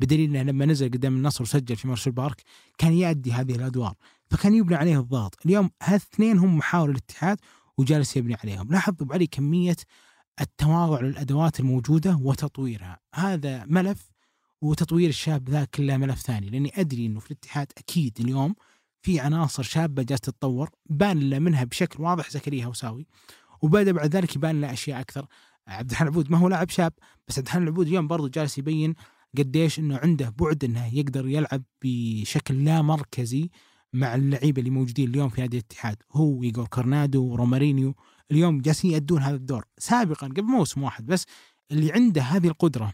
بدليل 0.00 0.36
إنه 0.36 0.42
لما 0.42 0.66
نزل 0.66 0.88
قدام 0.88 1.16
النصر 1.16 1.42
وسجل 1.42 1.76
في 1.76 1.88
مرسول 1.88 2.12
بارك 2.12 2.42
كان 2.78 2.92
يؤدي 2.92 3.32
هذه 3.32 3.54
الأدوار. 3.54 3.94
فكان 4.30 4.54
يبنى 4.54 4.76
عليه 4.76 5.00
الضغط. 5.00 5.34
اليوم 5.46 5.70
هالاثنين 5.82 6.38
هم 6.38 6.56
محاور 6.56 6.90
الاتحاد 6.90 7.38
وجالس 7.78 8.16
يبني 8.16 8.34
عليهم. 8.34 8.68
لاحظ 8.72 8.94
ابو 9.00 9.12
علي 9.12 9.26
كمية 9.26 9.76
التواضع 10.40 11.00
للأدوات 11.00 11.60
الموجودة 11.60 12.16
وتطويرها. 12.22 12.98
هذا 13.14 13.64
ملف 13.64 14.10
وتطوير 14.62 15.08
الشاب 15.08 15.50
ذا 15.50 15.64
كله 15.64 15.96
ملف 15.96 16.20
ثاني 16.20 16.50
لأني 16.50 16.72
أدري 16.80 17.06
إنه 17.06 17.20
في 17.20 17.30
الاتحاد 17.30 17.72
أكيد 17.78 18.20
اليوم 18.20 18.54
في 19.06 19.20
عناصر 19.20 19.62
شابة 19.62 20.02
جالسة 20.02 20.22
تتطور 20.22 20.70
بان 20.86 21.30
له 21.30 21.38
منها 21.38 21.64
بشكل 21.64 22.02
واضح 22.02 22.30
زكريا 22.30 22.64
هوساوي 22.64 23.06
وبدا 23.62 23.92
بعد 23.92 24.16
ذلك 24.16 24.36
يبان 24.36 24.60
له 24.60 24.72
أشياء 24.72 25.00
أكثر. 25.00 25.26
عبد 25.68 25.90
الحليم 25.90 26.08
العبود 26.08 26.30
ما 26.30 26.38
هو 26.38 26.48
لاعب 26.48 26.70
شاب 26.70 26.92
بس 27.28 27.38
عبد 27.38 27.46
الحليم 27.46 27.64
العبود 27.64 27.86
اليوم 27.86 28.08
برضو 28.08 28.28
جالس 28.28 28.58
يبين 28.58 28.94
قديش 29.38 29.78
إنه 29.78 29.96
عنده 29.96 30.34
بعد 30.38 30.64
إنه 30.64 30.94
يقدر 30.94 31.28
يلعب 31.28 31.62
بشكل 31.82 32.64
لا 32.64 32.82
مركزي 32.82 33.50
مع 33.92 34.14
اللعيبة 34.14 34.58
اللي 34.58 34.70
موجودين 34.70 35.10
اليوم 35.10 35.28
في 35.28 35.40
نادي 35.40 35.56
الاتحاد. 35.56 35.96
هو 36.12 36.42
ايجور 36.42 36.66
كورنادو 36.66 37.24
ورومارينيو 37.24 37.94
اليوم 38.30 38.60
جالسين 38.60 38.90
يأدون 38.90 39.22
هذا 39.22 39.36
الدور. 39.36 39.64
سابقا 39.78 40.26
قبل 40.26 40.42
موسم 40.42 40.82
واحد 40.82 41.06
بس 41.06 41.26
اللي 41.70 41.92
عنده 41.92 42.22
هذه 42.22 42.46
القدرة 42.46 42.92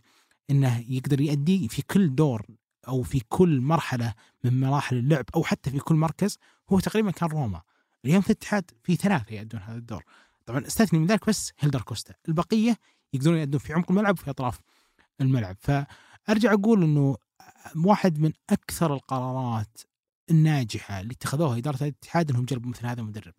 إنه 0.51 0.85
يقدر 0.89 1.21
يأدي 1.21 1.69
في 1.69 1.83
كل 1.83 2.15
دور 2.15 2.47
أو 2.89 3.03
في 3.03 3.21
كل 3.29 3.61
مرحلة 3.61 4.15
من 4.45 4.61
مراحل 4.61 4.97
اللعب 4.97 5.25
أو 5.35 5.45
حتى 5.45 5.71
في 5.71 5.79
كل 5.79 5.95
مركز 5.95 6.39
هو 6.73 6.81
تقريبا 6.81 7.11
كان 7.11 7.29
روما. 7.29 7.63
اليوم 8.05 8.21
في 8.21 8.31
الاتحاد 8.31 8.71
في 8.83 8.97
ثلاثة 8.97 9.35
يأدون 9.35 9.61
هذا 9.61 9.79
الدور. 9.79 10.05
طبعا 10.47 10.67
أستثني 10.67 10.99
من 10.99 11.07
ذلك 11.07 11.29
بس 11.29 11.53
هيلدر 11.61 11.83
كوستا. 11.83 12.15
البقية 12.29 12.77
يقدرون 13.13 13.39
يأدون 13.39 13.59
في 13.59 13.73
عمق 13.73 13.91
الملعب 13.91 14.19
وفي 14.19 14.31
أطراف 14.31 14.61
الملعب. 15.21 15.57
فأرجع 15.61 16.53
أقول 16.53 16.83
إنه 16.83 17.17
واحد 17.77 18.19
من 18.19 18.33
أكثر 18.51 18.95
القرارات 18.95 19.81
الناجحة 20.31 21.01
اللي 21.01 21.13
اتخذوها 21.13 21.59
إدارة 21.59 21.83
الاتحاد 21.83 22.31
إنهم 22.31 22.45
جلبوا 22.45 22.71
مثل 22.71 22.87
هذا 22.87 23.01
المدرب. 23.01 23.35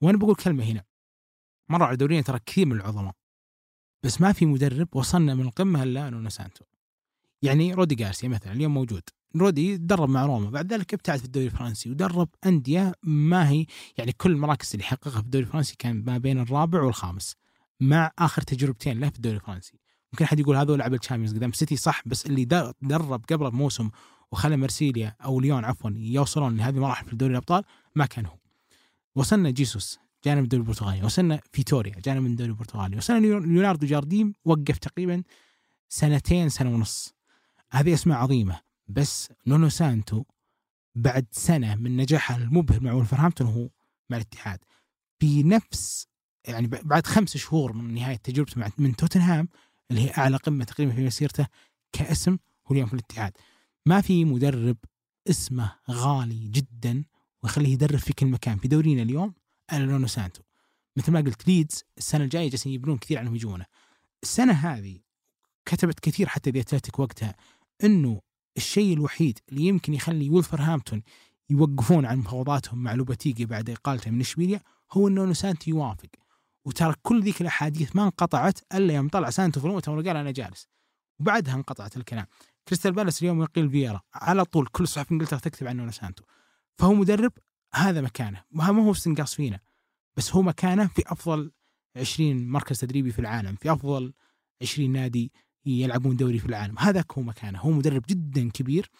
وأنا 0.00 0.18
بقول 0.18 0.34
كلمة 0.34 0.64
هنا. 0.64 0.84
مر 1.68 1.82
على 1.82 1.96
دورينا 1.96 2.22
ترى 2.22 2.38
كثير 2.46 2.66
من 2.66 2.76
العظماء. 2.76 3.14
بس 4.02 4.20
ما 4.20 4.32
في 4.32 4.46
مدرب 4.46 4.88
وصلنا 4.92 5.34
من 5.34 5.42
القمة 5.42 5.82
إلا 5.82 6.10
نونو 6.10 6.28
سانتو. 6.28 6.64
يعني 7.42 7.74
رودي 7.74 7.94
جارسيا 7.94 8.28
مثلا 8.28 8.52
اليوم 8.52 8.74
موجود. 8.74 9.02
رودي 9.36 9.76
درب 9.76 10.08
مع 10.08 10.26
روما 10.26 10.50
بعد 10.50 10.72
ذلك 10.72 10.94
ابتعد 10.94 11.18
في 11.18 11.24
الدوري 11.24 11.46
الفرنسي 11.46 11.90
ودرب 11.90 12.28
أندية 12.46 12.92
ما 13.02 13.48
هي 13.48 13.66
يعني 13.98 14.12
كل 14.12 14.30
المراكز 14.30 14.70
اللي 14.72 14.84
حققها 14.84 15.20
في 15.20 15.26
الدوري 15.26 15.44
الفرنسي 15.44 15.76
كان 15.78 16.04
ما 16.04 16.18
بين 16.18 16.38
الرابع 16.38 16.82
والخامس 16.82 17.36
مع 17.80 18.12
آخر 18.18 18.42
تجربتين 18.42 19.00
له 19.00 19.08
في 19.08 19.16
الدوري 19.16 19.36
الفرنسي. 19.36 19.78
ممكن 20.12 20.24
أحد 20.24 20.40
يقول 20.40 20.56
هذول 20.56 20.78
لعب 20.78 20.94
ال 20.94 20.98
Champions 20.98 21.34
قدام 21.34 21.52
سيتي 21.52 21.76
صح 21.76 22.02
بس 22.06 22.26
اللي 22.26 22.44
درب 22.82 23.24
قبل 23.32 23.50
بموسم 23.50 23.90
وخلى 24.32 24.56
مرسيليا 24.56 25.16
أو 25.24 25.40
ليون 25.40 25.64
عفوا 25.64 25.90
يوصلون 25.94 26.56
لهذه 26.56 26.74
المراحل 26.74 27.06
في 27.06 27.16
دوري 27.16 27.32
الأبطال 27.32 27.64
ما 27.94 28.06
كان 28.06 28.26
هو. 28.26 28.36
وصلنا 29.14 29.50
جيسوس 29.50 29.98
جانا 30.24 30.36
من 30.36 30.44
الدوري 30.44 30.62
البرتغالي. 30.62 31.02
وصلنا 31.02 31.40
فيتوريا 31.52 32.00
جانا 32.04 32.20
من 32.20 32.30
الدوري 32.30 32.50
البرتغالي. 32.50 32.96
وصلنا 32.96 33.26
ليوناردو 33.26 33.86
جارديم 33.86 34.34
وقف 34.44 34.78
تقريبا 34.78 35.22
سنتين 35.88 36.48
سنة 36.48 36.74
ونص. 36.74 37.14
هذه 37.72 37.94
أسماء 37.94 38.18
عظيمة. 38.18 38.60
بس 38.88 39.28
نونو 39.46 39.68
سانتو 39.68 40.24
بعد 40.94 41.26
سنة 41.32 41.74
من 41.74 41.96
نجاحه 41.96 42.36
المبهر 42.36 42.80
مع 42.80 42.92
ولفرهامبتون 42.92 43.46
هو 43.46 43.68
مع 44.10 44.16
الاتحاد. 44.16 44.58
في 45.18 45.42
نفس 45.42 46.06
يعني 46.44 46.66
بعد 46.66 47.06
خمس 47.06 47.36
شهور 47.36 47.72
من 47.72 47.94
نهاية 47.94 48.16
تجربته 48.16 48.60
مع 48.60 48.70
من 48.78 48.96
توتنهام 48.96 49.48
اللي 49.90 50.02
هي 50.02 50.10
أعلى 50.18 50.36
قمة 50.36 50.64
تقريبا 50.64 50.92
في 50.92 51.06
مسيرته 51.06 51.46
كاسم 51.92 52.38
هو 52.66 52.72
اليوم 52.72 52.86
في 52.86 52.94
الاتحاد. 52.94 53.32
ما 53.86 54.00
في 54.00 54.24
مدرب 54.24 54.76
اسمه 55.30 55.76
غالي 55.90 56.48
جدا 56.48 57.04
ويخليه 57.42 57.72
يدرب 57.72 57.98
في 57.98 58.12
كل 58.12 58.26
مكان. 58.26 58.58
في 58.58 58.68
دورينا 58.68 59.02
اليوم 59.02 59.34
أنا 59.72 59.84
نونو 59.84 60.06
سانتو. 60.06 60.42
مثل 60.96 61.12
ما 61.12 61.20
قلت 61.20 61.48
ليدز 61.48 61.84
السنة 61.98 62.24
الجاية 62.24 62.50
جالسين 62.50 62.72
يبنون 62.72 62.98
كثير 62.98 63.18
عنهم 63.18 63.34
يجونه 63.34 63.66
السنة 64.22 64.52
هذه 64.52 65.00
كتبت 65.64 66.00
كثير 66.00 66.28
حتى 66.28 66.50
ذي 66.50 66.64
وقتها. 66.98 67.34
إنه 67.84 68.20
الشيء 68.56 68.94
الوحيد 68.94 69.38
اللي 69.48 69.62
يمكن 69.62 69.94
يخلي 69.94 70.30
ولفرهامبتون 70.30 71.02
يوقفون 71.50 72.06
عن 72.06 72.18
مفاوضاتهم 72.18 72.82
مع 72.82 72.94
لوباتيجي 72.94 73.46
بعد 73.46 73.70
إقالته 73.70 74.10
من 74.10 74.20
إشبيليا 74.20 74.60
هو 74.92 75.08
إنه 75.08 75.32
سانتو 75.32 75.70
يوافق. 75.70 76.08
وترى 76.64 76.94
كل 77.02 77.22
ذيك 77.22 77.40
الأحاديث 77.40 77.96
ما 77.96 78.04
انقطعت 78.04 78.60
إلا 78.74 78.94
يوم 78.94 79.08
طلع 79.08 79.30
سانتو 79.30 79.60
في 79.60 79.66
المؤتمر 79.66 79.98
وقال 79.98 80.16
أنا 80.16 80.30
جالس. 80.30 80.68
وبعدها 81.20 81.54
انقطعت 81.54 81.96
الكلام. 81.96 82.26
كريستال 82.68 82.92
بالاس 82.92 83.22
اليوم 83.22 83.42
يقيل 83.42 83.70
فييرا. 83.70 84.00
على 84.14 84.44
طول 84.44 84.66
كل 84.66 84.88
صحف 84.88 85.12
إنجلترا 85.12 85.38
تكتب 85.38 85.66
عن 85.66 85.76
نونو 85.76 85.90
سانتو. 85.90 86.24
فهو 86.78 86.94
مدرب 86.94 87.32
هذا 87.74 88.00
مكانه. 88.00 88.42
ما 88.50 88.66
هو 88.66 88.90
استنقاص 88.90 89.34
فينا. 89.34 89.60
بس 90.16 90.34
هو 90.34 90.42
مكانه 90.42 90.86
في 90.86 91.02
أفضل 91.06 91.52
20 91.96 92.48
مركز 92.48 92.80
تدريبي 92.80 93.12
في 93.12 93.18
العالم 93.18 93.56
في 93.56 93.72
أفضل 93.72 94.12
20 94.62 94.92
نادي 94.92 95.32
يلعبون 95.66 96.16
دوري 96.16 96.38
في 96.38 96.46
العالم. 96.46 96.78
هذاك 96.78 97.12
هو 97.12 97.22
مكانه. 97.22 97.58
هو 97.58 97.70
مدرب 97.70 98.02
جدا 98.08 98.50
كبير. 98.50 98.90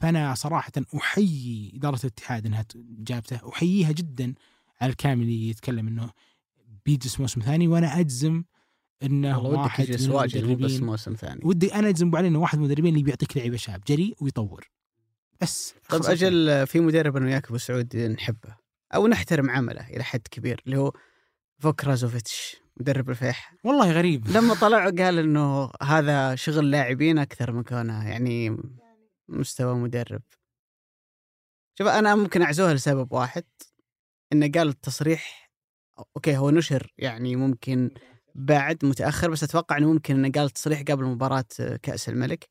فأنا 0.00 0.34
صراحة 0.34 0.72
أحيي 0.96 1.72
إدارة 1.74 2.00
الاتحاد 2.04 2.46
إنها 2.46 2.64
جابته. 2.76 3.48
أحييها 3.48 3.92
جدا 3.92 4.34
على 4.80 4.90
الكامل 4.90 5.22
اللي 5.22 5.48
يتكلم 5.48 5.88
إنه 5.88 6.10
بيجلس 6.86 7.20
موسم 7.20 7.40
ثاني 7.40 7.68
وأنا 7.68 8.00
أجزم 8.00 8.44
إنه 9.02 9.38
واحد 9.38 9.90
من 9.90 9.94
المدربين 9.94 10.56
بس 10.56 10.80
موسم 10.80 11.14
ثاني. 11.14 11.40
ودي 11.44 11.74
أنا 11.74 11.88
أجزم 11.88 12.06
أبو 12.06 12.16
علي 12.16 12.28
إنه 12.28 12.38
واحد 12.38 12.58
من 12.58 12.64
المدربين 12.64 12.92
اللي 12.92 13.04
بيعطيك 13.04 13.36
لعيبة 13.36 13.56
شاب 13.56 13.80
جريء 13.88 14.16
ويطور. 14.20 14.70
بس 15.40 15.74
طب 15.88 16.02
أجل 16.02 16.66
في 16.66 16.80
مدرب 16.80 17.16
أنا 17.16 17.26
وياك 17.26 17.46
أبو 17.46 17.58
سعود 17.58 17.96
نحبه 17.96 18.56
أو 18.94 19.06
نحترم 19.06 19.50
عمله 19.50 19.88
إلى 19.88 20.04
حد 20.04 20.20
كبير 20.30 20.62
اللي 20.66 20.78
هو 20.78 20.92
فوك 21.58 21.84
رازوفيتش 21.84 22.56
مدرب 22.80 23.10
الفيح. 23.10 23.54
والله 23.64 23.92
غريب. 23.92 24.28
لما 24.28 24.54
طلع 24.64 24.84
قال 24.84 25.18
إنه 25.18 25.70
هذا 25.82 26.34
شغل 26.34 26.70
لاعبين 26.70 27.18
أكثر 27.18 27.52
من 27.52 27.62
كونه 27.62 28.08
يعني 28.08 28.56
مستوى 29.28 29.74
مدرب. 29.74 30.22
شوف 31.78 31.86
أنا 31.88 32.14
ممكن 32.14 32.42
أعزوها 32.42 32.74
لسبب 32.74 33.12
واحد 33.12 33.44
إنه 34.32 34.50
قال 34.54 34.68
التصريح 34.68 35.50
okay 36.16 36.36
هو 36.36 36.50
نشر 36.50 36.92
يعني 36.98 37.36
ممكن 37.36 37.90
بعد 38.34 38.84
متأخر 38.84 39.30
بس 39.30 39.42
أتوقع 39.42 39.76
إنه 39.76 39.92
ممكن 39.92 40.14
إنه 40.14 40.30
قال 40.30 40.50
تصريح 40.50 40.82
قبل 40.82 41.04
مباراة 41.04 41.44
كأس 41.82 42.08
الملك. 42.08 42.48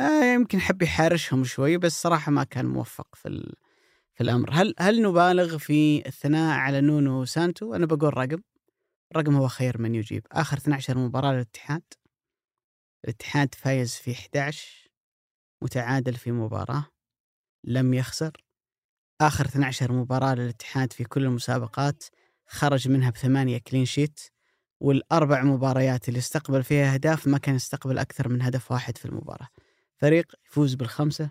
آه 0.00 0.34
يمكن 0.34 0.60
حب 0.60 0.82
يحارشهم 0.82 1.44
شوي 1.44 1.76
بس 1.76 2.02
صراحة 2.02 2.32
ما 2.32 2.44
كان 2.44 2.66
موفق 2.66 3.14
في 3.14 3.54
في 4.14 4.22
الأمر. 4.22 4.50
هل 4.52 4.74
هل 4.78 5.02
نبالغ 5.02 5.58
في 5.58 6.06
الثناء 6.06 6.58
على 6.58 6.80
نونو 6.80 7.24
سانتو؟ 7.24 7.74
أنا 7.74 7.86
بقول 7.86 8.16
رقم. 8.16 8.38
الرقم 9.12 9.36
هو 9.36 9.48
خير 9.48 9.82
من 9.82 9.94
يجيب. 9.94 10.26
آخر 10.32 10.56
12 10.56 10.98
مباراة 10.98 11.32
للاتحاد 11.32 11.82
الاتحاد 13.04 13.54
فايز 13.54 13.94
في 13.94 14.12
11 14.12 14.88
متعادل 15.62 16.14
في 16.14 16.32
مباراة 16.32 16.86
لم 17.64 17.94
يخسر. 17.94 18.32
آخر 19.20 19.44
12 19.46 19.92
مباراة 19.92 20.34
للاتحاد 20.34 20.92
في 20.92 21.04
كل 21.04 21.24
المسابقات 21.24 22.04
خرج 22.46 22.88
منها 22.88 23.10
بثمانية 23.10 23.58
كلين 23.58 23.84
شيت 23.84 24.20
والأربع 24.80 25.42
مباريات 25.42 26.08
اللي 26.08 26.18
استقبل 26.18 26.62
فيها 26.64 26.94
أهداف 26.94 27.26
ما 27.26 27.38
كان 27.38 27.54
يستقبل 27.54 27.98
أكثر 27.98 28.28
من 28.28 28.42
هدف 28.42 28.72
واحد 28.72 28.98
في 28.98 29.04
المباراة. 29.04 29.48
فريق 29.96 30.34
يفوز 30.46 30.74
بالخمسة 30.74 31.30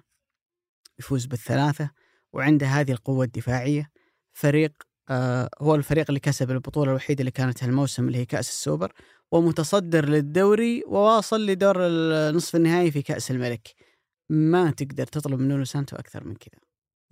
يفوز 1.00 1.26
بالثلاثة 1.26 1.90
وعنده 2.34 2.68
هذه 2.68 2.92
القوة 2.92 3.26
الدفاعية. 3.26 3.92
فريق 4.34 4.84
هو 5.62 5.76
الفريق 5.76 6.06
اللي 6.10 6.20
كسب 6.20 6.52
البطولة 6.52 6.92
الوحيدة 6.92 7.20
اللي 7.20 7.32
كانت 7.32 7.64
هالموسم 7.64 8.08
اللي 8.08 8.18
هي 8.18 8.26
كأس 8.26 8.50
السوبر 8.50 8.94
ومتصدر 9.32 10.10
للدوري 10.10 10.84
وواصل 10.88 11.46
لدور 11.46 11.76
النصف 11.80 12.56
النهائي 12.56 12.92
في 12.92 13.02
كأس 13.02 13.32
الملك. 13.32 13.74
ما 14.30 14.72
تقدر 14.72 15.08
تطلب 15.08 15.40
من 15.40 15.48
نونو 15.48 15.66
سانتو 15.66 15.96
أكثر 15.96 16.24
من 16.24 16.36
كذا 16.36 16.60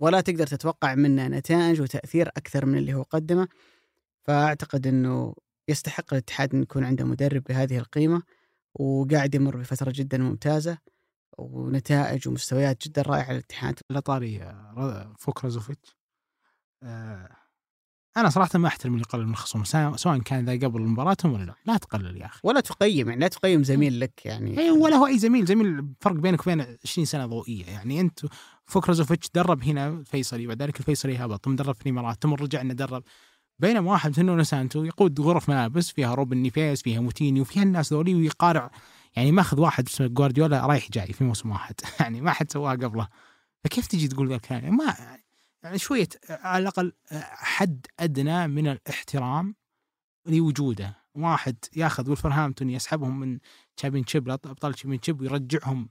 ولا 0.00 0.20
تقدر 0.20 0.46
تتوقع 0.46 0.94
منه 0.94 1.28
نتائج 1.28 1.80
وتأثير 1.80 2.28
أكثر 2.28 2.66
من 2.66 2.78
اللي 2.78 2.94
هو 2.94 3.02
قدمه. 3.02 3.48
فأعتقد 4.22 4.86
إنه 4.86 5.34
يستحق 5.68 6.14
الاتحاد 6.14 6.54
إن 6.54 6.62
يكون 6.62 6.84
عنده 6.84 7.04
مدرب 7.04 7.42
بهذه 7.44 7.78
القيمة 7.78 8.22
وقاعد 8.74 9.34
يمر 9.34 9.56
بفترة 9.56 9.92
جدا 9.96 10.18
ممتازة 10.18 10.78
ونتائج 11.38 12.28
ومستويات 12.28 12.88
جدا 12.88 13.02
رائعة 13.02 13.32
للاتحاد. 13.32 13.78
على 13.90 14.00
طاري 14.00 14.42
آه، 14.42 15.14
فوك 15.18 15.44
رازوفيتش 15.44 15.96
آه، 16.82 17.43
أنا 18.16 18.30
صراحة 18.30 18.58
ما 18.58 18.68
أحترم 18.68 18.92
اللي 18.92 19.04
يقلل 19.08 19.26
من 19.26 19.32
الخصوم 19.32 19.64
سواء 19.96 20.18
كان 20.18 20.44
ذا 20.44 20.66
قبل 20.66 20.80
مباراتهم 20.82 21.32
ولا 21.32 21.44
لا. 21.44 21.54
لا 21.66 21.76
تقلل 21.76 22.16
يا 22.16 22.26
أخي. 22.26 22.40
ولا 22.42 22.60
تقيم 22.60 23.08
يعني 23.08 23.20
لا 23.20 23.28
تقيم 23.28 23.64
زميل 23.64 24.00
لك 24.00 24.26
يعني. 24.26 24.58
اي 24.58 24.70
ولا 24.70 24.96
هو 24.96 25.06
أي 25.06 25.18
زميل. 25.18 25.46
زميل 25.46 25.86
فرق 26.00 26.14
بينك 26.14 26.40
وبين 26.40 26.66
20 26.84 27.04
سنة 27.04 27.26
ضوئية. 27.26 27.66
يعني 27.66 28.00
أنت 28.00 28.20
فوك 28.66 28.88
رازوفيتش 28.88 29.30
درب 29.34 29.64
هنا 29.64 29.88
الفيصلي 29.88 30.46
بعد 30.46 30.62
ذلك 30.62 30.80
الفيصلي 30.80 31.16
هبط 31.16 31.44
ثم 31.44 31.56
درب 31.56 31.74
في 31.74 31.82
الامارات 31.82 32.22
ثم 32.22 32.34
رجع 32.34 32.60
إنه 32.60 32.74
درب. 32.74 33.02
بينما 33.58 33.90
واحد 33.90 34.10
مثل 34.10 34.22
نونو 34.22 34.42
سانتو 34.42 34.84
يقود 34.84 35.20
غرف 35.20 35.48
ملابس 35.48 35.90
فيها 35.90 36.14
روبن 36.14 36.36
نيفيس 36.36 36.82
فيها 36.82 37.00
موتينيو 37.00 37.44
فيها 37.44 37.62
الناس 37.62 37.92
ذولي 37.92 38.14
ويقارع. 38.14 38.70
يعني 39.16 39.32
ماخذ 39.32 39.60
واحد 39.60 39.88
اسمه 39.88 40.06
جوارديولا 40.06 40.66
رايح 40.66 40.90
جاي 40.90 41.12
في 41.12 41.24
موسم 41.24 41.50
واحد. 41.50 41.74
يعني 42.00 42.20
ما 42.20 42.32
حد 42.32 42.50
سواها 42.50 42.74
قبله. 42.74 43.08
فكيف 43.64 43.86
تجي 43.86 44.08
تقول 44.08 44.28
ذا 44.28 44.34
الكلام؟ 44.34 44.62
يعني 44.64 44.76
ما 44.76 44.94
يعني 45.64 45.78
شوية 45.78 46.08
على 46.28 46.62
الأقل 46.62 46.92
حد 47.32 47.86
أدنى 48.00 48.46
من 48.46 48.68
الاحترام 48.68 49.54
لوجوده. 50.26 50.96
واحد 51.14 51.56
ياخذ 51.76 52.10
ولفرهامبتون 52.10 52.70
يسحبهم 52.70 53.20
من 53.20 53.38
Championship 53.76 54.28
أبطال 54.28 54.74
Championship 54.74 55.20
ويرجعهم 55.20 55.88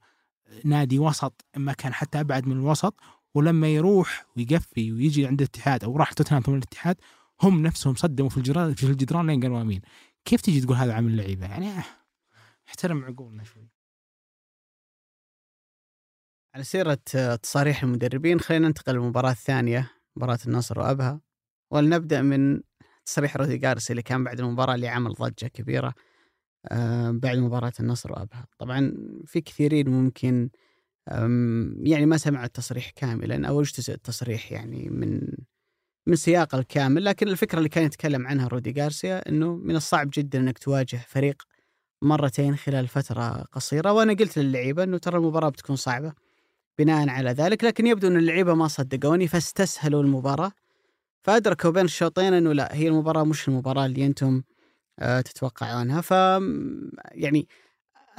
نادي 0.63 0.99
وسط 0.99 1.45
ما 1.57 1.73
كان 1.73 1.93
حتى 1.93 2.19
أبعد 2.19 2.47
من 2.47 2.57
الوسط. 2.57 2.95
ولما 3.35 3.67
يروح 3.67 4.25
ويقفي 4.37 4.91
ويجي 4.91 5.27
عند 5.27 5.41
الاتحاد 5.41 5.83
أو 5.83 5.97
راح 5.97 6.13
توتنهام 6.13 6.41
ثم 6.41 6.53
الاتحاد 6.53 6.99
هم 7.41 7.61
نفسهم 7.61 7.95
صدموا 7.95 8.29
في 8.29 8.37
الجدران 8.37 8.73
في 8.73 8.83
الجدران 8.83 9.27
لين 9.27 9.41
قالوا 9.41 9.61
آمين. 9.61 9.81
كيف 10.25 10.41
تجي 10.41 10.61
تقول 10.61 10.77
هذا 10.77 10.93
عمل 10.93 11.11
اللعيبه 11.11 11.45
يعني 11.45 11.71
احترم 12.67 13.05
عقولنا 13.05 13.43
شوي. 13.43 13.69
على 16.55 16.63
سيرة 16.63 16.99
تصاريح 17.43 17.83
المدربين 17.83 18.39
خلينا 18.39 18.67
ننتقل 18.67 18.93
للمباراة 18.93 19.31
الثانية 19.31 19.91
مباراة 20.15 20.39
النصر 20.47 20.79
وأبها. 20.79 21.21
ولنبدأ 21.71 22.21
من 22.21 22.61
تصريح 23.05 23.37
رودي 23.37 23.57
جارسي 23.57 23.93
اللي 23.93 24.01
كان 24.01 24.23
بعد 24.23 24.39
المباراة 24.39 24.75
اللي 24.75 24.87
عمل 24.87 25.13
ضجة 25.13 25.47
كبيرة 25.47 25.93
بعد 27.11 27.37
مباراة 27.37 27.73
النصر 27.79 28.11
وأبها. 28.11 28.47
طبعا 28.59 28.93
في 29.25 29.41
كثيرين 29.41 29.89
ممكن 29.89 30.49
يعني 31.83 32.05
ما 32.05 32.17
سمعوا 32.17 32.45
التصريح 32.45 32.89
كاملا 32.89 33.47
أو 33.47 33.61
اجتزء 33.61 33.93
التصريح 33.93 34.51
يعني 34.51 34.89
من 34.89 35.21
من 36.07 36.15
سياق 36.15 36.55
الكامل. 36.55 37.05
لكن 37.05 37.27
الفكرة 37.27 37.57
اللي 37.57 37.69
كان 37.69 37.85
يتكلم 37.85 38.27
عنها 38.27 38.47
رودي 38.47 38.71
جارسيا 38.71 39.29
أنه 39.29 39.55
من 39.55 39.75
الصعب 39.75 40.09
جدا 40.13 40.39
أنك 40.39 40.57
تواجه 40.57 40.97
فريق 41.07 41.43
مرتين 42.01 42.55
خلال 42.55 42.87
فترة 42.87 43.41
قصيرة. 43.43 43.91
وأنا 43.93 44.13
قلت 44.13 44.39
للعيبة 44.39 44.83
أنه 44.83 44.97
ترى 44.97 45.17
المباراة 45.17 45.49
بتكون 45.49 45.75
صعبة. 45.75 46.22
بناء 46.79 47.09
على 47.09 47.31
ذلك 47.31 47.63
لكن 47.63 47.87
يبدو 47.87 48.07
أن 48.07 48.17
اللعيبة 48.17 48.53
ما 48.53 48.67
صدقوني 48.67 49.27
فاستسهلوا 49.27 50.03
المباراة. 50.03 50.51
فأدركوا 51.21 51.71
بين 51.71 51.85
الشوطين 51.85 52.33
أنه 52.33 52.53
لا 52.53 52.75
هي 52.75 52.87
المباراة 52.87 53.23
مش 53.23 53.47
المباراة 53.47 53.85
اللي 53.85 54.05
أنتم 54.05 54.43
آه، 54.99 55.21
تتوقعونها. 55.21 56.01
ف 56.01 56.11
يعني 57.11 57.47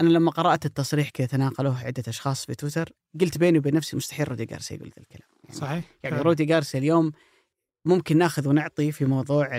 أنا 0.01 0.09
لما 0.09 0.31
قرأت 0.31 0.67
التصريح 0.67 1.11
كذا 1.11 1.27
تناقلوه 1.27 1.85
عدة 1.85 2.03
أشخاص 2.09 2.47
في 2.47 2.55
تويتر 2.55 2.93
قلت 3.21 3.39
بيني 3.39 3.59
وبين 3.59 3.75
نفسي 3.75 3.97
مستحيل 3.97 4.29
رودي 4.29 4.45
جارسيا 4.45 4.77
يقول 4.77 4.89
ذا 4.89 5.03
الكلام. 5.03 5.29
يعني 5.45 5.57
صحيح 5.57 5.85
يعني 6.03 6.21
رودي 6.21 6.45
جارسيا 6.45 6.81
اليوم 6.81 7.13
ممكن 7.85 8.19
ناخذ 8.19 8.49
ونعطي 8.49 8.93
في 8.93 9.05
موضوع 9.05 9.59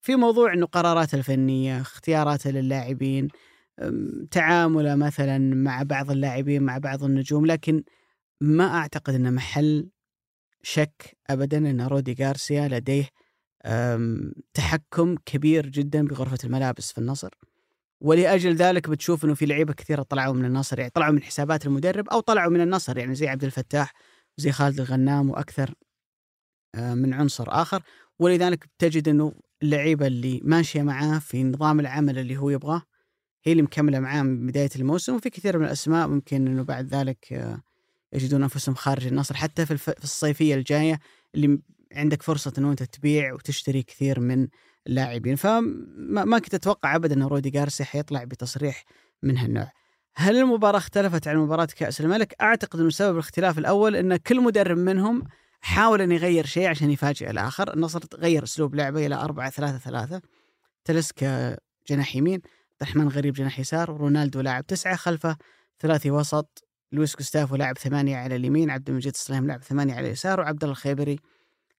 في 0.00 0.16
موضوع 0.16 0.52
إنه 0.52 0.66
قراراته 0.66 1.16
الفنية، 1.16 1.80
اختياراته 1.80 2.50
للاعبين، 2.50 3.28
تعامله 4.30 4.94
مثلا 4.94 5.38
مع 5.38 5.82
بعض 5.82 6.10
اللاعبين 6.10 6.62
مع 6.62 6.78
بعض 6.78 7.04
النجوم 7.04 7.46
لكن 7.46 7.84
ما 8.40 8.74
أعتقد 8.74 9.14
إنه 9.14 9.30
محل 9.30 9.90
شك 10.62 11.16
ابدا 11.30 11.58
إن 11.58 11.80
رودي 11.80 12.16
غارسيا 12.24 12.68
لديه 12.68 13.08
تحكم 14.54 15.16
كبير 15.26 15.66
جدا 15.66 16.06
بغرفة 16.06 16.38
الملابس 16.44 16.92
في 16.92 16.98
النصر. 16.98 17.30
ولأجل 18.00 18.54
ذلك 18.54 18.90
بتشوف 18.90 19.24
إنه 19.24 19.34
في 19.34 19.46
لعيبة 19.46 19.72
كثيرة 19.72 20.02
طلعوا 20.02 20.34
من 20.34 20.44
النصر 20.44 20.78
يعني 20.78 20.90
طلعوا 20.90 21.12
من 21.12 21.22
حسابات 21.22 21.66
المدرب 21.66 22.08
أو 22.08 22.20
طلعوا 22.20 22.50
من 22.50 22.60
النصر 22.60 22.98
يعني 22.98 23.14
زي 23.14 23.28
عبد 23.28 23.44
الفتاح 23.44 23.92
وزي 24.38 24.52
خالد 24.52 24.80
الغنام 24.80 25.30
وأكثر 25.30 25.74
من 26.76 27.14
عنصر 27.14 27.44
آخر. 27.48 27.82
ولذلك 28.18 28.68
تجد 28.78 29.08
إنه 29.08 29.32
اللعيبة 29.62 30.06
اللي 30.06 30.40
ماشية 30.44 30.82
معاه 30.82 31.18
في 31.18 31.44
نظام 31.44 31.80
العمل 31.80 32.18
اللي 32.18 32.36
هو 32.36 32.50
يبغاه 32.50 32.82
هي 33.44 33.52
اللي 33.52 33.62
مكملة 33.62 34.00
معاه 34.00 34.22
من 34.22 34.46
بداية 34.46 34.70
الموسم 34.76 35.14
وفي 35.14 35.30
كثير 35.30 35.58
من 35.58 35.64
الأسماء 35.64 36.08
ممكن 36.08 36.46
إنه 36.46 36.62
بعد 36.62 36.94
ذلك 36.94 37.32
آه، 37.32 37.62
يجدون 38.12 38.42
أنفسهم 38.42 38.74
خارج 38.74 39.06
النصر 39.06 39.34
حتى 39.34 39.66
في, 39.66 39.76
في 39.76 40.04
الصيفية 40.04 40.54
الجاية 40.54 41.00
اللي 41.34 41.60
عندك 41.92 42.22
فرصة 42.22 42.52
إنه 42.58 42.70
أنت 42.70 42.82
تبيع 42.82 43.34
وتشتري 43.34 43.82
كثير 43.82 44.20
من 44.20 44.48
اللاعبين 44.86 45.36
فما 45.36 46.38
كنت 46.38 46.54
أتوقع 46.54 46.96
ابدا 46.96 47.14
إن 47.14 47.22
رودي 47.22 47.50
جارسي 47.50 47.84
حيطلع 47.84 48.24
بتصريح 48.24 48.84
من 49.22 49.38
هالنوع. 49.38 49.72
هل 50.14 50.36
المباراة 50.36 50.78
اختلفت 50.78 51.28
عن 51.28 51.36
مباراة 51.36 51.68
كأس 51.76 52.00
الملك؟ 52.00 52.34
أعتقد 52.40 52.80
إنه 52.80 52.90
سبب 52.90 53.14
الاختلاف 53.14 53.58
الأول 53.58 53.96
إن 53.96 54.16
كل 54.16 54.40
مدرب 54.40 54.78
منهم 54.78 55.24
حاول 55.60 56.00
إن 56.00 56.12
يغير 56.12 56.46
شيء 56.46 56.68
عشان 56.68 56.90
يفاجئ 56.90 57.30
الآخر، 57.30 57.74
النصر 57.74 58.00
غير 58.14 58.42
أسلوب 58.44 58.74
لعبه 58.74 59.06
إلى 59.06 59.14
4 59.14 59.50
3 59.50 59.78
3 59.78 60.20
تلسكا 60.84 61.56
جناح 61.88 62.16
يمين، 62.16 62.40
الرحمن 62.82 63.08
غريب 63.08 63.34
جناح 63.34 63.60
يسار 63.60 63.90
ورونالدو 63.90 64.40
لاعب 64.40 64.66
تسعة 64.66 64.96
خلفه 64.96 65.36
ثلاثي 65.80 66.10
وسط 66.10 66.64
لويس 66.92 67.16
جوستافو 67.16 67.56
لاعب 67.56 67.78
ثمانية 67.78 68.16
على 68.16 68.36
اليمين 68.36 68.70
عبد 68.70 68.88
المجيد 68.88 69.12
السلام 69.12 69.46
لاعب 69.46 69.62
ثمانية 69.62 69.94
على 69.94 70.06
اليسار 70.06 70.40
وعبد 70.40 70.62
الله 70.64 70.72
الخيبري 70.72 71.18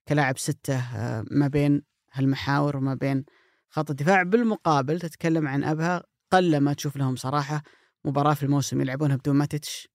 كلاعب 0.07 0.37
ستة 0.37 0.77
آه، 0.77 1.25
ما 1.31 1.47
بين 1.47 1.81
هالمحاور 2.13 2.77
وما 2.77 2.93
بين 2.93 3.25
خط 3.69 3.89
الدفاع. 3.89 4.23
بالمقابل 4.23 4.99
تتكلم 4.99 5.47
عن 5.47 5.63
أبها 5.63 6.03
قل 6.31 6.57
ما 6.57 6.73
تشوف 6.73 6.97
لهم 6.97 7.15
صراحة 7.15 7.63
مباراة 8.05 8.33
في 8.33 8.43
الموسم 8.43 8.81
يلعبونها 8.81 9.15
بدون 9.15 9.35
ماتتش 9.35 9.87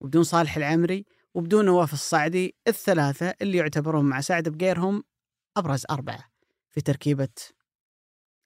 وبدون 0.00 0.22
صالح 0.22 0.56
العمري 0.56 1.04
وبدون 1.34 1.64
نواف 1.64 1.92
الصعدي 1.92 2.56
الثلاثة 2.68 3.34
اللي 3.42 3.58
يعتبرون 3.58 4.04
مع 4.04 4.20
سعد 4.20 4.48
بقيرهم 4.48 5.02
أبرز 5.56 5.84
أربعة 5.90 6.24
في 6.70 6.80
تركيبة 6.80 7.28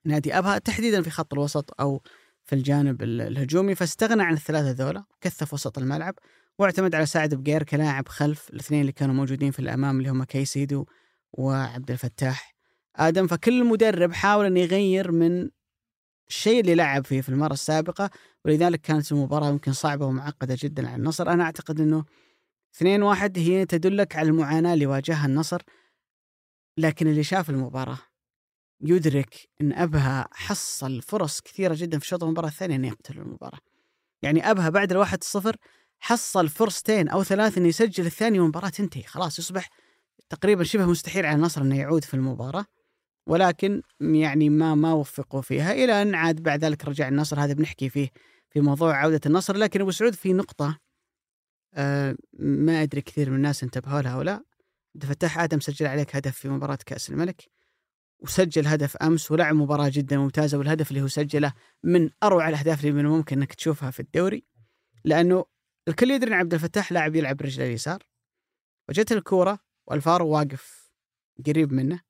نادي 0.04 0.38
أبها 0.38 0.58
تحديدا 0.58 1.02
في 1.02 1.10
خط 1.10 1.32
الوسط 1.32 1.80
أو 1.80 2.02
في 2.44 2.54
الجانب 2.54 3.02
الهجومي 3.02 3.74
فاستغنى 3.74 4.22
عن 4.22 4.32
الثلاثة 4.34 4.70
ذولا 4.70 5.04
كثف 5.20 5.54
وسط 5.54 5.78
الملعب 5.78 6.14
واعتمد 6.58 6.94
على 6.94 7.06
سعد 7.06 7.34
بقير 7.34 7.62
كلاعب 7.62 8.08
خلف 8.08 8.50
الاثنين 8.50 8.80
اللي 8.80 8.92
كانوا 8.92 9.14
موجودين 9.14 9.50
في 9.50 9.58
الأمام 9.58 9.98
اللي 9.98 10.08
هم 10.08 10.24
كيسيدو 10.24 10.86
وعبد 11.32 11.90
الفتاح 11.90 12.54
آدم. 12.96 13.26
فكل 13.26 13.64
مدرب 13.64 14.12
حاول 14.12 14.46
أن 14.46 14.56
يغير 14.56 15.12
من 15.12 15.50
الشيء 16.28 16.60
اللي 16.60 16.74
لعب 16.74 17.04
فيه 17.04 17.20
في 17.20 17.28
المرة 17.28 17.52
السابقة 17.52 18.10
ولذلك 18.44 18.80
كانت 18.80 19.12
المباراة 19.12 19.48
يمكن 19.48 19.72
صعبة 19.72 20.06
ومعقدة 20.06 20.56
جدا 20.60 20.88
على 20.88 20.96
النصر. 20.96 21.30
أنا 21.30 21.44
أعتقد 21.44 21.80
إنه 21.80 22.04
2 22.76 23.02
1 23.02 23.38
هي 23.38 23.66
تدلك 23.66 24.16
على 24.16 24.28
المعاناة 24.28 24.74
اللي 24.74 24.86
واجهها 24.86 25.26
النصر 25.26 25.62
لكن 26.78 27.06
اللي 27.06 27.22
شاف 27.22 27.50
المباراة 27.50 27.98
يدرك 28.84 29.48
إن 29.60 29.72
أبها 29.72 30.28
حصل 30.32 31.02
فرص 31.02 31.40
كثيرة 31.40 31.74
جدا 31.78 31.98
في 31.98 32.06
شوط 32.06 32.24
المباراة 32.24 32.48
الثانية 32.48 32.76
إنه 32.76 32.88
يقتل 32.88 33.18
المباراة. 33.18 33.58
يعني 34.22 34.50
أبها 34.50 34.68
بعد 34.68 34.92
الواحد 34.92 35.24
صفر 35.24 35.56
حصل 35.98 36.48
فرصتين 36.48 37.08
أو 37.08 37.22
ثلاث 37.22 37.58
إنه 37.58 37.68
يسجل 37.68 38.06
الثاني 38.06 38.40
والمباراة 38.40 38.68
تنتهي. 38.68 39.02
خلاص 39.02 39.38
يصبح 39.38 39.70
تقريبا 40.28 40.64
شبه 40.64 40.86
مستحيل 40.86 41.26
على 41.26 41.36
النصر 41.36 41.62
إنه 41.62 41.78
يعود 41.78 42.04
في 42.04 42.14
المباراة. 42.14 42.64
ولكن 43.26 43.82
يعني 44.00 44.50
ما 44.50 44.74
ما 44.74 44.92
وفقوا 44.92 45.40
فيها 45.40 45.72
إلى 45.72 46.02
أن 46.02 46.14
عاد 46.14 46.42
بعد 46.42 46.64
ذلك 46.64 46.84
رجع 46.84 47.08
النصر. 47.08 47.40
هذا 47.40 47.52
بنحكي 47.52 47.88
فيه 47.88 48.08
في 48.50 48.60
موضوع 48.60 48.96
عودة 48.96 49.20
النصر. 49.26 49.56
لكن 49.56 49.80
أبو 49.80 49.90
سعود 49.90 50.14
في 50.14 50.32
نقطة 50.32 50.78
آه 51.74 52.16
ما 52.38 52.82
أدري 52.82 53.00
كثير 53.00 53.30
من 53.30 53.36
الناس 53.36 53.62
انتبهوا 53.62 54.02
لها 54.02 54.16
ولا 54.16 54.32
عبد 54.94 55.02
الفتاح 55.02 55.38
آدم 55.38 55.60
سجل 55.60 55.86
عليك 55.86 56.16
هدف 56.16 56.36
في 56.36 56.48
مباراة 56.48 56.78
كأس 56.86 57.10
الملك. 57.10 57.48
وسجل 58.24 58.66
هدف 58.66 58.96
أمس 58.96 59.30
ولعب 59.30 59.54
مباراة 59.54 59.88
جدا 59.88 60.18
ممتازة 60.18 60.58
والهدف 60.58 60.90
اللي 60.90 61.02
هو 61.02 61.08
سجله 61.08 61.52
من 61.82 62.10
أروع 62.22 62.48
الأهداف 62.48 62.80
اللي 62.80 62.92
من 62.92 63.00
الممكن 63.00 63.38
إنك 63.38 63.54
تشوفها 63.54 63.90
في 63.90 64.00
الدوري 64.00 64.44
لأنه 65.04 65.44
الكل 65.88 66.10
يدري 66.10 66.30
إن 66.30 66.36
عبد 66.36 66.54
الفتاح 66.54 66.92
لاعب 66.92 67.16
يلعب 67.16 67.36
برجله 67.36 67.66
اليسار. 67.66 68.02
وجت 68.88 69.12
الكورة 69.12 69.58
والفارو 69.86 70.28
واقف 70.28 70.90
قريب 71.46 71.72
منه. 71.72 72.00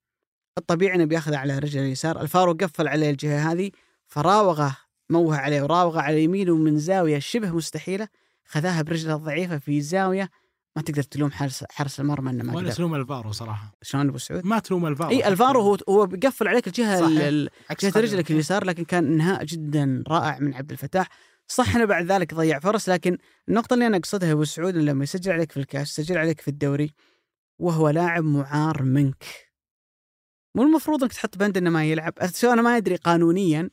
الطبيعي 0.59 0.95
إنه 0.97 1.05
بياخذها 1.05 1.39
على 1.39 1.59
رجله 1.59 1.83
اليسار. 1.83 2.21
الفارو 2.21 2.53
قفل 2.53 2.89
عليه 2.89 3.11
الجهة 3.11 3.53
هذه 3.53 3.71
فراوغه 4.07 4.77
موه 5.11 5.37
عليه 5.37 5.63
وراوغه 5.63 6.01
على 6.01 6.25
يمينه 6.25 6.57
من 6.57 6.79
زاوية 6.79 7.19
شبه 7.19 7.51
مستحيلة. 7.51 8.09
خذاها 8.45 8.83
برجله 8.83 9.15
الضعيفة 9.15 9.59
في 9.59 9.81
زاوية 9.81 10.31
ما 10.77 10.83
تقدر 10.83 11.03
تلوم 11.03 11.31
حارس 11.31 11.65
حارس 11.71 12.01
المرمى 12.01 12.31
إنه 12.31 12.45
ما 12.45 12.55
ولا 12.55 12.71
تلوم 12.71 12.95
الفارو 12.95 13.33
صراحة. 13.33 13.75
شلون 13.83 14.09
أبو 14.09 14.19
سعود؟ 14.19 14.47
ما 14.47 14.59
تلوم 14.59 14.87
الفارو 14.87 15.11
إي 15.11 15.29
الفارو 15.29 15.61
هو 15.61 15.77
هو 15.89 16.07
بيقفل 16.07 16.49
عليك 16.49 16.67
الجهة 16.67 17.11
جهة 17.83 18.01
رجلك 18.01 18.31
اليسار 18.31 18.65
لكن 18.65 18.85
كان 18.85 19.07
انهاء 19.13 19.45
جدا 19.45 20.05
رائع 20.09 20.39
من 20.39 20.55
عبد 20.55 20.71
الفتاح. 20.71 21.09
صح 21.49 21.77
إنه 21.77 21.85
بعد 21.85 22.13
ذلك 22.13 22.35
ضيع 22.35 22.59
فرص 22.59 22.89
لكن 22.89 23.19
النقطة 23.49 23.75
اللي 23.75 23.87
أنا 23.87 23.97
أقصدها 23.97 24.33
أبو 24.33 24.45
سعود 24.45 24.77
لما 24.77 25.05
يسجل 25.05 25.33
عليك 25.33 25.53
في 25.53 25.61
الكاس 25.61 25.99
يسجل 25.99 26.19
عليك 26.19 26.41
في 26.41 26.49
الدوري 26.49 26.95
وهو 27.59 27.89
لاعب 27.89 28.25
معار 28.25 28.83
منك. 28.83 29.25
مو 30.55 30.63
المفروض 30.63 31.03
إنك 31.03 31.13
تحط 31.13 31.39
بند 31.39 31.57
إنه 31.57 31.71
ما 31.71 31.85
يلعب. 31.85 32.13
أنا 32.45 32.63
ما 32.63 32.77
أدري 32.77 32.97
قانونيا 32.97 33.71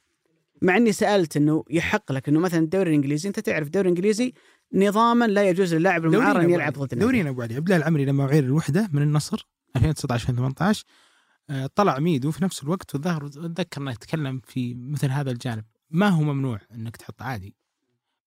مع 0.62 0.78
إني 0.78 0.91
سألت 0.91 1.38
إنه 1.38 1.64
يحق 1.70 2.12
لك 2.12 2.30
إنه 2.30 2.39
مثلا 2.39 2.60
الدوري 2.60 2.89
الإنجليزي 2.89 3.28
أنت 3.30 3.39
تعرف 3.39 3.68
الدوري 3.68 3.89
الإنجليزي 3.89 4.34
نظاما 4.74 5.26
لا 5.26 5.49
يجوز 5.49 5.74
للاعب 5.76 6.05
المعار 6.05 6.41
أن 6.41 6.49
يلعب 6.49 6.74
ضد 6.74 6.99
دورينا 6.99 7.30
أبو 7.30 7.41
علي. 7.41 7.55
عبد 7.55 7.65
الله 7.72 7.78
العمري 7.78 8.05
لما 8.05 8.26
اعير 8.26 8.43
الوحدة 8.43 8.89
من 8.93 9.01
النصر 9.01 9.47
2019 9.76 10.13
2018 10.30 10.84
آه، 11.49 11.69
طلع 11.76 11.99
ميدو 11.99 12.32
في 12.32 12.43
نفس 12.43 12.63
الوقت 12.63 12.93
والظاهر 12.95 13.26
اتذكر 13.26 13.82
أنه 13.82 13.91
يتكلم 13.91 14.41
في 14.47 14.74
مثل 14.76 15.09
هذا 15.09 15.32
الجانب. 15.32 15.63
ما 15.89 16.09
هو 16.09 16.22
ممنوع 16.22 16.59
إنك 16.76 16.97
تحط 16.97 17.22
عادي. 17.22 17.55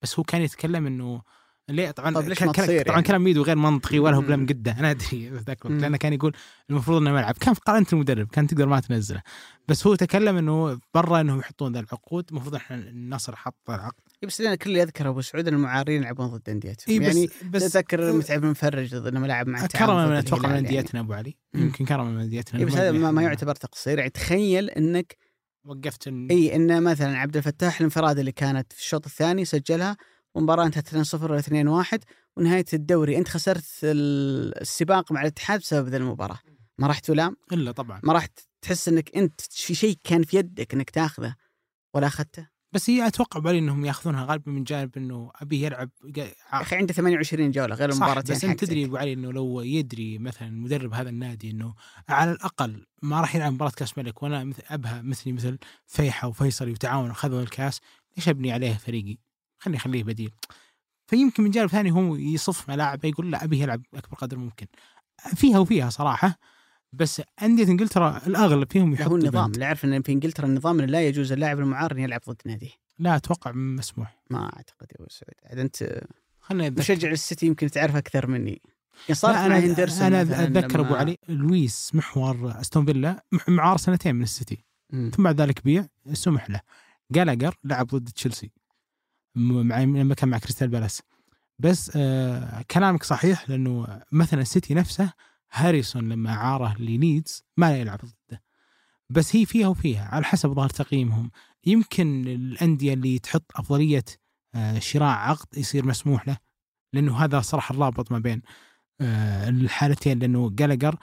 بس 0.02 0.18
هو 0.18 0.22
كان 0.24 0.42
يتكلم 0.42 0.86
إنه 0.86 1.22
ليه 1.68 1.90
طبعا 1.90 2.10
ليش 2.22 2.38
كان- 2.38 2.52
طبعا 2.52 2.66
يعني؟ 2.70 3.02
كلام 3.02 3.24
ميدو 3.24 3.42
غير 3.42 3.56
منطقي 3.56 3.98
ولا 3.98 4.16
هو 4.16 4.20
مم. 4.20 4.26
بلا 4.26 4.36
مقده 4.36 4.72
أنا 4.78 4.90
أدري 4.90 5.28
ذاك 5.46 5.66
الوقت. 5.66 5.80
لأنه 5.82 5.96
كان 5.96 6.12
يقول 6.12 6.32
المفروض 6.70 7.00
إنه 7.00 7.12
ما 7.12 7.18
يلعب. 7.20 7.34
كان 7.34 7.54
في 7.54 7.60
قرنه 7.66 7.86
المدرب 7.92 8.28
كان 8.28 8.46
تقدر 8.46 8.66
ما 8.66 8.80
تنزله. 8.80 9.22
بس 9.68 9.86
هو 9.86 9.94
تكلم 9.94 10.36
إنه 10.36 10.80
برا 10.94 11.20
انهم 11.20 11.38
يحطون 11.38 11.72
ذا 11.72 11.80
العقود. 11.80 12.24
المفروض 12.30 12.54
إحنا 12.54 12.76
النصر 12.76 13.36
حط 13.36 13.70
العقد. 13.70 14.00
بس 14.26 14.40
لنا 14.40 14.54
كل 14.54 14.70
اللي 14.70 14.80
يذكر 14.80 15.08
أبو 15.08 15.20
سعود 15.20 15.48
ان 15.48 15.54
المعارين 15.54 16.02
يلعبون 16.02 16.26
ضد 16.26 16.48
انديتهم 16.48 16.84
إي 16.88 16.98
بس 16.98 17.06
يعني 17.16 17.28
بس 17.50 17.72
تذكر 17.72 18.12
متعب 18.12 18.44
المفرج 18.44 18.94
ضد 18.96 19.06
إنه 19.06 19.26
لعب 19.26 19.48
مع 19.48 19.66
كرما 19.66 20.04
ضد 20.04 20.10
من 20.10 20.16
أتوقع 20.16 20.48
من 20.48 20.54
يعني. 20.54 20.58
أنديتنا 20.68 21.00
أبو 21.00 21.12
علي. 21.12 21.36
يمكن 21.54 21.84
كرما 21.84 22.04
من 22.10 22.20
أنديتنا. 22.20 22.60
اي 22.60 22.64
بس 22.64 22.72
هذا 22.72 22.92
ما, 22.92 23.10
ما 23.10 23.22
يعتبر 23.22 23.54
تقصير. 23.54 23.98
يعني 23.98 24.10
تخيل 24.10 24.70
إنك 24.70 25.16
وقفت 25.66 26.08
إن- 26.08 26.30
اي 26.30 26.56
إن 26.56 26.82
مثلا 26.82 27.18
عبد 27.18 27.36
الفتاح 27.36 27.76
الانفراد 27.76 28.18
اللي 28.18 28.32
كانت 28.32 28.72
في 28.72 28.78
الشوط 28.78 29.06
الثاني 29.06 29.44
سجلها 29.44 29.96
والمباراه 30.34 30.66
انتهت 30.66 30.88
2-0 30.88 31.30
ولا 31.30 31.38
2-1 31.38 31.98
ونهاية 32.36 32.64
الدوري 32.72 33.18
أنت 33.18 33.28
خسرت 33.28 33.64
ال- 33.84 34.60
السباق 34.60 35.12
مع 35.12 35.20
الاتحاد 35.22 35.60
بسبب 35.60 35.88
ذا 35.88 35.96
المباراة. 35.96 36.38
ما 36.78 36.86
راح 36.86 36.98
تلام؟ 36.98 37.36
إلا 37.52 37.72
طبعا. 37.72 38.00
ما 38.04 38.12
راح 38.12 38.26
تحس 38.62 38.88
إنك 38.88 39.16
أنت 39.16 39.40
في 39.40 39.74
شيء 39.74 39.96
كان 40.04 40.22
في 40.22 40.36
يدك 40.36 40.74
إنك 40.74 40.90
تاخذه 40.90 41.34
ولا 41.94 42.06
أخذته؟ 42.06 42.53
بس 42.74 42.90
هي 42.90 43.06
أتوقع 43.06 43.40
بالي 43.40 43.58
إنهم 43.58 43.84
ياخذونها 43.84 44.24
غالبا 44.24 44.50
من 44.52 44.64
جانب 44.64 44.90
إنه 44.96 45.30
ابي 45.34 45.62
يلعب 45.62 45.90
يا 46.16 46.32
أخي 46.52 46.76
عنده 46.76 46.94
28 46.94 47.50
جولة 47.50 47.74
غير 47.74 47.90
صح 47.90 47.96
المباراتين 47.96 48.36
بس 48.36 48.44
أنت 48.44 48.52
حقتك. 48.52 48.66
تدري 48.68 48.84
أبو 48.84 48.96
علي 48.96 49.12
إنه 49.12 49.32
لو 49.32 49.60
يدري 49.60 50.18
مثلا 50.18 50.50
مدرب 50.50 50.94
هذا 50.94 51.08
النادي 51.08 51.50
إنه 51.50 51.74
على 52.08 52.32
الأقل 52.32 52.86
ما 53.02 53.20
راح 53.20 53.36
يلعب 53.36 53.52
مباراة 53.52 53.70
كأس 53.70 53.98
ملك 53.98 54.22
وأنا 54.22 54.44
مثل 54.44 54.62
أبها 54.68 55.02
مثلي 55.02 55.32
مثل 55.32 55.58
فيحة 55.86 56.28
وفيصلي 56.28 56.70
وتعاون 56.70 57.10
اخذوا 57.10 57.42
الكأس 57.42 57.80
ليش 58.16 58.28
أبني 58.28 58.52
عليه 58.52 58.74
فريقي؟ 58.74 59.18
خليني 59.58 59.78
أخليه 59.78 60.04
بديل 60.04 60.30
فيمكن 61.06 61.42
من 61.42 61.50
جانب 61.50 61.68
ثاني 61.68 61.90
هو 61.92 62.16
يصف 62.16 62.68
ملاعب 62.70 63.04
يقول 63.04 63.30
لا 63.30 63.44
ابي 63.44 63.60
يلعب 63.60 63.82
أكبر 63.94 64.16
قدر 64.16 64.36
ممكن 64.38 64.66
فيها 65.34 65.58
وفيها 65.58 65.90
صراحة 65.90 66.38
بس 66.96 67.22
أندية 67.42 67.64
إنجلترا 67.64 68.20
الأغلب 68.26 68.72
فيهم 68.72 68.88
هو 68.88 68.94
يحطوا 68.94 69.18
النظام. 69.18 69.50
اللي 69.52 69.64
يعرف 69.64 69.84
إن 69.84 70.02
في 70.02 70.12
إنجلترا 70.12 70.46
النظام 70.46 70.78
انه 70.78 70.86
لا 70.86 71.08
يجوز 71.08 71.32
اللاعب 71.32 71.58
المعار 71.58 71.92
إن 71.92 71.98
يلعب 71.98 72.20
ضد 72.28 72.42
ناديه. 72.46 72.70
لا 72.98 73.16
أتوقع 73.16 73.52
مسموح. 73.52 74.16
ما 74.30 74.44
أعتقد 74.44 74.86
يا 74.92 75.00
أبو 75.00 75.06
سعود. 75.10 75.34
عاد 75.44 75.58
أنت 75.58 76.00
خلينا 76.40 76.70
مشجع 76.78 77.08
للسيتي 77.08 77.46
يمكن 77.46 77.70
تعرف 77.70 77.96
أكثر 77.96 78.26
مني. 78.26 78.62
يعني 79.08 79.14
صار 79.14 79.34
أنا 79.34 79.58
هندرسون 79.58 80.02
أنا 80.06 80.22
أتذكر 80.22 80.80
أبو 80.80 80.94
علي 80.94 81.18
لويس 81.28 81.90
محور 81.94 82.60
أستون 82.60 82.86
فيلا 82.86 83.24
معار 83.48 83.76
سنتين 83.76 84.14
من 84.14 84.22
السيتي. 84.22 84.64
مم. 84.92 85.10
ثم 85.16 85.22
بعد 85.22 85.40
ذلك 85.40 85.64
بيع 85.64 85.86
سمح 86.12 86.50
له. 86.50 86.60
جالاجر 87.12 87.54
لعب 87.64 87.86
ضد 87.86 88.08
تشيلسي. 88.08 88.50
م- 89.34 89.66
مع 89.66 89.80
لما 89.80 90.14
كان 90.14 90.28
مع 90.28 90.38
كريستال 90.38 90.68
بالاس. 90.68 91.02
بس 91.58 91.92
آه 91.96 92.64
كلامك 92.70 93.02
صحيح 93.02 93.50
لأنه 93.50 94.02
مثلا 94.12 94.40
السيتي 94.40 94.74
نفسه 94.74 95.12
هاريسون 95.54 96.08
لما 96.08 96.34
عاره 96.34 96.76
لليدز 96.78 97.44
ما 97.56 97.76
يلعب 97.76 97.98
ضده. 97.98 98.42
بس 99.10 99.36
هي 99.36 99.46
فيها 99.46 99.68
وفيها 99.68 100.08
على 100.14 100.24
حسب 100.24 100.52
ظاهر 100.52 100.68
تقييمهم. 100.68 101.30
يمكن 101.66 102.26
الأندية 102.28 102.94
اللي 102.94 103.18
تحط 103.18 103.52
أفضلية 103.56 104.04
آه 104.54 104.78
شراء 104.78 105.08
عقد 105.18 105.58
يصير 105.58 105.86
مسموح 105.86 106.28
له 106.28 106.36
لأنه 106.92 107.16
هذا 107.24 107.40
صراحة 107.40 107.72
الرابط 107.72 108.12
ما 108.12 108.18
بين 108.18 108.42
آه 109.00 109.48
الحالتين 109.48 110.18
لأنه 110.18 110.50
جالاجر 110.50 110.96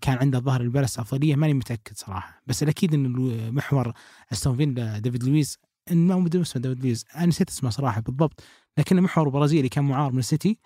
كان 0.00 0.18
عنده 0.18 0.38
ظاهر 0.38 0.60
البالاس 0.60 0.98
أفضلية 0.98 1.36
ماني 1.36 1.54
متأكد 1.54 1.96
صراحة. 1.96 2.42
بس 2.46 2.62
الأكيد 2.62 2.94
ان 2.94 3.06
الو- 3.06 3.52
محور 3.52 3.92
أستون 4.32 4.56
فيلا 4.56 4.98
ديفيد 4.98 5.24
لويس 5.24 5.58
إن 5.92 6.06
ما 6.06 6.16
مدري 6.16 6.42
اسمه 6.42 6.62
ديفيد 6.62 6.84
لويس 6.84 7.04
أنا 7.16 7.26
نسيت 7.26 7.50
اسمه 7.50 7.70
صراحة 7.70 8.00
بالضبط 8.00 8.42
لكن 8.78 9.02
محور 9.02 9.28
برازيلي 9.28 9.68
كان 9.68 9.84
معار 9.84 10.12
من 10.12 10.18
السيتي. 10.18 10.58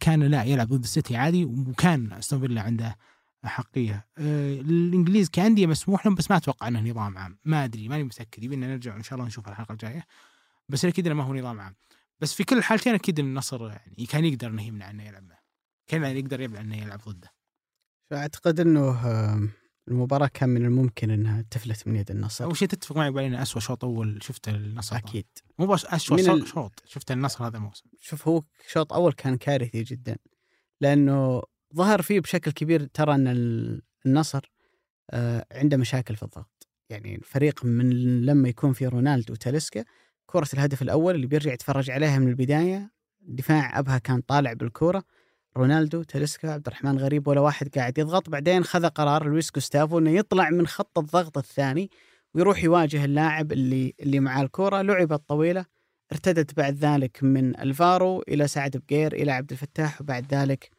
كان 0.00 0.22
لا 0.22 0.44
يلعب 0.44 0.68
ضد 0.68 0.82
السيتي 0.82 1.16
عادي 1.16 1.44
وكان 1.44 2.12
استون 2.12 2.40
فيلا 2.40 2.62
عنده 2.62 2.96
حقية. 3.44 4.06
آه، 4.18 4.60
الإنجليز 4.60 5.30
كأندية 5.30 5.66
مسموح 5.66 6.06
لهم 6.06 6.14
بس 6.14 6.30
ما 6.30 6.36
أتوقع 6.36 6.68
إنه 6.68 6.90
نظام 6.90 7.18
عام. 7.18 7.38
ما 7.44 7.64
أدري 7.64 7.88
ماني 7.88 8.04
متأكد. 8.04 8.44
يبينا 8.44 8.66
نرجع 8.66 8.96
إن 8.96 9.02
شاء 9.02 9.14
الله 9.14 9.26
نشوف 9.26 9.48
الحلقة 9.48 9.72
الجاية. 9.72 10.06
بس 10.68 10.84
أكيد 10.84 11.06
انه 11.06 11.14
ما 11.14 11.24
هو 11.24 11.34
نظام 11.34 11.60
عام. 11.60 11.74
بس 12.20 12.34
في 12.34 12.44
كل 12.44 12.58
الحالتين 12.58 12.94
أكيد 12.94 13.20
إن 13.20 13.26
النصر 13.26 13.68
يعني 13.68 14.06
كان 14.06 14.24
يقدر 14.24 14.48
إنه 14.48 14.62
يمنع 14.62 14.90
إنه 14.90 15.04
يلعب. 15.04 15.22
معه 15.22 15.38
كان 15.86 16.16
يقدر 16.16 16.40
يمنع 16.40 16.60
إنه 16.60 16.76
يلعب 16.76 17.00
ضده. 17.08 17.32
فأعتقد 18.10 18.60
إنه 18.60 18.90
المباراة 19.88 20.26
كان 20.34 20.48
من 20.48 20.64
الممكن 20.64 21.10
إنها 21.10 21.44
تفلت 21.50 21.88
من 21.88 21.96
يد 21.96 22.10
النصر. 22.10 22.44
أول 22.44 22.56
شيء 22.56 22.68
تتفق 22.68 22.96
معي 22.96 23.08
علينا 23.08 23.42
اسوء 23.42 23.62
شوط 23.62 23.84
أول 23.84 24.18
شفته 24.22 24.52
للنصر 24.52 24.96
أكيد. 24.96 25.26
مو 25.58 25.66
بس 25.66 25.84
اسوء 25.86 26.20
ال- 26.20 26.46
شوط 26.48 26.82
شفته 26.86 27.14
للنصر 27.14 27.46
هذا 27.46 27.56
الموسم. 27.56 27.84
شوف 28.00 28.28
هو 28.28 28.42
شوط 28.68 28.92
أول 28.92 29.12
كان 29.12 29.36
كارثي 29.36 29.82
جدا 29.82 30.16
لأنه 30.80 31.42
ظهر 31.74 32.02
فيه 32.02 32.20
بشكل 32.20 32.50
كبير 32.50 32.84
ترى 32.84 33.14
إن 33.14 33.28
ال- 33.28 33.82
النصر 34.06 34.50
آه، 35.10 35.46
عنده 35.52 35.76
مشاكل 35.76 36.16
في 36.16 36.22
الضغط. 36.22 36.68
يعني 36.90 37.14
الفريق 37.16 37.64
من 37.64 37.90
لما 38.26 38.48
يكون 38.48 38.72
في 38.72 38.86
رونالدو 38.86 39.32
وتاليسكا 39.32 39.84
كرة 40.26 40.48
الهدف 40.54 40.82
الأول 40.82 41.14
اللي 41.14 41.26
بيرجع 41.26 41.52
يتفرج 41.52 41.90
عليها 41.90 42.18
من 42.18 42.28
البداية 42.28 42.90
دفاع 43.20 43.78
أبها 43.78 43.98
كان 43.98 44.20
طالع 44.20 44.52
بالكرة 44.52 45.04
رونالدو 45.56 46.02
تاليسكا 46.02 46.52
عبد 46.52 46.66
الرحمن 46.66 46.98
غريب 46.98 47.28
ولا 47.28 47.40
واحد 47.40 47.68
قاعد 47.68 47.98
يضغط. 47.98 48.30
بعدين 48.30 48.64
خذ 48.64 48.86
قرار 48.86 49.24
لويس 49.28 49.50
جوستافو 49.54 49.98
إنه 49.98 50.10
يطلع 50.10 50.50
من 50.50 50.66
خط 50.66 50.98
الضغط 50.98 51.38
الثاني 51.38 51.90
ويروح 52.34 52.64
يواجه 52.64 53.04
اللاعب 53.04 53.52
اللي 53.52 53.94
اللي 54.00 54.20
معاه 54.20 54.42
الكرة 54.42 54.82
لعبت 54.82 55.28
طويلة 55.28 55.64
ارتدت 56.12 56.56
بعد 56.56 56.74
ذلك 56.74 57.22
من 57.22 57.60
الفارو 57.60 58.22
إلى 58.28 58.48
سعد 58.48 58.76
بقير 58.76 59.12
إلى 59.12 59.32
عبد 59.32 59.52
الفتاح 59.52 60.00
وبعد 60.00 60.34
ذلك 60.34 60.70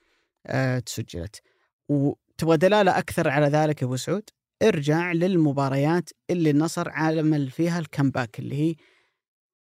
آه 0.48 0.80
تسجلت. 0.80 1.42
وتبغى 1.90 2.58
دلالة 2.58 2.98
أكثر 2.98 3.30
على 3.30 3.48
ذلك 3.48 3.84
أبو 3.84 3.96
سعود؟ 3.96 4.30
ارجع 4.64 5.12
للمباريات 5.12 6.10
اللي 6.30 6.50
النصر 6.50 6.90
عمل 6.90 7.50
فيها 7.50 7.80
الكمباك 7.80 8.40
اللي 8.40 8.56
هي 8.56 8.76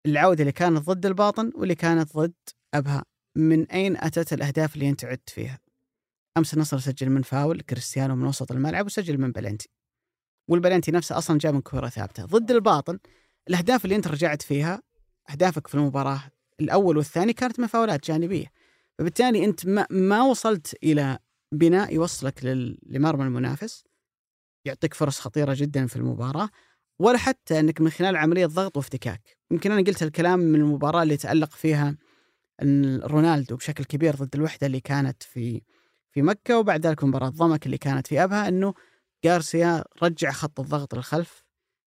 العودة 0.06 0.41
اللي 0.41 0.51
كانت 0.51 0.89
ضد 0.89 1.06
الباطن 1.06 1.51
واللي 1.56 1.76
كانت 1.76 2.18
ضد 2.18 2.34
أبها. 2.74 3.12
من 3.36 3.72
أين 3.72 3.98
أتت 3.98 4.34
الأهداف 4.34 4.76
اللي 4.76 4.90
أنت 4.90 5.06
عدت 5.06 5.30
فيها؟ 5.30 5.60
أمس 6.38 6.54
النصر 6.54 6.80
سجل 6.80 7.10
من 7.10 7.22
فاول 7.22 7.62
كريستيانو 7.62 8.16
من 8.16 8.26
وسط 8.26 8.52
الملعب 8.52 8.86
وسجل 8.86 9.18
من 9.18 9.32
بلنتي. 9.32 9.70
والبلنتي 10.48 10.92
نفسه 10.92 11.18
أصلا 11.18 11.38
جاء 11.38 11.52
من 11.52 11.62
كره 11.62 11.90
ثابتة. 11.90 12.26
ضد 12.26 12.52
الباطن 12.52 13.00
الأهداف 13.50 13.86
اللي 13.86 13.96
أنت 13.96 14.08
رجعت 14.08 14.42
فيها 14.42 14.82
أهدافك 15.30 15.68
في 15.68 15.76
المباراة 15.76 16.22
الأول 16.60 16.98
والثاني 16.98 17.34
كانت 17.34 17.60
من 17.60 17.68
فاولات 17.68 18.08
جانبية. 18.08 18.52
فبالتالي 19.00 19.46
أنت 19.46 19.66
ما, 19.66 19.88
ما 19.90 20.22
وصلت 20.22 20.76
إلى 20.84 21.20
بناء 21.52 21.94
يوصلك 21.94 22.40
لمرمى 22.86 23.24
المنافس. 23.24 23.84
يعطيك 24.66 24.94
فرص 24.94 25.20
خطيرة 25.20 25.54
جدا 25.58 25.88
في 25.88 25.96
المباراة 25.96 26.50
ولا 27.00 27.18
حتى 27.18 27.60
أنك 27.60 27.82
من 27.82 27.90
خلال 27.90 28.16
عملية 28.18 28.46
ضغط 28.46 28.78
وافتكاك. 28.78 29.38
يمكن 29.52 29.72
أنا 29.72 29.82
قلت 29.82 30.04
الكلام 30.04 30.40
من 30.40 30.60
المباراة 30.60 31.04
اللي 31.04 31.18
تالق 31.18 31.52
فيها 31.52 31.98
إن 32.62 32.99
رونالدو 32.99 33.56
بشكل 33.56 33.84
كبير 33.84 34.16
ضد 34.16 34.36
الوحدة 34.36 34.68
اللي 34.68 34.80
كانت 34.80 35.24
في 35.24 35.62
في 36.12 36.22
مكة 36.22 36.60
وبعد 36.60 36.88
ذلك 36.88 37.04
مباراة 37.04 37.30
ضمك 37.30 37.66
اللي 37.66 37.78
كانت 37.78 38.08
في 38.08 38.24
أبها 38.24 38.47
إنه 38.47 38.74
جارسيا 39.24 39.84
رجع 40.04 40.32
خط 40.32 40.60
الضغط 40.60 40.95
للخلف 40.95 41.43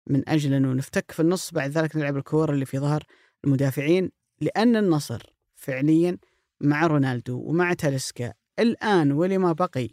من 0.06 0.28
أجل 0.28 0.54
إنه 0.54 0.72
نفتك 0.72 1.12
في 1.12 1.20
النص 1.20 1.50
بعد 1.50 1.70
ذلك 1.70 1.96
نلعب 1.96 2.16
الكور 2.16 2.52
اللي 2.52 2.64
في 2.64 2.78
ظهر 2.78 3.04
المدافعين 3.44 4.10
لأن 4.40 4.76
النصر 4.76 5.22
فعليا 5.54 6.18
مع 6.60 6.86
رونالدو 6.86 7.38
ومع 7.38 7.72
تاليسكا 7.72 8.32
الآن 8.58 9.12
ولما 9.12 9.52
بقي 9.52 9.88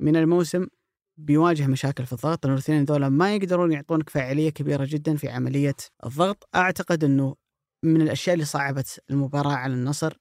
من 0.00 0.16
الموسم 0.16 0.66
بيواجه 1.16 1.66
مشاكل 1.66 2.06
في 2.06 2.12
الضغط. 2.12 2.46
لأن 2.46 2.54
الاثنين 2.54 2.84
ذولا 2.84 3.08
ما 3.08 3.34
يقدرون 3.34 3.72
يعطونك 3.72 4.10
فاعلية 4.10 4.50
كبيرة 4.50 4.84
جدا 4.84 5.16
في 5.16 5.28
عملية 5.28 5.76
الضغط. 6.04 6.48
أعتقد 6.54 7.04
إنه 7.04 7.36
من 7.82 8.02
الأشياء 8.02 8.34
اللي 8.34 8.44
صعبت 8.44 9.00
المباراة 9.10 9.54
على 9.54 9.74
النصر 9.74 10.18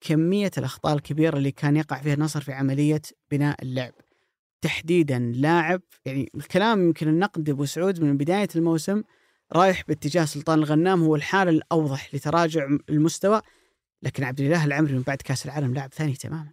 كمية 0.00 0.50
الأخطاء 0.58 0.94
الكبيرة 0.94 1.36
اللي 1.36 1.50
كان 1.50 1.76
يقع 1.76 1.98
فيها 1.98 2.14
النصر 2.14 2.40
في 2.40 2.52
عملية 2.52 3.02
بناء 3.30 3.62
اللعب. 3.62 3.92
تحديدا 4.60 5.18
لاعب 5.18 5.82
يعني 6.04 6.30
الكلام 6.34 6.86
يمكن 6.86 7.08
النقد 7.08 7.50
ابو 7.50 7.64
سعود 7.64 8.02
من 8.02 8.16
بداية 8.16 8.48
الموسم 8.56 9.02
رايح 9.52 9.82
باتجاه 9.88 10.24
سلطان 10.24 10.58
الغنام 10.58 11.02
هو 11.02 11.16
الحاله 11.16 11.50
الأوضح 11.50 12.14
لتراجع 12.14 12.68
المستوى 12.88 13.40
لكن 14.02 14.24
عبد 14.24 14.40
الإله 14.40 14.64
العمري 14.64 14.92
من 14.92 15.02
بعد 15.02 15.22
كأس 15.22 15.46
العالم 15.46 15.74
لاعب 15.74 15.92
ثاني 15.92 16.12
تماما. 16.12 16.52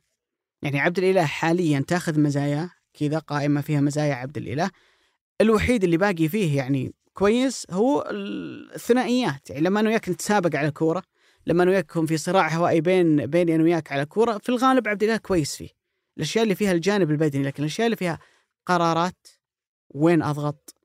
يعني 0.61 0.79
عبد 0.79 0.97
الإله 0.97 1.25
حاليا 1.25 1.79
تاخذ 1.87 2.19
مزاياه 2.19 2.69
كذا 2.93 3.19
قائمة 3.19 3.61
فيها 3.61 3.81
مزايا 3.81 4.13
عبد 4.13 4.37
الإله. 4.37 4.71
الوحيد 5.41 5.83
اللي 5.83 5.97
باقي 5.97 6.27
فيه 6.27 6.57
يعني 6.57 6.93
كويس 7.13 7.67
هو 7.71 8.09
الثنائيات 8.11 9.49
يعني 9.49 9.61
لما 9.61 9.79
أنا 9.79 9.89
وياك 9.89 10.09
نتسابق 10.09 10.55
على 10.55 10.71
كورة 10.71 11.03
لما 11.45 11.63
أنا 11.63 11.71
وياك 11.71 12.05
في 12.05 12.17
صراع 12.17 12.47
هوائي 12.47 12.81
بين 12.81 13.25
بيني 13.25 13.55
أنا 13.55 13.63
وياك 13.63 13.91
على 13.91 14.05
كورة 14.05 14.37
في 14.37 14.49
الغالب 14.49 14.87
عبد 14.87 15.03
الاله 15.03 15.17
كويس 15.17 15.55
فيه. 15.55 15.69
الأشياء 16.17 16.43
اللي 16.43 16.55
فيها 16.55 16.71
الجانب 16.71 17.11
البدني 17.11 17.43
لكن 17.43 17.63
الأشياء 17.63 17.85
اللي 17.85 17.95
فيها 17.95 18.19
قرارات 18.65 19.27
وين 19.89 20.23
أضغط 20.23 20.75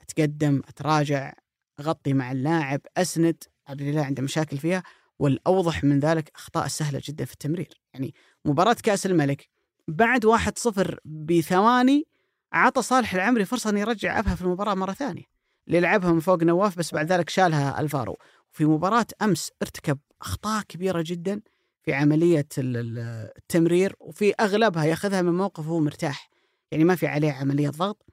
أتقدم 0.00 0.62
أتراجع 0.68 1.32
أغطي 1.80 2.12
مع 2.12 2.32
اللاعب 2.32 2.80
أسند 2.96 3.44
عبد 3.68 3.80
الاله 3.80 4.04
عنده 4.04 4.22
مشاكل 4.22 4.58
فيها 4.58 4.82
والأوضح 5.18 5.84
من 5.84 5.98
ذلك 5.98 6.30
أخطاء 6.34 6.66
سهلة 6.66 7.00
جدا 7.04 7.24
في 7.24 7.32
التمرير. 7.32 7.80
يعني 7.94 8.14
مباراة 8.44 8.76
كأس 8.82 9.06
الملك 9.06 9.48
بعد 9.88 10.26
1-0 10.26 10.96
بثواني 11.04 12.06
عطى 12.52 12.82
صالح 12.82 13.14
العمري 13.14 13.44
فرصة 13.44 13.70
انه 13.70 13.80
يرجع 13.80 14.18
أبها 14.18 14.34
في 14.34 14.42
المباراة 14.42 14.74
مرة 14.74 14.92
ثانية. 14.92 15.37
اللي 15.68 15.80
لعبها 15.80 16.12
من 16.12 16.20
فوق 16.20 16.42
نواف 16.42 16.78
بس 16.78 16.94
بعد 16.94 17.12
ذلك 17.12 17.30
شالها 17.30 17.80
الفارو. 17.80 18.16
في 18.50 18.64
مباراة 18.64 19.06
أمس 19.22 19.50
ارتكب 19.62 19.98
أخطاء 20.22 20.62
كبيرة 20.62 21.04
جدا 21.06 21.40
في 21.82 21.92
عملية 21.92 22.48
التمرير 22.58 23.96
وفي 24.00 24.34
أغلبها 24.40 24.84
ياخذها 24.84 25.22
من 25.22 25.32
موقف 25.32 25.66
هو 25.66 25.80
مرتاح. 25.80 26.30
يعني 26.70 26.84
ما 26.84 26.94
في 26.94 27.06
عليه 27.06 27.32
عملية 27.32 27.68
ضغط. 27.68 28.06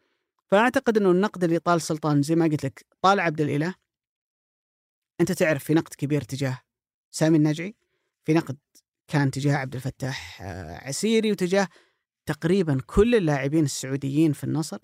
فاعتقد 0.48 0.98
إنه 0.98 1.12
النقد 1.12 1.44
اللي 1.44 1.60
طال 1.60 1.82
سلطان 1.82 2.22
زي 2.22 2.36
ما 2.36 2.46
قلت 2.46 2.66
لك 2.66 2.86
طال 3.02 3.20
عبد 3.20 3.42
الإله. 3.42 3.76
أنت 5.22 5.32
تعرف 5.32 5.64
في 5.64 5.74
نقد 5.74 5.94
كبير 5.94 6.22
تجاه 6.22 6.62
سامي 7.12 7.38
النجعي 7.38 7.76
في 8.24 8.34
نقد 8.34 8.58
كان 9.08 9.32
تجاه 9.32 9.56
عبد 9.56 9.76
الفتاح 9.76 10.42
آه، 10.42 10.88
عسيري 10.88 11.32
وتجاه 11.32 11.68
تقريبا 12.26 12.82
كل 12.86 13.16
اللاعبين 13.16 13.64
السعوديين 13.64 14.34
في 14.34 14.44
النصر. 14.44 14.80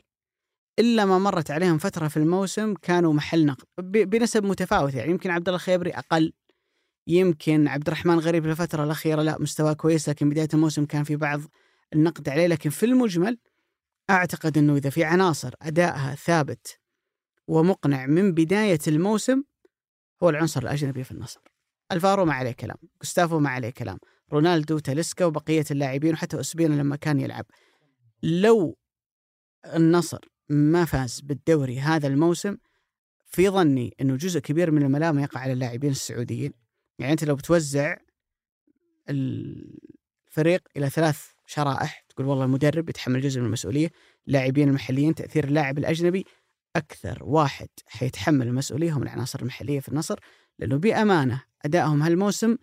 إلا 0.82 1.06
ما 1.06 1.20
مرت 1.20 1.52
عليهم 1.52 1.78
فترة 1.78 2.08
في 2.08 2.18
الموسم 2.18 2.74
كانوا 2.74 3.14
محل 3.14 3.46
نقد 3.46 3.66
بنسب 3.92 4.44
متفاوتة 4.44 4.98
يعني 4.98 5.12
يمكن 5.12 5.30
عبد 5.30 5.48
الله 5.48 5.56
الخيبري 5.56 5.92
أقل 5.92 6.34
يمكن 7.08 7.68
عبد 7.68 7.88
الرحمن 7.88 8.20
غريب 8.20 8.46
الفترة 8.46 8.84
الأخيرة 8.84 9.22
لا 9.22 9.38
مستواه 9.40 9.74
كويس 9.74 10.10
لكن 10.10 10.30
بداية 10.30 10.48
الموسم 10.54 10.86
كان 10.86 11.04
في 11.04 11.16
بعض 11.16 11.42
النقد 11.94 12.30
عليه 12.30 12.48
لكن 12.48 12.70
في 12.70 12.86
المجمل 12.86 13.38
أعتقد 14.10 14.58
إنه 14.58 14.76
إذا 14.76 14.90
في 14.90 15.04
عناصر 15.04 15.54
أدائها 15.62 16.16
ثابت 16.16 16.80
ومقنع 17.48 18.06
من 18.06 18.32
بداية 18.32 18.80
الموسم 18.88 19.44
هو 20.24 20.30
العنصر 20.30 20.62
الأجنبي 20.62 21.04
في 21.04 21.12
النصر. 21.12 21.42
ألفارو 21.92 22.26
ما 22.26 22.34
عليه 22.34 22.52
كلام، 22.52 22.78
جوستافو 23.02 23.40
ما 23.40 23.50
عليه 23.50 23.70
كلام، 23.70 23.98
رونالدو 24.34 24.80
تاليسكا 24.80 25.26
وبقية 25.26 25.66
اللاعبين 25.72 26.14
وحتى 26.14 26.40
اسبينا 26.40 26.74
لما 26.74 26.96
كان 26.96 27.20
يلعب. 27.20 27.46
لو 28.24 28.78
النصر 29.66 30.31
ما 30.52 30.86
فاز 30.86 31.22
بالدوري 31.22 31.80
هذا 31.80 32.08
الموسم 32.08 32.58
في 33.26 33.50
ظني 33.50 33.96
إنه 34.02 34.16
جزء 34.16 34.40
كبير 34.40 34.72
من 34.72 34.84
الملامه 34.84 35.22
يقع 35.22 35.40
على 35.40 35.54
اللاعبين 35.54 35.92
السعوديين. 35.92 36.54
يعني 37.00 37.12
أنت 37.12 37.24
لو 37.24 37.36
بتوزع 37.36 37.98
الفريق 39.10 40.68
إلى 40.78 40.90
ثلاث 40.90 41.28
شرائح 41.46 42.06
تقول 42.10 42.28
والله 42.28 42.46
المدرب 42.46 42.90
يتحمل 42.90 43.22
جزء 43.22 43.40
من 43.40 43.46
المسؤولية، 43.46 43.92
اللاعبين 44.28 44.70
المحليين 44.70 45.16
تأثير 45.16 45.44
اللاعب 45.44 45.78
الأجنبي 45.78 46.26
أكثر 46.76 47.18
واحد 47.22 47.68
حيتحمل 47.88 48.48
المسؤولية 48.48 48.92
هم 48.92 49.04
العناصر 49.04 49.40
المحلية 49.40 49.80
في 49.80 49.90
النصر 49.90 50.20
لأنه 50.60 50.78
بأمانة 50.78 51.44
أدائهم 51.66 52.04
هالموسم 52.04 52.58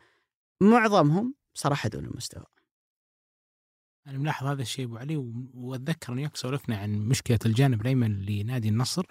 معظمهم 0.60 1.34
صراحة 1.54 1.88
دون 1.88 2.04
المستوى. 2.04 2.57
أنا 4.08 4.18
ملاحظ 4.18 4.46
هذا 4.46 4.62
الشيء 4.62 4.84
أبو 4.84 4.96
علي 4.96 5.16
وأتذكر 5.54 6.12
اني 6.12 6.30
سولفنا 6.34 6.76
عن 6.76 6.90
مشكلة 6.90 7.38
الجانب 7.46 7.80
الأيمن 7.80 8.22
لنادي 8.24 8.68
النصر 8.68 9.06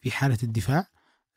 في 0.00 0.10
حالة 0.10 0.38
الدفاع 0.42 0.86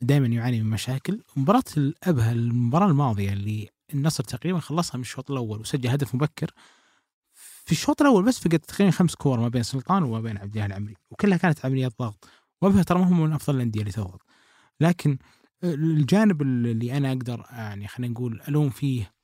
دائما 0.01 0.27
يعاني 0.27 0.61
من 0.61 0.69
مشاكل. 0.69 1.23
مباراة 1.35 1.63
الأبها 1.77 2.31
المباراة 2.31 2.87
الماضية 2.87 3.33
اللي 3.33 3.69
النصر 3.93 4.23
تقريبا 4.23 4.59
خلصها 4.59 4.97
من 4.97 5.01
الشوط 5.01 5.31
الأول 5.31 5.59
وسجل 5.59 5.89
هدف 5.89 6.15
مبكر 6.15 6.51
في 7.65 7.71
الشوط 7.71 8.01
الأول 8.01 8.25
بس 8.25 8.39
فقد 8.39 8.59
تقريبا 8.59 8.91
خمس 8.91 9.15
كور 9.15 9.39
ما 9.39 9.47
بين 9.47 9.63
سلطان 9.63 10.03
وما 10.03 10.19
بين 10.21 10.37
عبد 10.37 10.53
الله 10.53 10.65
العمري 10.65 10.95
وكلها 11.11 11.37
كانت 11.37 11.65
عمليات 11.65 11.93
ضغط. 11.99 12.29
وأبها 12.61 12.83
ترى 12.83 12.99
هم 12.99 13.21
من 13.21 13.33
أفضل 13.33 13.55
الأندية 13.55 13.79
اللي 13.79 13.91
تضغط. 13.91 14.21
لكن 14.79 15.17
الجانب 15.63 16.41
اللي 16.41 16.97
أنا 16.97 17.11
أقدر 17.11 17.45
يعني 17.51 17.87
خلينا 17.87 18.13
نقول 18.13 18.41
ألوم 18.47 18.69
فيه 18.69 19.16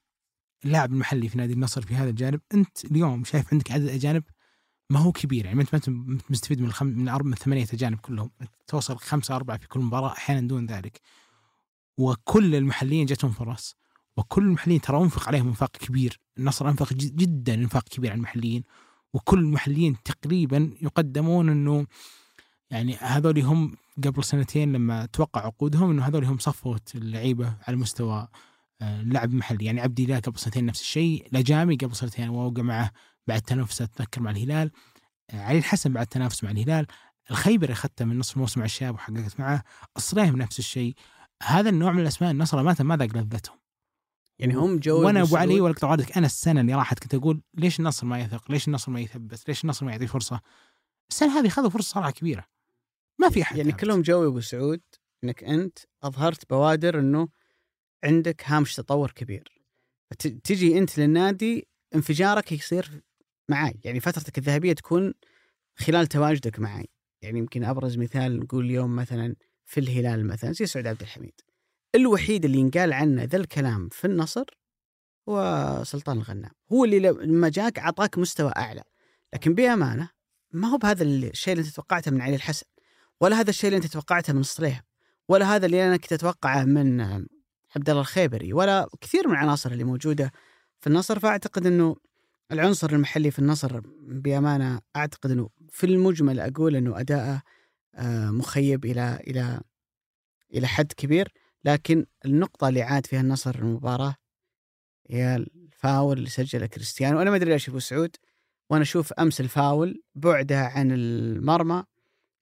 اللاعب 0.66 0.92
المحلي 0.92 1.30
في 1.30 1.38
نادي 1.38 1.54
النصر 1.54 1.82
في 1.82 1.96
هذا 1.96 2.10
الجانب 2.10 2.42
أنت 2.54 2.86
اليوم 2.86 3.24
شايف 3.24 3.54
عندك 3.54 3.72
عدد 3.72 3.88
أجانب 3.88 4.24
ما 4.90 5.00
هو 5.00 5.12
كبير 5.12 5.46
يعني 5.46 5.62
أنت 5.62 5.90
ما 5.90 6.20
مستفيد 6.30 6.62
من 6.62 6.68
الخم... 6.68 6.86
من 6.86 7.10
أربع 7.10 7.30
من 7.30 7.36
ثمانية 7.36 7.68
أجانب 7.74 8.00
كلهم 8.00 8.32
توصل 8.68 8.98
خمسة 8.98 9.36
أربعة 9.36 9.58
في 9.58 9.68
كل 9.68 9.80
مباراة 9.80 10.12
أحيانا 10.12 10.48
دون 10.48 10.66
ذلك. 10.66 11.02
وكل 11.98 12.56
المحليين 12.56 13.06
جتهم 13.06 13.32
فرص 13.32 13.76
وكل 14.18 14.44
المحليين 14.44 14.82
ترى 14.82 15.04
أنفق 15.04 15.28
عليهم 15.28 15.48
إنفاق 15.48 15.72
كبير 15.72 16.20
النصر 16.38 16.70
أنفق 16.70 16.94
جدا 16.94 17.54
إنفاق 17.54 17.84
كبير 17.84 18.12
على 18.12 18.18
المحليين 18.18 18.64
وكل 19.14 19.40
المحليين 19.40 19.98
تقريبا 20.04 20.74
يقدمون 20.82 21.50
إنه 21.50 21.86
يعني 22.70 22.96
هذول 22.96 23.40
هم 23.40 23.76
قبل 24.04 24.24
سنتين 24.24 24.74
لما 24.74 25.06
توقع 25.06 25.46
عقودهم 25.46 25.92
إنه 25.92 26.04
هذول 26.08 26.26
هم 26.26 26.38
صفوة 26.38 26.82
اللعيبة 26.96 27.58
على 27.68 27.78
مستوى 27.78 28.28
اللاعب 28.84 29.30
آه، 29.30 29.34
المحلي 29.34 29.66
يعني 29.66 29.82
عبد 29.82 30.00
الله 30.00 30.20
قبل 30.20 30.40
سنتين 30.40 30.66
نفس 30.66 30.82
الشيء 30.82 31.28
لجامي 31.32 31.76
قبل 31.76 31.96
سنتين 31.96 32.30
ووقع 32.30 32.62
معه 32.62 32.92
بعد 33.28 33.42
تنافس 33.42 33.82
أتذكر 33.82 34.22
مع 34.22 34.32
الهلال. 34.32 34.72
آه، 35.30 35.42
علي 35.42 35.58
الحسن 35.58 35.94
بعد 35.94 36.08
تنافس 36.08 36.44
مع 36.44 36.52
الهلال. 36.52 36.88
الخيبر 37.32 37.72
أخذته 37.72 38.06
من 38.06 38.20
نصف 38.20 38.36
الموسم 38.36 38.62
على 38.62 38.66
الشاب 38.66 38.96
وحققت 38.96 39.40
معه. 39.40 39.64
الصريم 39.98 40.36
نفس 40.36 40.60
الشيء. 40.60 40.96
هذا 41.44 41.70
النوع 41.70 41.92
من 41.92 42.00
الأسماء 42.00 42.32
النصر 42.32 42.64
ما 42.64 42.76
ما 42.80 42.98
ذاق 42.98 43.18
لذتهم. 43.18 43.60
يعني 44.40 44.54
هم 44.54 44.80
جو 44.80 45.06
وأنا 45.06 45.22
أبو 45.22 45.38
علي 45.38 45.62
ولك 45.62 45.80
طوالك 45.80 46.18
أنا 46.18 46.26
السنة 46.26 46.62
اللي 46.62 46.74
راحت 46.74 47.00
كنت 47.00 47.16
أقول 47.16 47.42
ليش 47.54 47.80
النصر 47.80 48.06
ما 48.06 48.20
يثق؟ 48.20 48.52
ليش 48.52 48.68
النصر 48.68 48.92
ما 48.92 49.00
يثبت؟ 49.00 49.48
ليش 49.48 49.64
النصر 49.64 49.86
ما 49.86 49.92
يعطي 49.92 50.08
فرصة؟ 50.08 50.42
السنة 51.12 51.40
هذه 51.40 51.50
خذوا 51.50 51.70
فرصة 51.70 51.94
صراحة 51.94 52.12
كبيرة. 52.12 52.46
ما 53.22 53.30
في 53.30 53.42
أحد 53.42 53.58
يعني 53.58 53.72
كلهم 53.72 54.02
جو 54.02 54.28
أبو 54.28 54.40
سعود 54.40 54.82
إنك 55.24 55.44
أنت 55.44 55.80
أظهرت 56.04 56.50
بوادر 56.50 57.00
إنه 57.00 57.28
عندك 58.04 58.44
هامش 58.46 58.76
تطور 58.76 59.12
كبير. 59.12 59.64
تجي 60.44 60.78
أنت 60.78 61.00
للنادي 61.00 61.68
انفجارك 61.96 62.52
يصير 62.52 63.04
معاي. 63.50 63.80
يعني 63.84 64.00
فترتك 64.00 64.38
الذهبية 64.38 64.74
تكون 64.74 65.14
خلال 65.76 66.08
تواجدك 66.08 66.60
معي 66.60 66.90
يعني 67.22 67.40
يمكن 67.40 67.64
أبرز 67.64 67.98
مثال 67.98 68.40
نقول 68.40 68.66
اليوم 68.66 68.96
مثلا 68.96 69.36
في 69.66 69.80
الهلال 69.80 70.28
مثلا 70.28 70.52
زي 70.52 70.66
سعود 70.66 70.88
عبد 70.88 71.02
الحميد. 71.02 71.34
الوحيد 71.96 72.46
اللي 72.46 72.58
ينقال 72.58 72.94
عنه 72.94 73.24
ذا 73.24 73.38
الكلام 73.38 73.90
في 73.90 74.08
النصر 74.08 74.46
هو 75.30 75.82
سلطان 75.86 76.18
الغنام. 76.18 76.52
هو 76.72 76.86
اللي 76.86 77.00
لما 77.00 77.50
جاك 77.50 77.80
أعطاك 77.80 78.18
مستوى 78.18 78.52
أعلى. 78.58 78.84
لكن 79.34 79.54
بأمانة 79.54 80.10
ما 80.52 80.68
هو 80.68 80.78
بهذا 80.78 81.04
الشيء 81.04 81.54
اللي 81.54 81.66
أنت 81.66 81.76
توقعته 81.76 82.12
من 82.12 82.22
علي 82.22 82.36
الحسن. 82.36 82.66
ولا 83.22 83.40
هذا 83.40 83.50
الشيء 83.50 83.68
اللي 83.68 83.78
أنت 83.78 83.88
توقعته 83.88 84.34
من 84.34 84.44
صليح 84.44 84.82
ولا 85.30 85.56
هذا 85.56 85.66
اللي 85.66 85.88
أنا 85.88 85.98
كنت 85.98 86.14
أتوقعه 86.14 86.64
من 86.64 87.02
عبد 87.76 87.90
الله 87.90 88.02
الخيبري 88.02 88.54
ولا 88.54 88.88
كثير 89.02 89.28
من 89.28 89.34
العناصر 89.34 89.72
اللي 89.72 89.84
موجودة 89.84 90.32
في 90.80 90.88
النصر 90.88 91.20
فأعتقد 91.20 91.66
إنه 91.66 91.96
العنصر 92.52 92.90
المحلي 92.90 93.32
في 93.32 93.40
النصر 93.40 93.80
بأمانة 94.02 94.82
أعتقد 94.96 95.32
إنه 95.32 95.50
في 95.70 95.86
المجمل 95.86 96.40
أقول 96.40 96.76
إنه 96.76 97.00
أداءه 97.00 97.42
آه، 97.96 98.32
مخيب 98.32 98.86
إلى 98.86 99.20
إلى 99.28 99.62
إلى 100.54 100.68
حد 100.68 100.94
كبير 100.94 101.34
لكن 101.66 102.06
النقطة 102.26 102.68
اللي 102.70 102.82
عاد 102.82 103.06
فيها 103.06 103.22
النصر 103.22 103.56
المباراة 103.56 104.16
هي 105.10 105.36
الفاول 105.36 106.18
اللي 106.18 106.30
سجله 106.30 106.66
كريستيانو. 106.66 107.22
أنا 107.22 107.30
ما 107.30 107.36
أدري 107.36 107.52
ليش 107.52 107.70
أبو 107.70 107.80
سعود 107.80 108.16
وأنا 108.70 108.84
أشوف 108.84 109.14
أمس 109.14 109.42
الفاول 109.42 110.04
بعده 110.16 110.60
عن 110.60 110.92
المرمى 110.92 111.84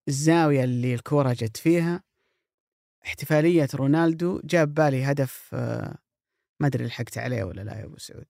الزاوية 0.08 0.64
اللي 0.64 0.94
الكره 0.94 1.34
جت 1.34 1.58
فيها 1.58 2.04
احتفالية 3.06 3.68
رونالدو 3.76 4.42
جاب 4.44 4.74
بالي 4.74 5.04
هدف 5.04 5.50
آه، 5.54 5.98
ما 6.60 6.68
أدري 6.68 6.86
لحقت 6.86 7.18
عليه 7.18 7.44
ولا 7.44 7.62
لا 7.62 7.80
يا 7.80 7.86
أبو 7.86 7.98
سعود. 7.98 8.26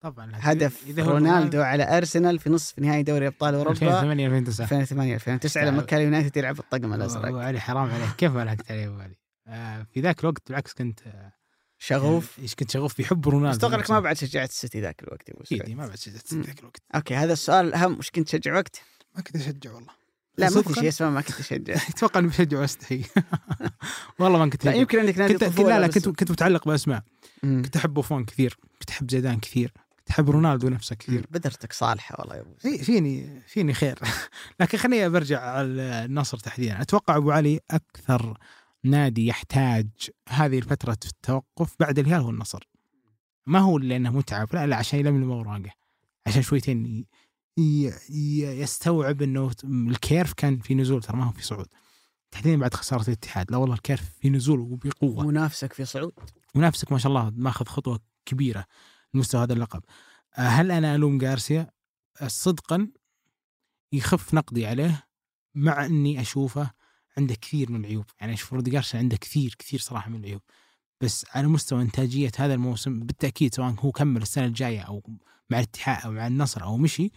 طبعا 0.00 0.32
هدف 0.34 0.84
إذا 0.86 1.04
رونالدو 1.04 1.62
على 1.62 1.96
أرسنال 1.98 2.38
في 2.38 2.50
نصف 2.50 2.78
نهائي 2.78 3.02
دوري 3.02 3.26
أبطال 3.26 3.54
أوروبا 3.54 3.70
2008 3.72 4.26
2009 4.26 4.64
2008 4.64 5.14
2009 5.14 5.64
لما 5.64 5.82
كان 5.82 6.00
يونايتد 6.00 6.36
يلعب 6.36 6.58
الطقم 6.58 6.94
الأزرق. 6.94 7.26
ابو 7.26 7.38
علي 7.38 7.60
حرام 7.60 7.90
عليك. 7.90 8.10
كيف 8.18 8.32
ما 8.32 8.44
لحقت 8.44 8.70
عليه 8.70 8.86
أبو 8.86 9.00
علي؟ 9.00 9.16
آه 9.46 9.86
في 9.94 10.00
ذاك 10.00 10.20
الوقت 10.20 10.42
بالعكس 10.48 10.72
كنت 10.72 11.00
آه 11.06 11.32
شغوف؟ 11.78 12.38
إيش 12.38 12.54
كنت 12.54 12.70
شغوف؟ 12.70 12.96
بيحب 12.96 13.28
رونالدو 13.28 13.66
انك 13.66 13.90
ما 13.90 14.00
بعد 14.00 14.16
شجعت 14.16 14.50
السيتي 14.50 14.80
ذاك 14.80 15.02
الوقت 15.02 15.28
يا 15.28 15.34
أبو 15.34 15.42
أكيد 15.42 15.76
ما 15.76 15.86
بعد 15.86 15.98
شجعت 15.98 16.34
مم. 16.34 16.42
ذاك 16.42 16.60
الوقت. 16.60 16.82
okay 16.94 17.14
هذا 17.14 17.32
السؤال 17.32 17.66
الأهم 17.66 17.98
وش 17.98 18.10
كنت 18.10 18.28
تشجع 18.28 18.54
وقت؟ 18.54 18.80
ما 19.14 19.22
كنت 19.22 19.36
أشجع 19.36 19.72
والله. 19.72 19.92
لا 20.38 20.50
ما 20.50 20.62
في؟ 20.62 20.74
شيء 20.74 20.88
اسمه 20.88 21.10
ما 21.10 21.20
كنت 21.20 21.40
أشجع 21.40 21.74
أتوقع 21.90 22.20
إني 22.20 22.28
بشجع 22.28 22.60
واستحي 22.60 23.02
والله 24.18 24.38
ما 24.38 24.50
كنت 24.50 24.64
لا. 24.64 24.74
يمكن 24.74 24.98
عندك 24.98 25.18
نادي 25.18 25.34
كنت 25.34 25.60
لا 25.60 25.80
لا 25.80 25.86
كنت 25.86 26.08
كنت 26.08 26.30
متعلق 26.30 26.68
بأسماء. 26.68 27.02
كنت 27.42 27.76
أحب 27.76 27.94
بوفون 27.94 28.24
كثير 28.24 28.58
كنت 28.80 28.90
أحب 28.90 29.10
زيدان 29.10 29.40
كثير 29.40 29.72
كنت 29.98 30.10
أحب 30.10 30.30
رونالدو 30.30 30.68
نفسه 30.68 30.96
كثير 30.96 31.26
بدرتك 31.30 31.72
صالحة 31.72 32.16
والله 32.18 32.36
يا 32.36 32.40
أبو. 32.40 32.54
في 32.58 32.78
فيني 32.78 33.42
فيني 33.46 33.74
خير 33.74 33.98
لكن 34.60 34.78
خليني 34.78 35.08
برجع 35.08 35.40
على 35.40 35.66
النصر 36.04 36.38
تحديدا 36.38 36.80
أتوقع 36.82 37.16
أبو 37.16 37.30
علي 37.30 37.60
أكثر 37.70 38.38
نادي 38.84 39.26
يحتاج 39.26 39.86
هذه 40.28 40.58
الفترة 40.58 40.98
التوقف 41.04 41.74
بعد 41.80 41.98
الهلال 41.98 42.20
هو 42.20 42.30
النصر 42.30 42.68
ما 43.46 43.58
هو 43.58 43.78
لأنه 43.78 44.10
متعب 44.10 44.54
لا 44.54 44.66
لا 44.66 44.76
عشان 44.76 44.98
يلملم 44.98 45.30
أوراقه 45.30 45.70
عشان 46.26 46.42
شويتين 46.42 47.04
يستوعب 47.58 49.22
إنه 49.22 49.50
ال 49.64 49.75
curve 49.75 50.32
كان 50.32 50.58
في 50.58 50.74
نزول 50.74 51.02
ترى 51.02 51.16
ما 51.16 51.24
هو 51.24 51.32
في 51.32 51.44
صعود. 51.44 51.66
تحديدا 52.30 52.60
بعد 52.60 52.74
خسارة 52.74 53.02
الاتحاد. 53.02 53.50
لا 53.50 53.56
والله 53.56 53.74
ال 53.74 53.80
curve 53.80 54.10
في 54.20 54.30
نزول 54.30 54.60
وبقوة. 54.60 55.26
منافسك 55.26 55.72
في 55.72 55.84
صعود. 55.84 56.12
منافسك 56.54 56.92
ما 56.92 56.98
شاء 56.98 57.08
الله 57.12 57.32
ماخذ 57.36 57.64
خطوة 57.64 58.00
كبيرة 58.26 58.64
لمستوى 59.14 59.42
هذا 59.42 59.52
اللقب. 59.52 59.82
آه، 60.38 60.40
هل 60.40 60.70
أنا 60.70 60.94
ألوم 60.94 61.18
جارسيا 61.18 61.70
آه، 62.20 62.28
صدقا 62.28 62.88
يخف 63.92 64.34
نقدي 64.34 64.66
عليه 64.66 65.06
مع 65.54 65.86
إني 65.86 66.20
أشوفه 66.20 66.70
عنده 67.18 67.34
كثير 67.34 67.72
من 67.72 67.80
العيوب. 67.80 68.04
يعني 68.20 68.34
أشوف 68.34 68.52
رودي 68.52 68.70
جارسيا 68.70 68.98
عنده 68.98 69.16
كثير 69.16 69.54
كثير 69.58 69.80
صراحة 69.80 70.10
من 70.10 70.20
العيوب. 70.20 70.42
بس 71.00 71.26
على 71.30 71.48
مستوى 71.48 71.82
إنتاجية 71.82 72.32
هذا 72.38 72.54
الموسم 72.54 73.00
بالتأكيد 73.00 73.54
سواء 73.54 73.74
هو 73.80 73.92
كمل 73.92 74.22
السنة 74.22 74.44
الجاية 74.44 74.80
أو 74.80 75.02
مع 75.50 75.58
الاتحاد 75.58 76.04
أو 76.04 76.12
مع 76.12 76.26
النصر 76.26 76.62
أو 76.62 76.76
مشي 76.76 77.12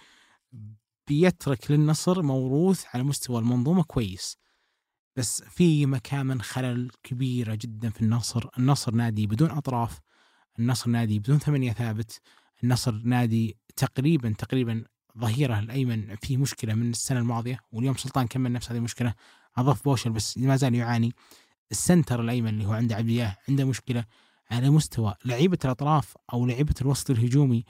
بيترك 1.07 1.71
للنصر 1.71 2.21
موروث 2.21 2.85
على 2.93 3.03
مستوى 3.03 3.39
المنظومة 3.39 3.83
كويس. 3.83 4.37
بس 5.15 5.43
في 5.43 5.85
مكامن 5.85 6.41
خلل 6.41 6.91
كبيرة 7.03 7.55
جدا 7.55 7.89
في 7.89 8.01
النصر، 8.01 8.49
النصر 8.59 8.93
نادي 8.93 9.27
بدون 9.27 9.51
أطراف، 9.51 9.99
النصر 10.59 10.89
نادي 10.89 11.19
بدون 11.19 11.39
ثمانية 11.39 11.73
ثابت، 11.73 12.21
النصر 12.63 12.91
نادي 12.91 13.57
تقريبا 13.75 14.29
تقريبا 14.37 14.83
ظهيرة 15.17 15.59
الأيمن 15.59 16.15
فيه 16.15 16.37
مشكلة 16.37 16.73
من 16.73 16.89
السنة 16.89 17.19
الماضية 17.19 17.59
واليوم 17.71 17.95
سلطان 17.95 18.27
كمل 18.27 18.51
نفس 18.51 18.71
هذه 18.71 18.77
المشكلة. 18.77 19.13
أضاف 19.57 19.83
بوشل 19.83 20.09
بس 20.09 20.37
ما 20.37 20.55
زال 20.55 20.75
يعاني. 20.75 21.13
السنتر 21.71 22.21
الأيمن 22.21 22.49
اللي 22.49 22.65
هو 22.65 22.73
عنده 22.73 22.95
عبد 22.95 23.33
عنده 23.49 23.65
مشكلة 23.65 24.05
على 24.51 24.69
مستوى 24.69 25.15
لعيبة 25.25 25.57
الأطراف 25.65 26.17
أو 26.33 26.45
لعيبة 26.45 26.75
الوسط 26.81 27.09
الهجومي. 27.09 27.65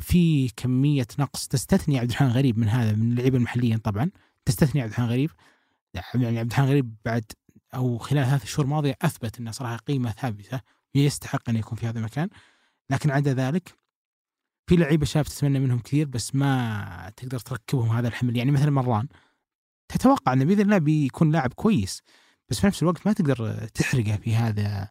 في 0.00 0.48
كمية 0.48 1.06
نقص 1.18 1.48
تستثني 1.48 1.98
عبد 1.98 2.10
الرحمن 2.10 2.28
غريب 2.28 2.58
من 2.58 2.68
هذا 2.68 2.92
من 2.92 3.12
اللعيبة 3.12 3.36
المحليين 3.36 3.78
طبعا. 3.78 4.10
تستثني 4.44 4.82
عبد 4.82 4.92
الرحمن 4.92 5.08
غريب. 5.08 5.30
يعني 6.14 6.38
عبد 6.38 6.52
الرحمن 6.52 6.68
غريب 6.68 6.94
بعد 7.04 7.24
أو 7.74 7.98
خلال 7.98 8.26
ثلاث 8.26 8.44
شهور 8.44 8.66
ماضيه 8.66 8.96
أثبت 9.02 9.38
انه 9.38 9.50
صراحة 9.50 9.76
قيمة 9.76 10.10
ثابتة 10.10 10.60
يستحق 10.94 11.48
أن 11.48 11.56
يكون 11.56 11.78
في 11.78 11.86
هذا 11.86 11.98
المكان. 11.98 12.28
لكن 12.90 13.10
عدا 13.10 13.34
ذلك 13.34 13.74
في 14.66 14.76
لعيبة 14.76 15.06
شاب 15.06 15.24
تتمنى 15.24 15.58
منهم 15.58 15.78
كثير 15.78 16.06
بس 16.06 16.34
ما 16.34 17.12
تقدر 17.16 17.38
تركبهم 17.38 17.88
هذا 17.88 18.08
الحمل. 18.08 18.36
يعني 18.36 18.50
مثلا 18.50 18.70
مران. 18.70 19.08
تتوقع 19.88 20.32
إنه 20.32 20.44
بإذن 20.44 20.60
الله 20.60 20.78
بيكون 20.78 21.30
لاعب 21.30 21.52
كويس 21.52 22.02
بس 22.48 22.60
في 22.60 22.66
نفس 22.66 22.82
الوقت 22.82 23.06
ما 23.06 23.12
تقدر 23.12 23.66
تحرقه 23.66 24.16
في 24.16 24.34
هذا 24.34 24.88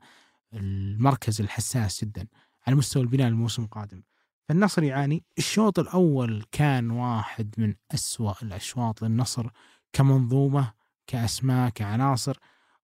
المركز 0.54 1.41
الحساس 1.41 2.06
جدا 2.06 2.28
على 2.68 2.76
مستوى 2.76 3.04
البناء 3.04 3.28
الموسم 3.28 3.64
القادم. 3.64 4.04
فالنصر 4.50 4.84
يعاني. 4.84 5.24
الشوط 5.38 5.80
الأول 5.80 6.46
كان 6.52 6.91
واحد 6.91 7.56
من 7.58 7.74
أسوأ 7.94 8.34
الأشواط 8.44 9.02
للنصر 9.02 9.48
كمنظومة 9.94 10.74
كأسماء 11.08 11.70
كعناصر. 11.70 12.38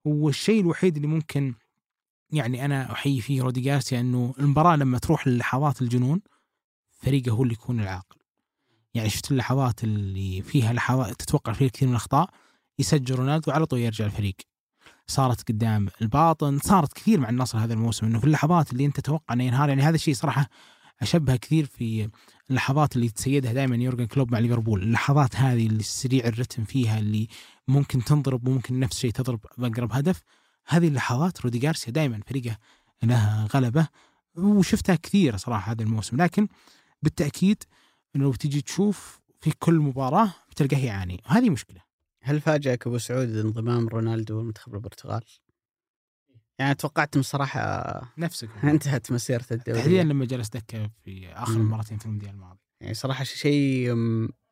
والشيء 0.05 0.61
الوحيد 0.61 0.95
اللي 0.95 1.07
ممكن 1.07 1.53
يعني 2.31 2.65
أنا 2.65 2.91
أحيي 2.91 3.21
فيه 3.21 3.41
رودي 3.41 3.61
جارسيا 3.61 3.99
أنه 3.99 4.33
المباراة 4.39 4.75
لما 4.75 4.97
تروح 4.97 5.27
للحظات 5.27 5.81
الجنون 5.81 6.21
فريقه 6.91 7.31
هو 7.31 7.43
اللي 7.43 7.53
يكون 7.53 7.79
العاقل. 7.79 8.17
يعني 8.93 9.09
شفت 9.09 9.31
اللحظات 9.31 9.83
اللي 9.83 10.41
فيها 10.41 10.73
لحظات 10.73 11.21
تتوقع 11.21 11.53
فيها 11.53 11.67
كثير 11.67 11.87
من 11.87 11.93
الأخطاء 11.93 12.29
يسجل 12.79 13.15
رونالدو 13.15 13.51
على 13.51 13.65
طول 13.65 13.79
يرجع 13.79 14.05
الفريق. 14.05 14.35
صارت 15.07 15.49
قدام 15.49 15.87
الباطن 16.01 16.59
صارت 16.59 16.93
كثير 16.93 17.19
مع 17.19 17.29
النصر 17.29 17.57
هذا 17.57 17.73
الموسم 17.73 18.05
إنه 18.05 18.19
في 18.19 18.25
اللحظات 18.25 18.71
اللي 18.71 18.85
أنت 18.85 18.99
تتوقع 18.99 19.33
إنه 19.33 19.43
ينهار. 19.43 19.69
يعني 19.69 19.81
هذا 19.81 19.95
الشيء 19.95 20.13
صراحة 20.13 20.49
اشبه 21.01 21.35
كثير 21.35 21.65
في 21.65 22.09
اللحظات 22.49 22.95
اللي 22.95 23.09
تسيدها 23.09 23.53
دائما 23.53 23.75
يورجن 23.75 24.05
كلوب 24.05 24.31
مع 24.31 24.39
ليفربول. 24.39 24.83
اللحظات 24.83 25.35
هذه 25.35 25.67
اللي 25.67 25.83
سريع 25.83 26.27
الرتم 26.27 26.63
فيها 26.63 26.99
اللي 26.99 27.27
ممكن 27.67 28.03
تنضرب 28.03 28.47
وممكن 28.47 28.79
نفس 28.79 28.95
الشيء 28.95 29.11
تضرب 29.11 29.39
بأقرب 29.57 29.93
هدف 29.93 30.23
هذه 30.67 30.87
اللحظات 30.87 31.41
رودي 31.41 31.59
جارسيا 31.59 31.91
دائما 31.91 32.19
فريقه 32.27 32.57
لها 33.03 33.47
غلبة 33.53 33.87
وشفتها 34.35 34.95
كثير 34.95 35.37
صراحة 35.37 35.71
هذا 35.71 35.83
الموسم. 35.83 36.21
لكن 36.21 36.47
بالتأكيد 37.01 37.63
إنه 38.15 38.23
لو 38.23 38.33
تجي 38.33 38.61
تشوف 38.61 39.19
في 39.41 39.51
كل 39.59 39.75
مباراة 39.75 40.33
بتلقاه 40.51 40.77
يعاني 40.77 41.21
هذه 41.25 41.49
مشكلة. 41.49 41.81
هل 42.23 42.41
فاجأك 42.41 42.87
أبو 42.87 42.97
سعود 42.97 43.35
انضمام 43.35 43.87
رونالدو 43.87 44.41
لمنتخب 44.41 44.75
البرتغال؟ 44.75 45.23
يعني 46.59 46.75
توقعت 46.75 47.17
من 47.17 47.23
صراحة 47.23 48.13
نفسك. 48.17 48.49
انتهت 48.63 49.11
مسيرة 49.11 49.41
تحديدا 49.41 49.71
الدوري 49.71 50.03
لما 50.03 50.25
جلس 50.25 50.49
دكة 50.49 50.91
في 51.03 51.27
آخر 51.33 51.59
مم. 51.59 51.69
مرتين 51.69 51.97
في 51.97 52.05
المونديال 52.05 52.31
الماضي. 52.31 52.59
يعني 52.81 52.93
صراحة 52.93 53.23
شيء 53.23 53.95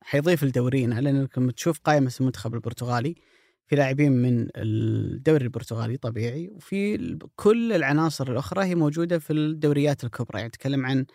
حيضيف 0.02 0.44
لدورينا 0.44 1.02
لأنك 1.02 1.38
لما 1.38 1.52
تشوف 1.52 1.80
قائمة 1.80 2.14
المنتخب 2.20 2.54
البرتغالي 2.54 3.16
في 3.68 3.76
لاعبين 3.76 4.12
من 4.12 4.48
الدوري 4.56 5.44
البرتغالي 5.44 5.98
طبيعي 5.98 6.50
وفي 6.50 7.18
كل 7.36 7.74
العناصر 7.74 8.32
الأخرى 8.32 8.64
هي 8.64 8.76
موجودة 8.76 9.20
في 9.20 9.34
الدوريات 9.34 10.04
الكبرى. 10.04 10.40
يعني 10.40 10.50
تكلم 10.50 10.86
عن 10.86 11.06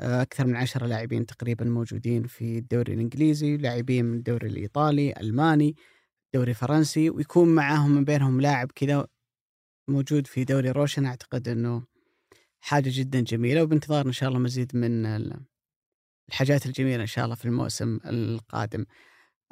آه، 0.00 0.22
أكثر 0.22 0.46
من 0.46 0.56
عشرة 0.56 0.86
لاعبين 0.86 1.26
تقريبا 1.26 1.64
موجودين 1.64 2.26
في 2.26 2.58
الدوري 2.58 2.94
الإنجليزي 2.94 3.56
لاعبين 3.56 4.04
من 4.04 4.16
الدوري 4.16 4.48
الإيطالي 4.48 5.14
ألماني 5.20 5.76
دوري 6.34 6.54
فرنسي 6.54 7.10
ويكون 7.10 7.48
معاهم 7.48 7.90
من 7.90 8.04
بينهم 8.04 8.40
لاعب 8.40 8.72
كذا 8.74 9.06
موجود 9.88 10.26
في 10.26 10.44
دوري 10.44 10.70
روشن 10.70 11.04
أعتقد 11.06 11.48
أنه 11.48 11.86
حاجة 12.60 12.90
جدا 12.92 13.20
جميلة 13.20 13.62
وبانتظار 13.62 14.06
إن 14.06 14.12
شاء 14.12 14.28
الله 14.28 14.38
مزيد 14.40 14.76
من 14.76 15.06
ال- 15.06 15.44
الحاجات 16.28 16.66
الجميلة 16.66 17.02
إن 17.02 17.06
شاء 17.06 17.24
الله 17.24 17.36
في 17.36 17.44
الموسم 17.44 17.98
القادم. 18.04 18.86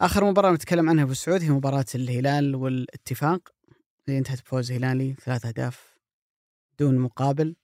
آخر 0.00 0.24
مباراة 0.24 0.52
نتكلم 0.52 0.88
عنها 0.90 1.04
أبو 1.04 1.12
سعود 1.14 1.42
هي 1.42 1.50
مباراة 1.50 1.84
الهلال 1.94 2.54
والاتفاق. 2.54 3.48
اللي 4.08 4.18
انتهت 4.18 4.42
بفوز 4.42 4.72
هلالي 4.72 5.14
ثلاث 5.14 5.46
أهداف 5.46 5.94
دون 6.78 6.98
مقابل 6.98 7.56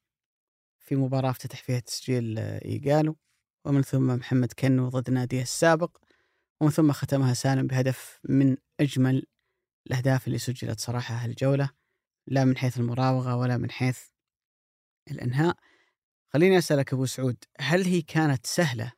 في 0.78 0.96
مباراة 0.96 1.30
افتتح 1.30 1.62
فيها 1.62 1.78
تسجيل 1.80 2.38
إيجالو 2.38 3.16
ومن 3.64 3.82
ثم 3.82 4.06
محمد 4.16 4.52
كنو 4.52 4.88
ضد 4.88 5.10
ناديه 5.10 5.42
السابق 5.42 5.96
ومن 6.60 6.70
ثم 6.70 6.92
ختمها 6.92 7.34
سالم 7.34 7.66
بهدف 7.66 8.20
من 8.24 8.56
أجمل 8.80 9.26
الأهداف 9.86 10.26
اللي 10.26 10.38
سجلت 10.38 10.80
صراحة 10.80 11.14
هالجولة. 11.14 11.79
لا 12.26 12.44
من 12.44 12.56
حيث 12.56 12.78
المراوغة 12.78 13.36
ولا 13.36 13.56
من 13.56 13.70
حيث 13.70 14.00
الإنهاء. 15.10 15.56
خليني 16.32 16.58
أسألك 16.58 16.92
أبو 16.92 17.06
سعود 17.06 17.44
هل 17.60 17.84
هي 17.84 18.02
كانت 18.02 18.46
سهلة؟ 18.46 18.92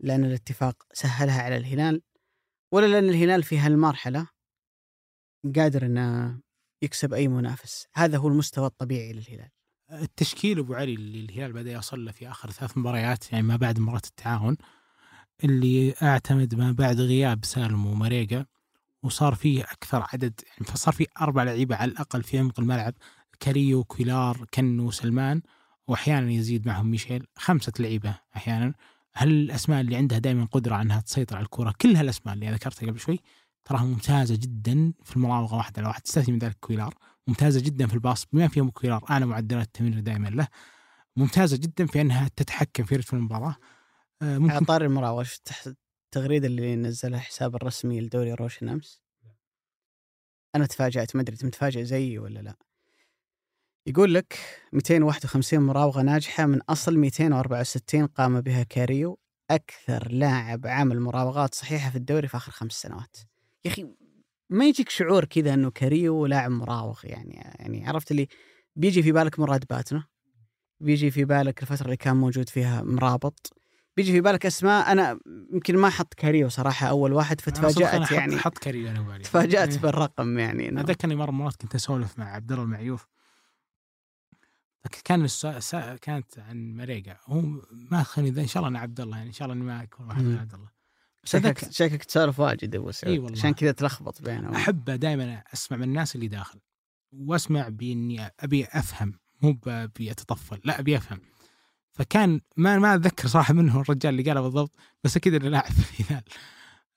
لأن 0.00 0.24
الاتفاق 0.24 0.86
سهلها 0.92 1.42
على 1.42 1.56
الهلال 1.56 2.02
ولا 2.72 2.86
لأن 2.86 3.08
الهلال 3.08 3.42
في 3.42 3.58
هالمرحلة 3.58 4.28
قادر 5.56 5.86
أنه 5.86 6.40
يكسب 6.82 7.14
أي 7.14 7.28
منافس؟ 7.28 7.86
هذا 7.94 8.18
هو 8.18 8.28
المستوى 8.28 8.66
الطبيعي 8.66 9.12
للهلال. 9.12 9.50
التشكيل 9.92 10.58
أبو 10.58 10.74
علي 10.74 10.94
اللي 10.94 11.24
الهلال 11.24 11.52
بدأ 11.52 11.72
يوصل 11.72 12.04
له 12.04 12.12
في 12.12 12.30
آخر 12.30 12.50
ثلاث 12.50 12.78
مباريات 12.78 13.32
يعني 13.32 13.46
ما 13.46 13.56
بعد 13.56 13.78
مباراة 13.78 14.02
التعاون 14.06 14.56
اللي 15.44 15.94
أعتمد 16.02 16.54
ما 16.54 16.72
بعد 16.72 17.00
غياب 17.00 17.44
سالم 17.44 17.86
وماريجا 17.86 18.46
وصار 19.02 19.34
فيه 19.34 19.62
أكثر 19.62 20.06
عدد 20.12 20.40
يعني 20.46 20.66
فصار 20.66 20.94
فيه 20.94 21.06
أربع 21.20 21.42
لعيبة 21.42 21.76
على 21.76 21.92
الأقل 21.92 22.22
في 22.22 22.38
عمق 22.38 22.60
الملعب 22.60 22.94
كاريو 23.40 23.84
كويلار 23.84 24.46
كنو 24.54 24.90
سلمان 24.90 25.42
واحيانا 25.88 26.30
يزيد 26.30 26.66
معهم 26.66 26.90
ميشيل 26.90 27.26
خمسة 27.36 27.72
لعيبة 27.78 28.18
أحيانا. 28.36 28.74
هل 29.14 29.28
الأسماء 29.28 29.80
اللي 29.80 29.96
عندها 29.96 30.18
دائما 30.18 30.44
قدرة 30.44 30.82
إنها 30.82 31.00
تسيطر 31.00 31.36
على 31.36 31.44
الكرة؟ 31.44 31.74
كل 31.80 31.96
هالاسماء 31.96 32.34
اللي 32.34 32.50
ذكرتها 32.50 32.86
قبل 32.86 33.00
شوي 33.00 33.20
تراها 33.64 33.84
ممتازة 33.84 34.36
جدا 34.36 34.92
في 35.04 35.16
المراوغة 35.16 35.56
واحد 35.56 35.78
على 35.78 35.88
واحد 35.88 36.02
تستثني 36.02 36.32
من 36.32 36.38
ذلك 36.38 36.56
كويلار. 36.60 36.94
ممتازة 37.26 37.60
جدا 37.60 37.86
في 37.86 37.94
ال 37.94 38.00
pass 38.00 38.26
بما 38.32 38.48
فيهم 38.48 38.70
كويلار 38.70 39.04
أعلى 39.10 39.26
معدلات 39.26 39.66
التمرير 39.66 40.00
دائما 40.00 40.28
له. 40.28 40.48
ممتازة 41.16 41.56
جدا 41.56 41.86
في 41.86 42.00
إنها 42.00 42.28
تتحكم 42.36 42.84
في 42.84 42.96
رتم 42.96 43.16
المباراة. 43.16 43.56
آه، 44.22 44.24
على 44.24 44.38
ممكن 44.38 44.64
طار 44.64 44.84
المراوغة 44.84 45.26
شفت 46.12 46.18
التغريدة 46.18 46.46
اللي 46.46 46.76
نزلها 46.76 47.18
الحساب 47.18 47.56
الرسمي 47.56 48.00
لدوري 48.00 48.32
روشن 48.32 48.68
أمس. 48.68 49.02
أنا 50.54 50.66
تفاجأت 50.66 51.16
ما 51.16 51.20
أنت 51.20 51.44
متفاجئ 51.44 51.84
زيي 51.84 52.18
ولا 52.18 52.38
لا. 52.38 52.56
يقول 53.86 54.14
لك 54.14 54.38
251 54.72 55.60
مراوغة 55.60 56.02
ناجحة 56.02 56.46
من 56.46 56.62
أصل 56.62 56.98
264 56.98 58.06
قام 58.06 58.40
بها 58.40 58.62
كاريو 58.62 59.18
أكثر 59.50 60.12
لاعب 60.12 60.66
عمل 60.66 61.00
مراوغات 61.00 61.54
صحيحة 61.54 61.90
في 61.90 61.96
الدوري 61.96 62.28
في 62.28 62.36
آخر 62.36 62.52
خمس 62.52 62.72
سنوات. 62.72 63.16
يا 63.64 63.70
أخي 63.70 63.86
ما 64.50 64.64
يجيك 64.64 64.88
شعور 64.88 65.24
كذا 65.24 65.54
أنه 65.54 65.70
كاريو 65.70 66.26
لاعب 66.26 66.50
مراوغ 66.50 67.00
يعني 67.04 67.34
يعني 67.34 67.86
عرفت 67.86 68.10
اللي 68.10 68.28
بيجي 68.76 69.02
في 69.02 69.12
بالك 69.12 69.38
مراد 69.38 69.64
باتنا 69.70 70.06
بيجي 70.80 71.10
في 71.10 71.24
بالك 71.24 71.62
الفترة 71.62 71.84
اللي 71.84 71.96
كان 71.96 72.16
موجود 72.16 72.48
فيها 72.48 72.82
مرابط. 72.82 73.61
بيجي 73.96 74.12
في 74.12 74.20
بالك 74.20 74.46
أسماء 74.46 74.92
أنا 74.92 75.20
يمكن 75.52 75.76
ما 75.76 75.88
أحط 75.88 76.14
كاريو 76.14 76.48
صراحة 76.48 76.86
أول 76.86 77.12
واحد 77.12 77.40
فتفاجأت 77.40 78.10
يعني 78.10 78.38
حط 78.38 78.58
كاريو 78.58 78.88
أنا 78.90 79.00
بالي 79.00 79.18
تفاجأت 79.24 79.78
بالرقم 79.78 80.38
يعني 80.38 80.70
إنه- 80.70 80.78
اتذكرني 80.78 81.14
مره 81.14 81.30
مرات 81.30 81.56
كنت 81.56 81.74
أسولف 81.74 82.18
مع 82.18 82.34
عبد 82.34 82.52
الله 82.52 82.64
المعيوف. 82.64 83.06
كان 85.04 85.28
كانت 86.02 86.38
عن 86.38 86.76
مريقا 86.76 87.16
هو 87.26 87.40
ما 87.72 88.04
ذا 88.18 88.40
إن 88.42 88.46
شاء 88.46 88.56
الله 88.60 88.68
أنا 88.68 88.78
عبد 88.78 89.00
الله 89.00 89.16
يعني 89.16 89.28
إن 89.28 89.32
شاء 89.34 89.46
الله 89.46 89.56
إني 89.56 89.64
ما 89.64 89.82
أكون 89.82 90.06
واحد 90.06 90.22
من. 90.22 90.38
عبد 90.38 90.54
الله. 90.54 90.68
شكلك 91.24 91.70
شكلك 91.72 92.04
تسولف 92.04 92.40
واجد 92.40 92.74
أبو 92.74 92.90
سعود. 92.90 93.18
والله. 93.18 93.38
عشان 93.38 93.54
كذا 93.54 93.72
تلخبط 93.72 94.22
بينهم. 94.22 94.54
أحب 94.54 94.84
دائما 94.84 95.42
أسمع 95.54 95.76
من 95.76 95.82
الناس 95.84 96.14
اللي 96.16 96.28
داخل 96.28 96.60
وأسمع 97.12 97.68
بإني 97.68 98.30
أبي 98.40 98.64
أفهم 98.64 99.18
مو 99.42 99.58
ابي 99.66 100.10
أتطفل 100.10 100.60
لا 100.64 100.80
أبي 100.80 100.96
أفهم. 100.96 101.20
فكان 101.92 102.40
ما 102.56 102.78
ما 102.78 102.94
أتذكر 102.94 103.28
صراحة 103.28 103.54
منه 103.54 103.80
الرجال 103.80 104.14
اللي 104.14 104.30
قاله 104.30 104.40
بالضبط 104.40 104.76
بس 105.04 105.16
أكيد 105.16 105.34
إنه 105.34 105.48
لاعب 105.48 105.72
في 105.72 106.00
الهلال 106.00 106.24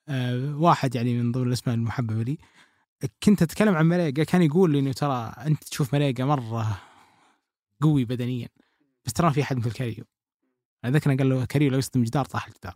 آه 0.08 0.56
واحد 0.58 0.96
يعني 0.96 1.14
من 1.14 1.32
ضمن 1.32 1.48
الأسماء 1.48 1.76
المحببة 1.76 2.24
لي. 2.24 2.38
كنت 3.24 3.42
أتكلم 3.42 3.76
عن 3.76 3.90
مريقا 3.90 4.24
كان 4.24 4.42
يقول 4.42 4.72
لي 4.72 4.80
إنه 4.80 4.92
ترى 4.92 5.34
أنت 5.46 5.64
تشوف 5.64 5.94
مريقا 5.94 6.26
مرة 6.26 6.82
قوي 7.82 8.06
بدنيا 8.06 8.50
بس 9.06 9.14
ترى 9.14 9.32
في 9.34 9.42
أحد 9.42 9.58
مثل 9.58 9.72
كاريو. 9.72 10.06
أتذكر 10.86 11.16
قال 11.16 11.30
له 11.30 11.46
كاريو 11.46 11.72
لو 11.72 11.78
يصدم 11.78 12.04
جدار 12.04 12.26
طاح 12.26 12.48
الجدار. 12.48 12.76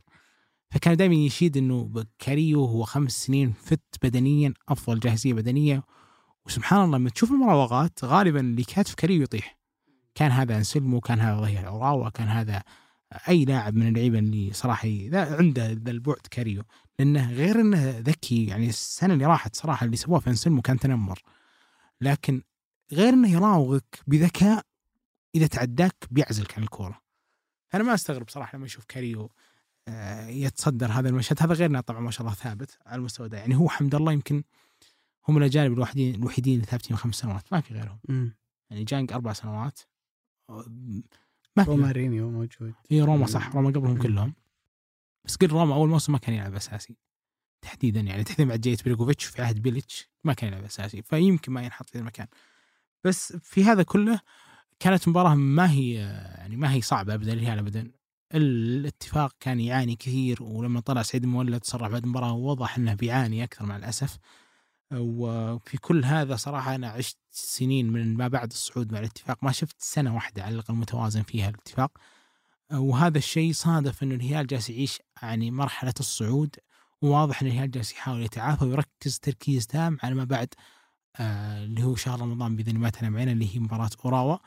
فكان 0.71 0.97
دائما 0.97 1.15
يشيد 1.15 1.57
إنه 1.57 2.05
كاريو 2.19 2.65
هو 2.65 2.83
خمس 2.83 3.25
سنين 3.25 3.51
فت 3.51 3.95
بدنيا 4.03 4.53
أفضل 4.69 4.99
جاهزية 4.99 5.33
بدنية. 5.33 5.83
وسبحان 6.45 6.85
الله 6.85 6.97
لما 6.97 7.09
تشوف 7.09 7.31
المراوغات 7.31 8.03
غالبا 8.03 8.39
اللي 8.39 8.63
كاتف 8.63 8.93
كاريو 8.93 9.21
يطيح. 9.23 9.58
كان 10.15 10.31
هذا 10.31 10.57
أنسلمو 10.57 10.99
كان 10.99 11.19
هذا 11.19 11.37
ظهير 11.37 11.67
اوراوا 11.67 12.09
كان 12.09 12.27
هذا 12.27 12.63
أي 13.29 13.45
لاعب 13.45 13.75
من 13.75 13.87
اللعيبة 13.87 14.19
اللي 14.19 14.53
صراحة 14.53 14.87
ذا 14.87 15.35
عنده 15.35 15.71
ذا 15.71 15.91
البعد 15.91 16.27
كاريو 16.31 16.63
لأنه 16.99 17.31
غير 17.31 17.61
إنه 17.61 17.99
ذكي 17.99 18.45
يعني 18.45 18.69
السنة 18.69 19.13
اللي 19.13 19.25
راحت 19.25 19.55
صراحة 19.55 19.85
اللي 19.85 19.97
سووها 19.97 20.19
في 20.19 20.29
أنسلمو 20.29 20.61
كان 20.61 20.79
تنمر. 20.79 21.21
لكن 22.01 22.41
غير 22.93 23.13
إنه 23.13 23.29
يراوغك 23.31 23.99
بذكاء 24.07 24.65
إذا 25.35 25.47
تعداك 25.47 25.95
بيعزلك 26.11 26.57
عن 26.57 26.63
الكورة. 26.63 27.01
أنا 27.73 27.83
ما 27.83 27.93
أستغرب 27.93 28.29
صراحة 28.29 28.57
لما 28.57 28.65
أشوف 28.65 28.85
كاريو 28.85 29.31
آه، 29.87 30.27
يتصدر 30.27 30.91
هذا 30.91 31.09
المشهد. 31.09 31.41
هذا 31.41 31.53
غير 31.53 31.69
إنه 31.69 31.81
طبعا 31.81 31.99
ما 31.99 32.11
شاء 32.11 32.21
الله 32.21 32.33
ثابت 32.33 32.77
على 32.85 32.99
المستوى 32.99 33.29
ده. 33.29 33.37
يعني 33.37 33.55
هو 33.55 33.69
حمد 33.69 33.95
الله 33.95 34.11
يمكن 34.11 34.43
هم 35.27 35.37
الأجانب 35.37 35.73
الوحيدين 35.73 36.15
الوحيدين 36.15 36.55
اللي 36.55 36.65
ثابتين 36.65 36.97
خمس 36.97 37.15
سنوات 37.15 37.53
ما 37.53 37.61
في 37.61 37.73
غيرهم. 37.73 37.99
مم. 38.09 38.35
يعني 38.69 38.83
جانج 38.83 39.13
أربع 39.13 39.33
سنوات. 39.33 39.79
ما 40.49 41.63
في 41.63 41.69
غيرهم. 41.69 41.79
رومارينيو 41.79 42.29
موجود. 42.29 42.73
إي 42.91 43.01
روما 43.01 43.25
صح 43.25 43.55
روما 43.55 43.69
قبلهم. 43.69 43.97
كلهم. 43.97 44.33
بس 45.25 45.35
قل 45.35 45.47
روما 45.47 45.75
أول 45.75 45.89
موسم 45.89 46.13
ما 46.13 46.19
كان 46.19 46.35
يلعب 46.35 46.55
أساسي. 46.55 46.97
تحديدا 47.61 47.99
يعني 47.99 48.23
تحديدا 48.23 48.49
مع 48.49 48.55
جيت 48.55 48.85
بريكوفيتش 48.85 49.25
في 49.25 49.41
عهد 49.41 49.61
بيليتش 49.61 50.09
ما 50.23 50.33
كان 50.33 50.49
يلعب 50.49 50.63
أساسي 50.63 51.01
فيمكن 51.01 51.51
ما 51.51 51.63
ينحط 51.63 51.89
في 51.89 51.97
المكان. 51.97 52.27
بس 53.03 53.35
في 53.35 53.63
هذا 53.63 53.83
كله 53.83 54.19
كانت 54.79 55.07
مباراة 55.07 55.35
ما 55.35 55.71
هي 55.71 55.93
يعني 56.37 56.55
ما 56.55 56.73
هي 56.73 56.81
صعبة 56.81 57.13
ابدا 57.13 57.33
الهلال 57.33 57.59
ابدا 57.59 57.91
الاتفاق 58.35 59.35
كان 59.39 59.59
يعاني 59.59 59.95
كثير 59.95 60.43
ولما 60.43 60.79
طلع 60.79 61.01
سعيد 61.01 61.23
المولد 61.23 61.63
صرح 61.63 61.87
بعد 61.87 62.03
المباراه 62.03 62.33
وضح 62.33 62.77
إنه 62.77 62.93
بيعاني 62.93 63.43
أكثر 63.43 63.65
مع 63.65 63.77
الأسف. 63.77 64.17
وفي 64.93 65.77
كل 65.77 66.05
هذا 66.05 66.35
صراحة 66.35 66.75
أنا 66.75 66.89
عشت 66.89 67.17
سنين 67.31 67.89
من 67.89 68.17
ما 68.17 68.27
بعد 68.27 68.51
الصعود 68.51 68.93
مع 68.93 68.99
الاتفاق 68.99 69.43
ما 69.43 69.51
شفت 69.51 69.75
سنة 69.79 70.15
واحدة 70.15 70.43
على 70.43 70.55
الأقل 70.55 70.73
متوازن 70.73 71.23
فيها 71.23 71.49
الاتفاق. 71.49 71.91
وهذا 72.73 73.17
الشيء 73.17 73.53
صادف 73.53 74.03
إنه 74.03 74.15
الهلال 74.15 74.47
جالس 74.47 74.69
يعيش 74.69 74.99
يعني 75.21 75.51
مرحلة 75.51 75.93
الصعود 75.99 76.55
وواضح 77.01 77.41
إن 77.41 77.47
الهلال 77.47 77.71
جالس 77.71 77.91
يحاول 77.91 78.21
يتعافى 78.21 78.65
ويركز 78.65 79.19
تركيز 79.19 79.67
تام 79.67 79.97
على 80.03 80.15
ما 80.15 80.23
بعد 80.23 80.53
آه 81.15 81.63
اللي 81.63 81.83
هو 81.83 81.95
شهر 81.95 82.21
رمضان 82.21 82.59
الله 82.59 82.73
ما 82.73 82.89
تنام 82.89 83.17
عينه 83.17 83.31
اللي 83.31 83.55
هي 83.55 83.59
مباراة 83.59 83.89
أوراوا. 84.05 84.37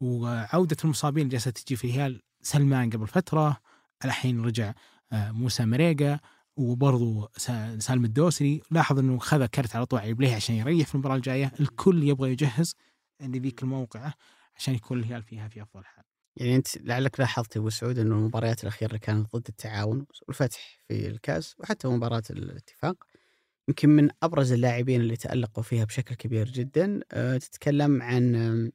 وعودة 0.00 0.76
المصابين 0.84 1.28
جالسة 1.28 1.50
تجي 1.50 1.76
في 1.76 1.84
الهلال 1.84 2.22
سلمان 2.42 2.90
قبل 2.90 3.08
فترة 3.08 3.56
الحين 4.04 4.44
رجع 4.44 4.72
آه 5.12 5.30
موسى 5.30 5.64
مريقا 5.64 6.20
وبرضو 6.56 7.28
سا- 7.36 7.78
سالم 7.78 8.04
الدوسري 8.04 8.62
لاحظ 8.70 8.98
إنه 8.98 9.18
خذ 9.18 9.46
كرت 9.46 9.76
على 9.76 9.86
طول 9.86 10.00
على 10.00 10.34
عشان 10.34 10.54
يريح 10.54 10.86
في 10.88 10.94
المباراة 10.94 11.16
الجاية. 11.16 11.52
الكل 11.60 12.02
يبغى 12.02 12.32
يجهز 12.32 12.74
لذيك 13.20 13.62
الموقعة 13.62 14.14
عشان 14.56 14.74
يكون 14.74 14.98
الهلال 14.98 15.22
فيها 15.22 15.48
في 15.48 15.62
أفضل 15.62 15.84
حال. 15.84 16.04
يعني 16.36 16.56
أنت 16.56 16.76
لعلك 16.78 17.20
لاحظت 17.20 17.56
أبو 17.56 17.70
سعود 17.70 17.98
إنه 17.98 18.14
المباريات 18.14 18.62
الأخيرة 18.62 18.88
اللي 18.88 18.98
كانت 18.98 19.36
ضد 19.36 19.46
التعاون 19.48 20.06
والفتح 20.28 20.78
في 20.88 21.08
الكاس 21.08 21.54
وحتى 21.58 21.88
مباراة 21.88 22.22
الاتفاق. 22.30 23.04
يمكن 23.68 23.88
من 23.88 24.08
أبرز 24.22 24.52
اللاعبين 24.52 25.00
اللي 25.00 25.16
تألقوا 25.16 25.62
فيها 25.62 25.84
بشكل 25.84 26.14
كبير 26.14 26.48
جدا 26.48 27.00
أه، 27.12 27.36
تتكلم 27.38 28.02
عن 28.02 28.70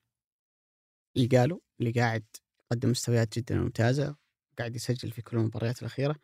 إيجالو 1.17 1.61
اللي 1.79 1.91
قاعد 1.91 2.23
يقدم 2.65 2.89
مستويات 2.89 3.39
جدا 3.39 3.55
ممتازة 3.55 4.15
قاعد 4.59 4.75
يسجل 4.75 5.11
في 5.11 5.21
كل 5.21 5.37
المباريات 5.37 5.79
الأخيرة. 5.81 6.15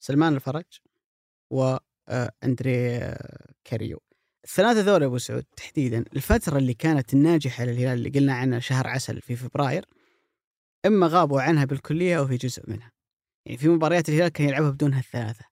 سلمان 0.00 0.34
الفرج 0.34 0.64
وأندري 1.54 3.00
كاريو 3.64 4.00
الثلاثة 4.44 4.80
ذول 4.80 5.02
أبو 5.02 5.18
سعود 5.18 5.44
تحديدا 5.56 6.04
الفترة 6.16 6.58
اللي 6.58 6.74
كانت 6.74 7.14
الناجحة 7.14 7.64
للهلال 7.64 7.98
اللي 7.98 8.08
قلنا 8.08 8.34
عنها 8.34 8.58
شهر 8.58 8.86
عسل 8.86 9.20
في 9.20 9.36
فبراير 9.36 9.84
إما 10.86 11.06
غابوا 11.06 11.40
عنها 11.40 11.64
بالكلية 11.64 12.18
أو 12.18 12.26
في 12.26 12.36
جزء 12.36 12.70
منها. 12.70 12.92
يعني 13.46 13.58
في 13.58 13.68
مباريات 13.68 14.08
الهلال 14.08 14.28
كان 14.28 14.48
يلعبها 14.48 14.70
بدون 14.70 14.94
هالثلاثة. 14.94 15.44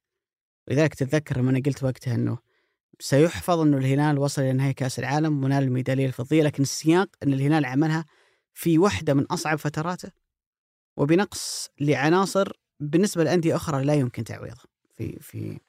ولذلك 0.69 0.95
تتذكر 0.95 1.39
لما 1.39 1.51
أنا 1.51 1.63
قلت 1.67 1.83
وقتها 1.85 2.15
إنه 2.15 2.39
سيحفظ 3.01 3.59
إنه 3.59 3.79
الهلال 3.79 4.19
وصل 4.19 4.43
إلى 4.43 4.53
نهائي 4.53 4.73
كأس 4.73 4.99
العالم 4.99 5.45
ونال 5.45 5.63
الميداليه 5.63 6.07
الفضية 6.07 6.43
لكن 6.43 6.63
السياق 6.63 7.09
إن 7.23 7.33
الهلال 7.33 7.65
عملها 7.65 8.05
في 8.55 8.79
واحدة 8.79 9.15
من 9.15 9.25
أصعب 9.25 9.59
فتراته 9.59 10.11
وبنقص 10.97 11.69
لعناصر 11.81 12.53
بالنسبة 12.81 13.25
لأندية 13.25 13.57
أخرى 13.57 13.85
لا 13.85 13.95
يمكن 13.95 14.25
تعويضها 14.25 14.65
في 14.97 15.19
في 15.21 15.61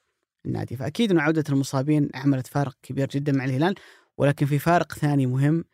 النادي. 0.46 0.76
فأكيد 0.76 1.10
انه 1.10 1.22
عودة 1.22 1.44
المصابين 1.48 2.08
عملت 2.14 2.46
فارق 2.46 2.76
كبير 2.82 3.08
جدا 3.08 3.32
مع 3.32 3.44
الهلال 3.44 3.74
ولكن 4.18 4.46
في 4.46 4.58
فارق 4.58 4.92
ثاني 4.92 5.26
مهم. 5.26 5.64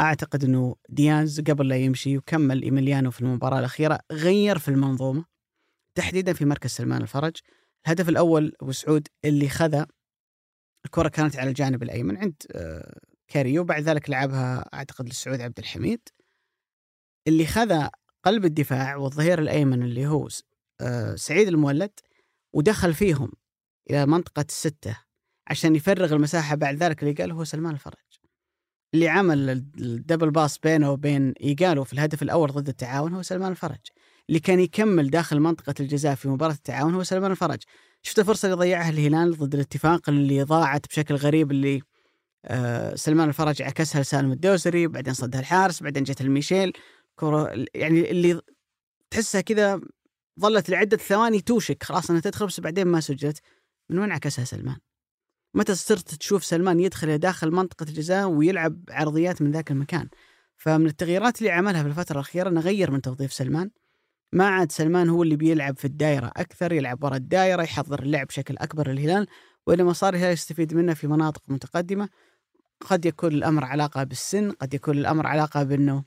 أعتقد 0.00 0.44
إنه 0.44 0.76
دياز 0.88 1.40
قبل 1.40 1.68
لا 1.68 1.76
يمشي 1.76 2.18
وكمل 2.18 2.62
إيميليانو 2.62 3.10
في 3.10 3.20
المباراة 3.20 3.58
الأخيرة 3.58 3.98
غير 4.12 4.58
في 4.58 4.68
المنظومة 4.68 5.24
تحديدا 5.94 6.32
في 6.32 6.44
مركز 6.44 6.70
سلمان 6.70 7.02
الفرج. 7.02 7.36
الهدف 7.86 8.08
الأول 8.08 8.52
أبو 8.60 8.72
سعود 8.72 9.08
اللي 9.24 9.48
خذ 9.48 9.84
الكرة 10.84 11.08
كانت 11.08 11.36
على 11.36 11.48
الجانب 11.48 11.82
الأيمن 11.82 12.16
عند 12.16 12.34
آه، 12.52 13.00
كاريو 13.28 13.64
بعد 13.64 13.82
ذلك 13.82 14.10
لعبها 14.10 14.70
أعتقد 14.74 15.08
لسعود 15.08 15.40
عبد 15.40 15.58
الحميد. 15.58 16.00
اللي 17.28 17.46
خذ 17.46 17.86
قلب 18.24 18.44
الدفاع 18.44 18.96
والظهير 18.96 19.38
الأيمن 19.38 19.82
اللي 19.82 20.06
هو 20.06 20.28
آه، 20.80 21.14
سعيد 21.14 21.48
المولد 21.48 21.90
ودخل 22.52 22.94
فيهم 22.94 23.32
إلى 23.90 24.06
منطقة 24.06 24.44
الستة 24.48 24.98
عشان 25.46 25.76
يفرغ 25.76 26.12
المساحة 26.12 26.56
بعد 26.56 26.76
ذلك 26.76 27.20
قال 27.20 27.32
هو 27.32 27.44
سلمان 27.44 27.74
الفرج. 27.74 27.94
اللي 28.94 29.08
عمل 29.08 29.50
ال 29.78 29.85
double 29.85 30.30
pass 30.30 30.58
بينه 30.58 30.90
وبين 30.90 31.34
إيجالو 31.40 31.84
في 31.84 31.92
الهدف 31.92 32.22
الأول 32.22 32.52
ضد 32.52 32.68
التعاون 32.68 33.14
هو 33.14 33.22
سلمان 33.22 33.52
الفرج. 33.52 33.78
اللي 34.28 34.40
كان 34.40 34.60
يكمل 34.60 35.10
داخل 35.10 35.40
منطقة 35.40 35.74
الجزاء 35.80 36.14
في 36.14 36.28
مباراة 36.28 36.52
التعاون 36.52 36.94
هو 36.94 37.02
سلمان 37.02 37.30
الفرج. 37.30 37.58
شفت 38.02 38.18
الفرصه 38.18 38.46
اللي 38.46 38.56
ضيعها 38.56 38.90
الهلال 38.90 39.38
ضد 39.38 39.54
الاتفاق 39.54 40.08
اللي 40.08 40.42
ضاعت 40.42 40.86
بشكل 40.86 41.14
غريب 41.14 41.50
اللي 41.50 41.82
آه 42.44 42.94
سلمان 42.94 43.28
الفرج 43.28 43.62
عكسها 43.62 44.02
لسالم 44.02 44.32
الدوسري 44.32 44.86
بعدين 44.86 45.14
صدها 45.14 45.40
الحارس 45.40 45.82
بعدين 45.82 46.02
جت 46.02 46.20
لميشيل. 46.20 46.72
كرة 47.16 47.64
يعني 47.74 48.10
اللي 48.10 48.40
تحسها 49.10 49.40
كذا 49.40 49.80
ظلت 50.40 50.70
لعدة 50.70 50.96
ثواني 50.96 51.40
توشك 51.40 51.82
خلاص 51.82 52.10
إنها 52.10 52.20
تدخل 52.20 52.46
بس 52.46 52.60
بعدين 52.60 52.86
ما 52.86 53.00
سجلت. 53.00 53.40
من 53.90 53.98
وين 53.98 54.12
عكسها 54.12 54.44
سلمان؟ 54.44 54.76
متى 55.54 55.74
صرت 55.74 56.14
تشوف 56.14 56.44
سلمان 56.44 56.80
يدخل 56.80 57.08
إلى 57.08 57.18
داخل 57.18 57.50
منطقة 57.50 57.84
الجزاء 57.88 58.26
ويلعب 58.26 58.80
عرضيات 58.90 59.42
من 59.42 59.50
ذاك 59.50 59.70
المكان 59.70 60.08
فمن 60.56 60.86
التغييرات 60.86 61.38
اللي 61.38 61.50
عملها 61.50 61.82
في 61.82 61.88
الفترة 61.88 62.14
الأخيرة 62.14 62.48
أنه 62.48 62.60
غير 62.60 62.90
من 62.90 63.02
توظيف 63.02 63.32
سلمان 63.32 63.70
ما 64.32 64.48
عاد 64.48 64.72
سلمان 64.72 65.08
هو 65.08 65.22
اللي 65.22 65.36
بيلعب 65.36 65.76
في 65.76 65.84
الدائرة 65.84 66.32
أكثر 66.36 66.72
يلعب 66.72 67.04
وراء 67.04 67.16
الدائرة 67.16 67.62
يحضر 67.62 68.02
اللعب 68.02 68.26
بشكل 68.26 68.56
أكبر 68.56 68.90
للهلال 68.90 69.26
وإنما 69.66 69.92
صار 69.92 70.14
الهلال 70.14 70.32
يستفيد 70.32 70.74
منه 70.74 70.94
في 70.94 71.06
مناطق 71.06 71.42
متقدمة 71.48 72.08
قد 72.80 73.06
يكون 73.06 73.32
الأمر 73.32 73.64
علاقة 73.64 74.04
بالسن 74.04 74.50
قد 74.50 74.74
يكون 74.74 74.98
الأمر 74.98 75.26
علاقة 75.26 75.62
بأنه. 75.62 76.04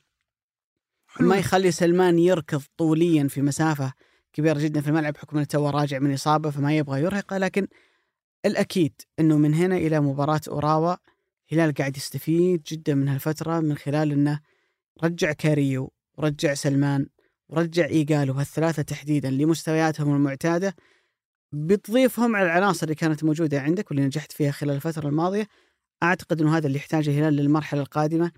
ما 1.20 1.38
يخلي 1.38 1.72
سلمان 1.72 2.20
يركض 2.20 2.64
طوليا 2.78 3.28
في 3.28 3.42
مسافة 3.42 3.94
كبيره 4.38 4.60
جدا 4.60 4.82
في 4.82 4.88
الملعب 4.88 5.14
بحكم 5.14 5.38
انه 5.38 5.46
توه 5.46 5.70
راجع 5.70 6.00
من 6.00 6.14
إصابة 6.14 6.50
فما 6.50 6.78
يبغى 6.78 7.02
يرهقه 7.02 7.38
لكن 7.38 7.68
الأكيد 8.46 9.02
إنه 9.20 9.38
من 9.38 9.54
هنا 9.54 9.78
إلى 9.78 10.00
مباراة 10.00 10.42
أوراوا 10.48 10.96
هلال 11.52 11.74
قاعد 11.74 11.98
يستفيد 11.98 12.64
جدا 12.64 12.96
من 12.96 13.08
هالفترة 13.08 13.60
من 13.60 13.78
خلال 13.78 14.12
إنه 14.12 14.40
رجع 15.04 15.32
كاريو 15.32 15.92
ورجع 16.18 16.54
سلمان 16.54 17.08
ورجع 17.50 17.86
ايجالو 17.86 18.34
هالثلاثة 18.34 18.82
تحديدا 18.82 19.30
لمستوياتهم 19.30 20.16
المعتادة 20.16 20.76
بتضيفهم 21.52 22.36
على 22.36 22.46
العناصر 22.46 22.84
اللي 22.84 22.96
كانت 22.96 23.24
موجودة 23.24 23.62
عندك 23.62 23.92
واللي 23.92 24.06
نجحت 24.06 24.32
فيها 24.32 24.52
خلال 24.52 24.76
الفترة 24.76 25.08
الماضية. 25.08 25.48
أعتقد 26.04 26.42
إنه 26.42 26.58
هذا 26.58 26.68
اللي 26.68 26.78
يحتاجه 26.78 27.10
الهلال 27.10 27.34
للمرحلة 27.34 27.82
القادمة 27.82 28.32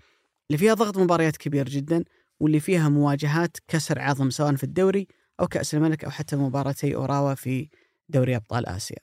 اللي 0.50 0.58
فيها 0.58 0.74
ضغط 0.74 0.98
مباريات 0.98 1.36
كبير 1.36 1.68
جدا 1.68 2.04
واللي 2.40 2.60
فيها 2.60 2.88
مواجهات 2.88 3.56
كسر 3.68 3.98
عظم 4.00 4.30
سواء 4.30 4.56
في 4.56 4.64
الدوري 4.64 5.06
أو 5.40 5.46
كاس 5.46 5.74
الملك 5.74 6.04
أو 6.04 6.10
حتى 6.10 6.36
مباراتي 6.36 6.94
اوراوا 6.94 7.34
في 7.34 7.68
دوري 8.08 8.36
أبطال 8.36 8.66
آسيا. 8.66 8.96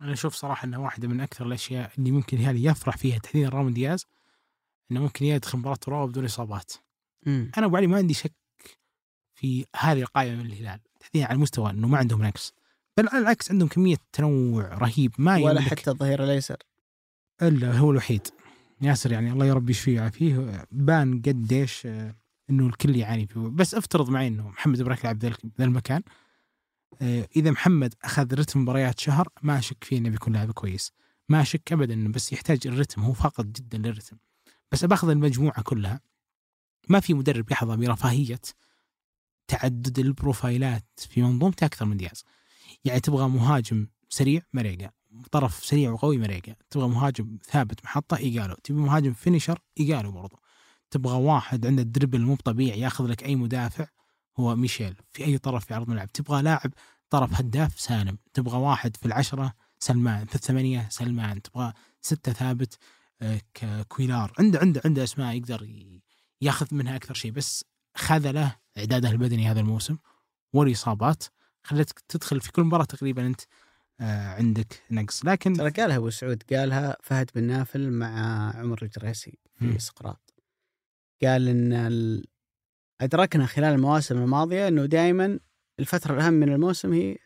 أنا 0.00 0.12
أشوف 0.12 0.34
صراحة 0.34 0.64
إنها 0.64 0.78
واحدة 0.78 1.08
من 1.08 1.20
أكثر 1.20 1.46
الأشياء 1.46 1.92
اللي 1.98 2.10
ممكن 2.10 2.36
الهلال 2.36 2.66
يفرح 2.66 2.96
فيها 2.96 3.18
تحديدا 3.18 3.48
رامون 3.48 3.72
دياز 3.72 4.06
إنه 4.90 5.00
ممكن 5.00 5.24
يدخل 5.24 5.58
مباراة 5.58 5.78
اوراوا 5.88 6.06
بدون 6.06 6.24
إصابات. 6.24 6.72
مم. 7.26 7.50
أنا 7.58 7.66
ابو 7.66 7.76
علي 7.76 7.86
ما 7.86 7.96
عندي 7.96 8.14
شك 8.14 8.32
في 9.34 9.66
هذه 9.76 10.00
القائمه 10.00 10.42
من 10.42 10.46
الهلال 10.46 10.80
تحديدا 11.00 11.26
على 11.26 11.34
المستوى 11.36 11.70
إنه 11.70 11.88
ما 11.88 11.98
عندهم 11.98 12.22
نقص 12.24 12.52
بل 12.96 13.08
على 13.08 13.18
العكس 13.18 13.50
عندهم 13.50 13.68
كمية 13.68 13.96
تنوع 14.12 14.74
رهيب 14.74 15.14
ما 15.18 15.36
ولا 15.36 15.60
حتى 15.60 15.90
الظهير 15.90 16.24
الأيسر. 16.24 16.56
إلا 17.42 17.78
هو 17.78 17.90
الوحيد 17.90 18.28
ياسر 18.82 19.12
يعني 19.12 19.32
الله 19.32 19.46
يربي 19.46 19.70
يشفيه 19.70 19.92
ويعافيه 19.92 20.66
بان 20.70 21.22
قديش 21.22 21.88
إنه 22.50 22.66
الكل 22.66 22.96
يعاني 22.96 23.26
فيه 23.26 23.40
بس 23.40 23.74
أفترض 23.74 24.10
معي 24.10 24.28
إنه 24.28 24.48
محمد 24.48 24.80
ابراك 24.80 25.04
يلعب 25.04 25.24
ذا 25.58 25.64
المكان. 25.64 26.02
آه، 27.02 27.28
إذا 27.36 27.50
محمد 27.50 27.94
أخذ 28.04 28.34
رتم 28.34 28.60
مباريات 28.60 29.00
شهر 29.00 29.28
ما 29.42 29.58
أشك 29.58 29.84
فيه 29.84 29.98
إنه 29.98 30.08
بيكون 30.08 30.32
لاعب 30.32 30.52
كويس. 30.52 30.92
ما 31.28 31.40
أشك 31.40 31.72
ابدا 31.72 31.94
إنه 31.94 32.12
بس 32.12 32.32
يحتاج 32.32 32.66
الرتم 32.66 33.02
هو 33.02 33.12
فاقد 33.12 33.52
جدا 33.52 33.78
للرتم. 33.78 34.16
بس 34.72 34.84
باخذ 34.84 35.08
المجموعة 35.08 35.62
كلها 35.62 36.00
ما 36.88 37.00
في 37.00 37.14
مدرب 37.14 37.50
يحظى 37.50 37.76
برفاهية 37.76 38.40
تعدد 39.48 39.98
البروفايلات 39.98 40.84
في 40.96 41.22
منظومته 41.22 41.64
أكثر 41.64 41.84
من 41.84 41.96
دياز. 41.96 42.24
يعني 42.84 43.00
تبغى 43.00 43.28
مهاجم 43.28 43.86
سريع 44.08 44.42
مريقا 44.52 44.90
طرف 45.30 45.64
سريع 45.64 45.90
وقوي 45.90 46.18
مريقا 46.18 46.54
تبغى 46.70 46.88
مهاجم 46.88 47.38
ثابت 47.44 47.84
محطة 47.84 48.16
إيجالو. 48.16 48.54
تبغى 48.54 48.80
مهاجم 48.80 49.12
finisher 49.12 49.58
إيجالو 49.80 50.12
برضو. 50.12 50.36
تبغى 50.90 51.18
واحد 51.18 51.66
عنده 51.66 51.82
ال 51.82 51.87
dribble 51.87 52.20
مو 52.20 52.36
طبيعي 52.36 52.80
ياخذ 52.80 53.06
لك 53.06 53.24
أي 53.24 53.36
مدافع 53.36 53.86
هو 54.38 54.56
ميشيل. 54.56 54.96
في 55.12 55.24
أي 55.24 55.38
طرف 55.38 55.64
في 55.64 55.74
عرض 55.74 55.86
الملعب. 55.88 56.12
تبغى 56.12 56.42
لاعب 56.42 56.72
طرف 57.10 57.34
هداف 57.34 57.80
سالم. 57.80 58.18
تبغى 58.34 58.58
واحد 58.58 58.96
في 58.96 59.06
العشرة 59.06 59.52
سلمان 59.78 60.26
في 60.26 60.34
الثمانية 60.34 60.88
سلمان. 60.90 61.42
تبغى 61.42 61.72
ستة 62.00 62.32
ثابت 62.32 62.78
آه، 63.22 63.40
كويلار. 63.88 64.32
عنده 64.38 64.58
عنده 64.58 64.82
عنده 64.84 65.04
أسماء 65.04 65.36
يقدر 65.36 65.68
ياخذ 66.40 66.66
منها 66.74 66.96
أكثر 66.96 67.14
شيء. 67.14 67.30
بس 67.30 67.64
خذله 67.96 68.56
إعداده 68.78 69.10
البدني 69.10 69.50
هذا 69.50 69.60
الموسم 69.60 69.96
والإصابات. 70.52 71.24
خلتك 71.62 72.00
تدخل 72.08 72.40
في 72.40 72.52
كل 72.52 72.62
مباراة 72.62 72.84
تقريبا 72.84 73.26
أنت 73.26 73.40
آه، 74.00 74.34
عندك 74.34 74.82
نقص. 74.90 75.24
لكن 75.24 75.52
ترى 75.52 75.70
قالها 75.70 75.96
أبو 75.96 76.10
سعود 76.10 76.42
قالها 76.52 76.96
فهد 77.02 77.30
بن 77.34 77.42
نافل 77.44 77.90
مع 77.90 78.50
عمر 78.56 78.82
الجريسي. 78.82 79.38
في 79.58 79.78
سقراط. 79.78 80.25
قال 81.22 81.48
إن 81.48 81.72
ال... 81.72 82.24
أدركنا 83.00 83.46
خلال 83.46 83.74
المواسم 83.74 84.18
الماضية 84.18 84.68
إنه 84.68 84.86
دائما 84.86 85.38
الفترة 85.80 86.14
الأهم 86.14 86.32
من 86.32 86.52
الموسم 86.52 86.92
هي 86.92 87.16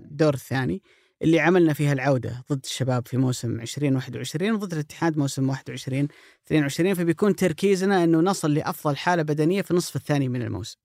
الدور 0.00 0.34
الثاني 0.34 0.82
اللي 1.22 1.40
عملنا 1.40 1.72
فيها 1.72 1.92
العودة 1.92 2.44
ضد 2.52 2.60
الشباب 2.64 3.06
في 3.06 3.16
موسم 3.16 3.60
2021 3.60 4.52
وضد 4.52 4.72
الاتحاد 4.72 5.18
موسم 5.18 5.48
21 5.48 6.08
22 6.46 6.94
فبيكون 6.94 7.36
تركيزنا 7.36 8.04
إنه 8.04 8.20
نصل 8.20 8.54
لأفضل 8.54 8.96
حالة 8.96 9.22
بدنية 9.22 9.62
في 9.62 9.70
النصف 9.70 9.96
الثاني 9.96 10.28
من 10.28 10.42
الموسم. 10.42 10.78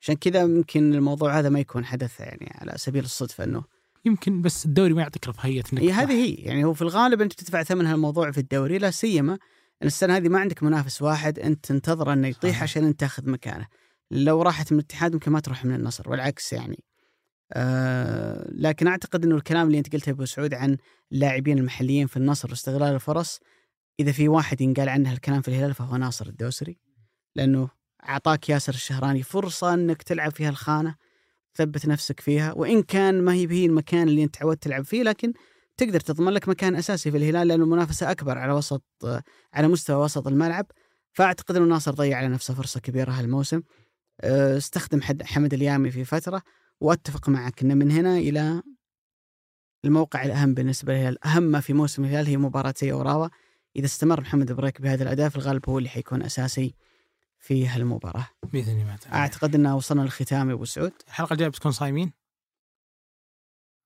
عشان 0.00 0.14
كذا 0.14 0.40
يمكن 0.40 0.94
الموضوع 0.94 1.38
هذا 1.38 1.48
ما 1.48 1.60
يكون 1.60 1.84
حدث 1.84 2.20
يعني 2.20 2.52
على 2.54 2.72
سبيل 2.76 3.04
الصدفة 3.04 3.44
إنه 3.44 3.64
يمكن 4.04 4.42
بس 4.42 4.66
الدوري 4.66 4.94
ما 4.94 5.02
يعطيك 5.02 5.28
رفاهيه 5.28 5.62
انك 5.72 5.82
هذه 5.82 6.12
هي 6.12 6.34
يعني 6.34 6.64
هو 6.64 6.74
في 6.74 6.82
الغالب 6.82 7.22
أنت 7.22 7.32
تدفع 7.32 7.62
ثمن 7.62 7.86
هالموضوع 7.86 8.30
في 8.30 8.38
الدوري 8.38 8.78
لا 8.78 8.90
سيما 8.90 9.38
السنة 9.82 10.16
هذه 10.16 10.28
ما 10.28 10.38
عندك 10.38 10.62
منافس 10.62 11.02
واحد 11.02 11.38
أنت 11.38 11.66
تنتظر 11.66 12.12
إنه 12.12 12.28
يطيح. 12.28 12.62
عشان 12.62 12.84
أنت 12.84 13.00
تاخذ 13.00 13.30
مكانه. 13.30 13.66
لو 14.10 14.42
راحت 14.42 14.72
من 14.72 14.78
الاتحاد 14.78 15.12
ممكن 15.12 15.32
ما 15.32 15.40
تروح 15.40 15.64
من 15.64 15.74
النصر 15.74 16.10
والعكس 16.10 16.52
يعني. 16.52 16.84
آه 17.52 18.48
لكن 18.52 18.86
أعتقد 18.86 19.24
إنه 19.24 19.36
الكلام 19.36 19.66
اللي 19.66 19.78
أنت 19.78 19.92
قلته 19.92 20.10
أبو 20.10 20.24
سعود 20.24 20.54
عن 20.54 20.76
اللاعبين 21.12 21.58
المحليين 21.58 22.06
في 22.06 22.16
النصر 22.16 22.50
واستغلال 22.50 22.94
الفرص 22.94 23.40
إذا 24.00 24.12
في 24.12 24.28
واحد 24.28 24.60
ينقال 24.60 24.88
عنه 24.88 25.12
الكلام 25.12 25.42
في 25.42 25.48
الهلال 25.48 25.74
فهو 25.74 25.96
ناصر 25.96 26.26
الدوسري. 26.26 26.78
لأنه 27.36 27.68
أعطاك 28.08 28.48
ياسر 28.48 28.74
الشهراني 28.74 29.22
فرصة 29.22 29.74
إنك 29.74 30.02
تلعب 30.02 30.32
في 30.32 30.44
هالخانه 30.44 30.94
تثبت 31.54 31.86
نفسك 31.86 32.20
فيها 32.20 32.52
وإن 32.52 32.82
كان 32.82 33.22
ما 33.22 33.32
هي 33.32 33.50
هي 33.50 33.66
المكان 33.66 34.08
اللي 34.08 34.24
أنت 34.24 34.36
تعودت 34.36 34.62
تلعب 34.62 34.84
فيه 34.84 35.02
لكن 35.02 35.32
تقدر 35.76 36.00
تضمن 36.00 36.32
لك 36.32 36.48
مكان 36.48 36.76
أساسي 36.76 37.10
في 37.10 37.16
الهلال 37.16 37.48
لأنه 37.48 37.64
المنافسة 37.64 38.10
أكبر 38.10 38.38
على 38.38 38.52
وسط 38.52 38.84
على 39.54 39.68
مستوى 39.68 40.04
وسط 40.04 40.26
الملعب. 40.26 40.66
فأعتقد 41.12 41.56
إنه 41.56 41.66
ناصر 41.66 41.94
ضيع 41.94 42.18
على 42.18 42.28
نفسه 42.28 42.54
فرصة 42.54 42.80
كبيرة 42.80 43.12
هالموسم. 43.12 43.62
أه، 44.20 44.56
استخدم 44.56 45.02
حد 45.02 45.22
حمد 45.22 45.54
اليامي 45.54 45.90
في 45.90 46.04
فترة. 46.04 46.42
وأتفق 46.80 47.28
معك 47.28 47.62
ان 47.62 47.78
من 47.78 47.90
هنا 47.90 48.16
إلى 48.16 48.62
الموقع 49.84 50.24
الأهم 50.24 50.54
بالنسبة 50.54 50.92
للهلال 50.92 51.26
أهم 51.26 51.42
ما 51.42 51.60
في 51.60 51.72
موسم 51.72 52.04
الهلال 52.04 52.26
هي 52.26 52.36
مباراتي 52.36 52.92
اوراوا 52.92 53.28
إذا 53.76 53.86
استمر 53.86 54.20
محمد 54.20 54.52
بريك 54.52 54.80
بهذا 54.80 55.02
الاداء 55.02 55.28
في 55.28 55.36
الغالب 55.36 55.68
هو 55.68 55.78
اللي 55.78 55.88
حيكون 55.88 56.22
أساسي 56.22 56.74
في 57.38 57.68
هالمباراة. 57.68 58.26
باذن 58.52 58.80
الله 58.80 58.96
أعتقد 59.12 59.54
اننا 59.54 59.74
وصلنا 59.74 60.02
للختام 60.02 60.48
يا 60.48 60.54
أبو 60.54 60.64
سعود. 60.64 60.92
الحلقة 61.08 61.32
الجاية 61.32 61.48
بتكون 61.48 61.72
صايمين. 61.72 62.12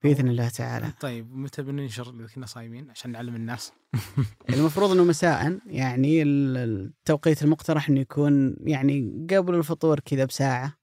بإذن 0.03 0.29
الله 0.29 0.49
تعالى. 0.49 0.93
طيب 1.01 1.37
متى 1.37 1.63
بننشر 1.63 2.15
اذا 2.21 2.27
كنا 2.35 2.47
صايمين 2.47 2.91
عشان 2.91 3.13
نعلم 3.13 3.35
الناس؟ 3.37 3.73
المفروض 4.51 4.91
إنه 4.91 5.05
مساء 5.05 5.59
يعني 5.67 6.23
ال- 6.23 6.57
التوقيت 6.57 7.43
المقترح 7.43 7.89
إنه 7.89 8.01
يكون 8.01 8.57
يعني 8.61 9.27
قبل 9.31 9.55
الفطور 9.55 10.01
كذا 10.01 10.25
بساعة. 10.25 10.75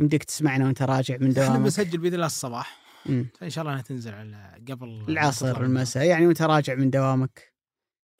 يمديك 0.00 0.24
تسمعنا 0.24 0.64
وأنت 0.66 0.82
راجع 0.82 1.16
من 1.16 1.30
إحنا 1.30 1.46
دوامك. 1.46 1.60
بنسجل 1.60 1.98
بإذن 1.98 2.14
الله 2.14 2.26
الصباح. 2.26 2.78
مم. 3.06 3.26
فإن 3.38 3.50
شاء 3.50 3.62
الله 3.62 3.72
انها 3.72 3.82
تنزل 3.82 4.14
على 4.14 4.64
قبل 4.68 5.04
العصر 5.08 5.60
المساء 5.62 6.04
يعني 6.06 6.26
وأنت 6.26 6.42
راجع 6.42 6.74
من 6.74 6.90
دوامك. 6.90 7.52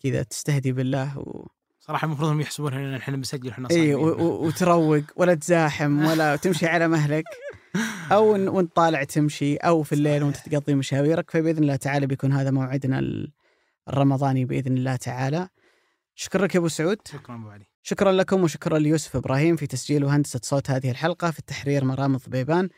كذا 0.03 0.23
تستهدي 0.23 0.73
بالله 0.73 1.19
و... 1.19 1.47
صراحة 1.81 2.05
المفروض 2.05 2.29
انهم 2.29 2.41
يحسبونها 2.41 2.79
إن 2.79 2.95
إحنا 2.95 3.17
بنسجل 3.17 3.49
إحنا 3.51 3.69
إي 3.71 3.75
صايمين. 3.75 3.95
و... 3.95 4.47
وتروق 4.47 5.03
ولا 5.17 5.35
تزاحم 5.35 6.05
ولا 6.07 6.37
تمشي 6.43 6.67
على 6.67 6.89
مهلك. 6.89 7.25
أو 8.13 8.55
وإنت 8.57 8.77
طالع 8.77 9.05
تمشي 9.05 9.57
أو 9.57 9.83
في 9.83 9.93
الليل 9.95 10.23
وإنت 10.23 10.37
تقضي 10.37 10.75
مشاويرك 10.75 11.31
فبإذن 11.31 11.63
الله 11.63 11.77
تعالى 11.77 12.07
بيكون 12.07 12.33
هذا 12.33 12.51
موعدنا 12.51 12.99
ال- 12.99 13.33
الرمضاني 13.89 14.45
بإذن 14.45 14.77
الله 14.77 14.97
تعالى. 14.97 15.49
شكرا 16.15 16.45
لك 16.45 16.55
يا 16.55 16.61
أبو 16.61 16.69
سعود. 16.69 16.99
شكرا 17.09 17.35
أبو 17.35 17.49
علي. 17.49 17.65
شكرا 17.83 18.13
لكم 18.13 18.43
وشكرا 18.43 18.79
ليوسف 18.79 19.17
إبراهيم 19.17 19.57
في 19.57 19.67
تسجيل 19.67 20.05
وهندسة 20.05 20.41
صوت 20.43 20.71
هذه 20.71 20.91
الحلقة 20.91 21.31
في 21.31 21.39
التحرير 21.39 21.85
مرام 21.85 22.15
الضبيبان 22.15 22.69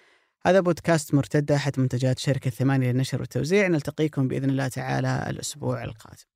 هذا 0.47 0.61
بودكاست 0.61 1.15
مرتدة 1.15 1.57
أحد 1.57 1.81
منتجات 1.81 2.19
شركة 2.19 2.51
ثمانية 2.51 2.93
للنشر 2.93 3.21
والتوزيع. 3.21 3.67
نلتقيكم 3.69 4.29
بإذن 4.29 4.51
الله 4.51 4.69
تعالى 4.69 5.27
الأسبوع 5.31 5.85
القادم. 5.85 6.34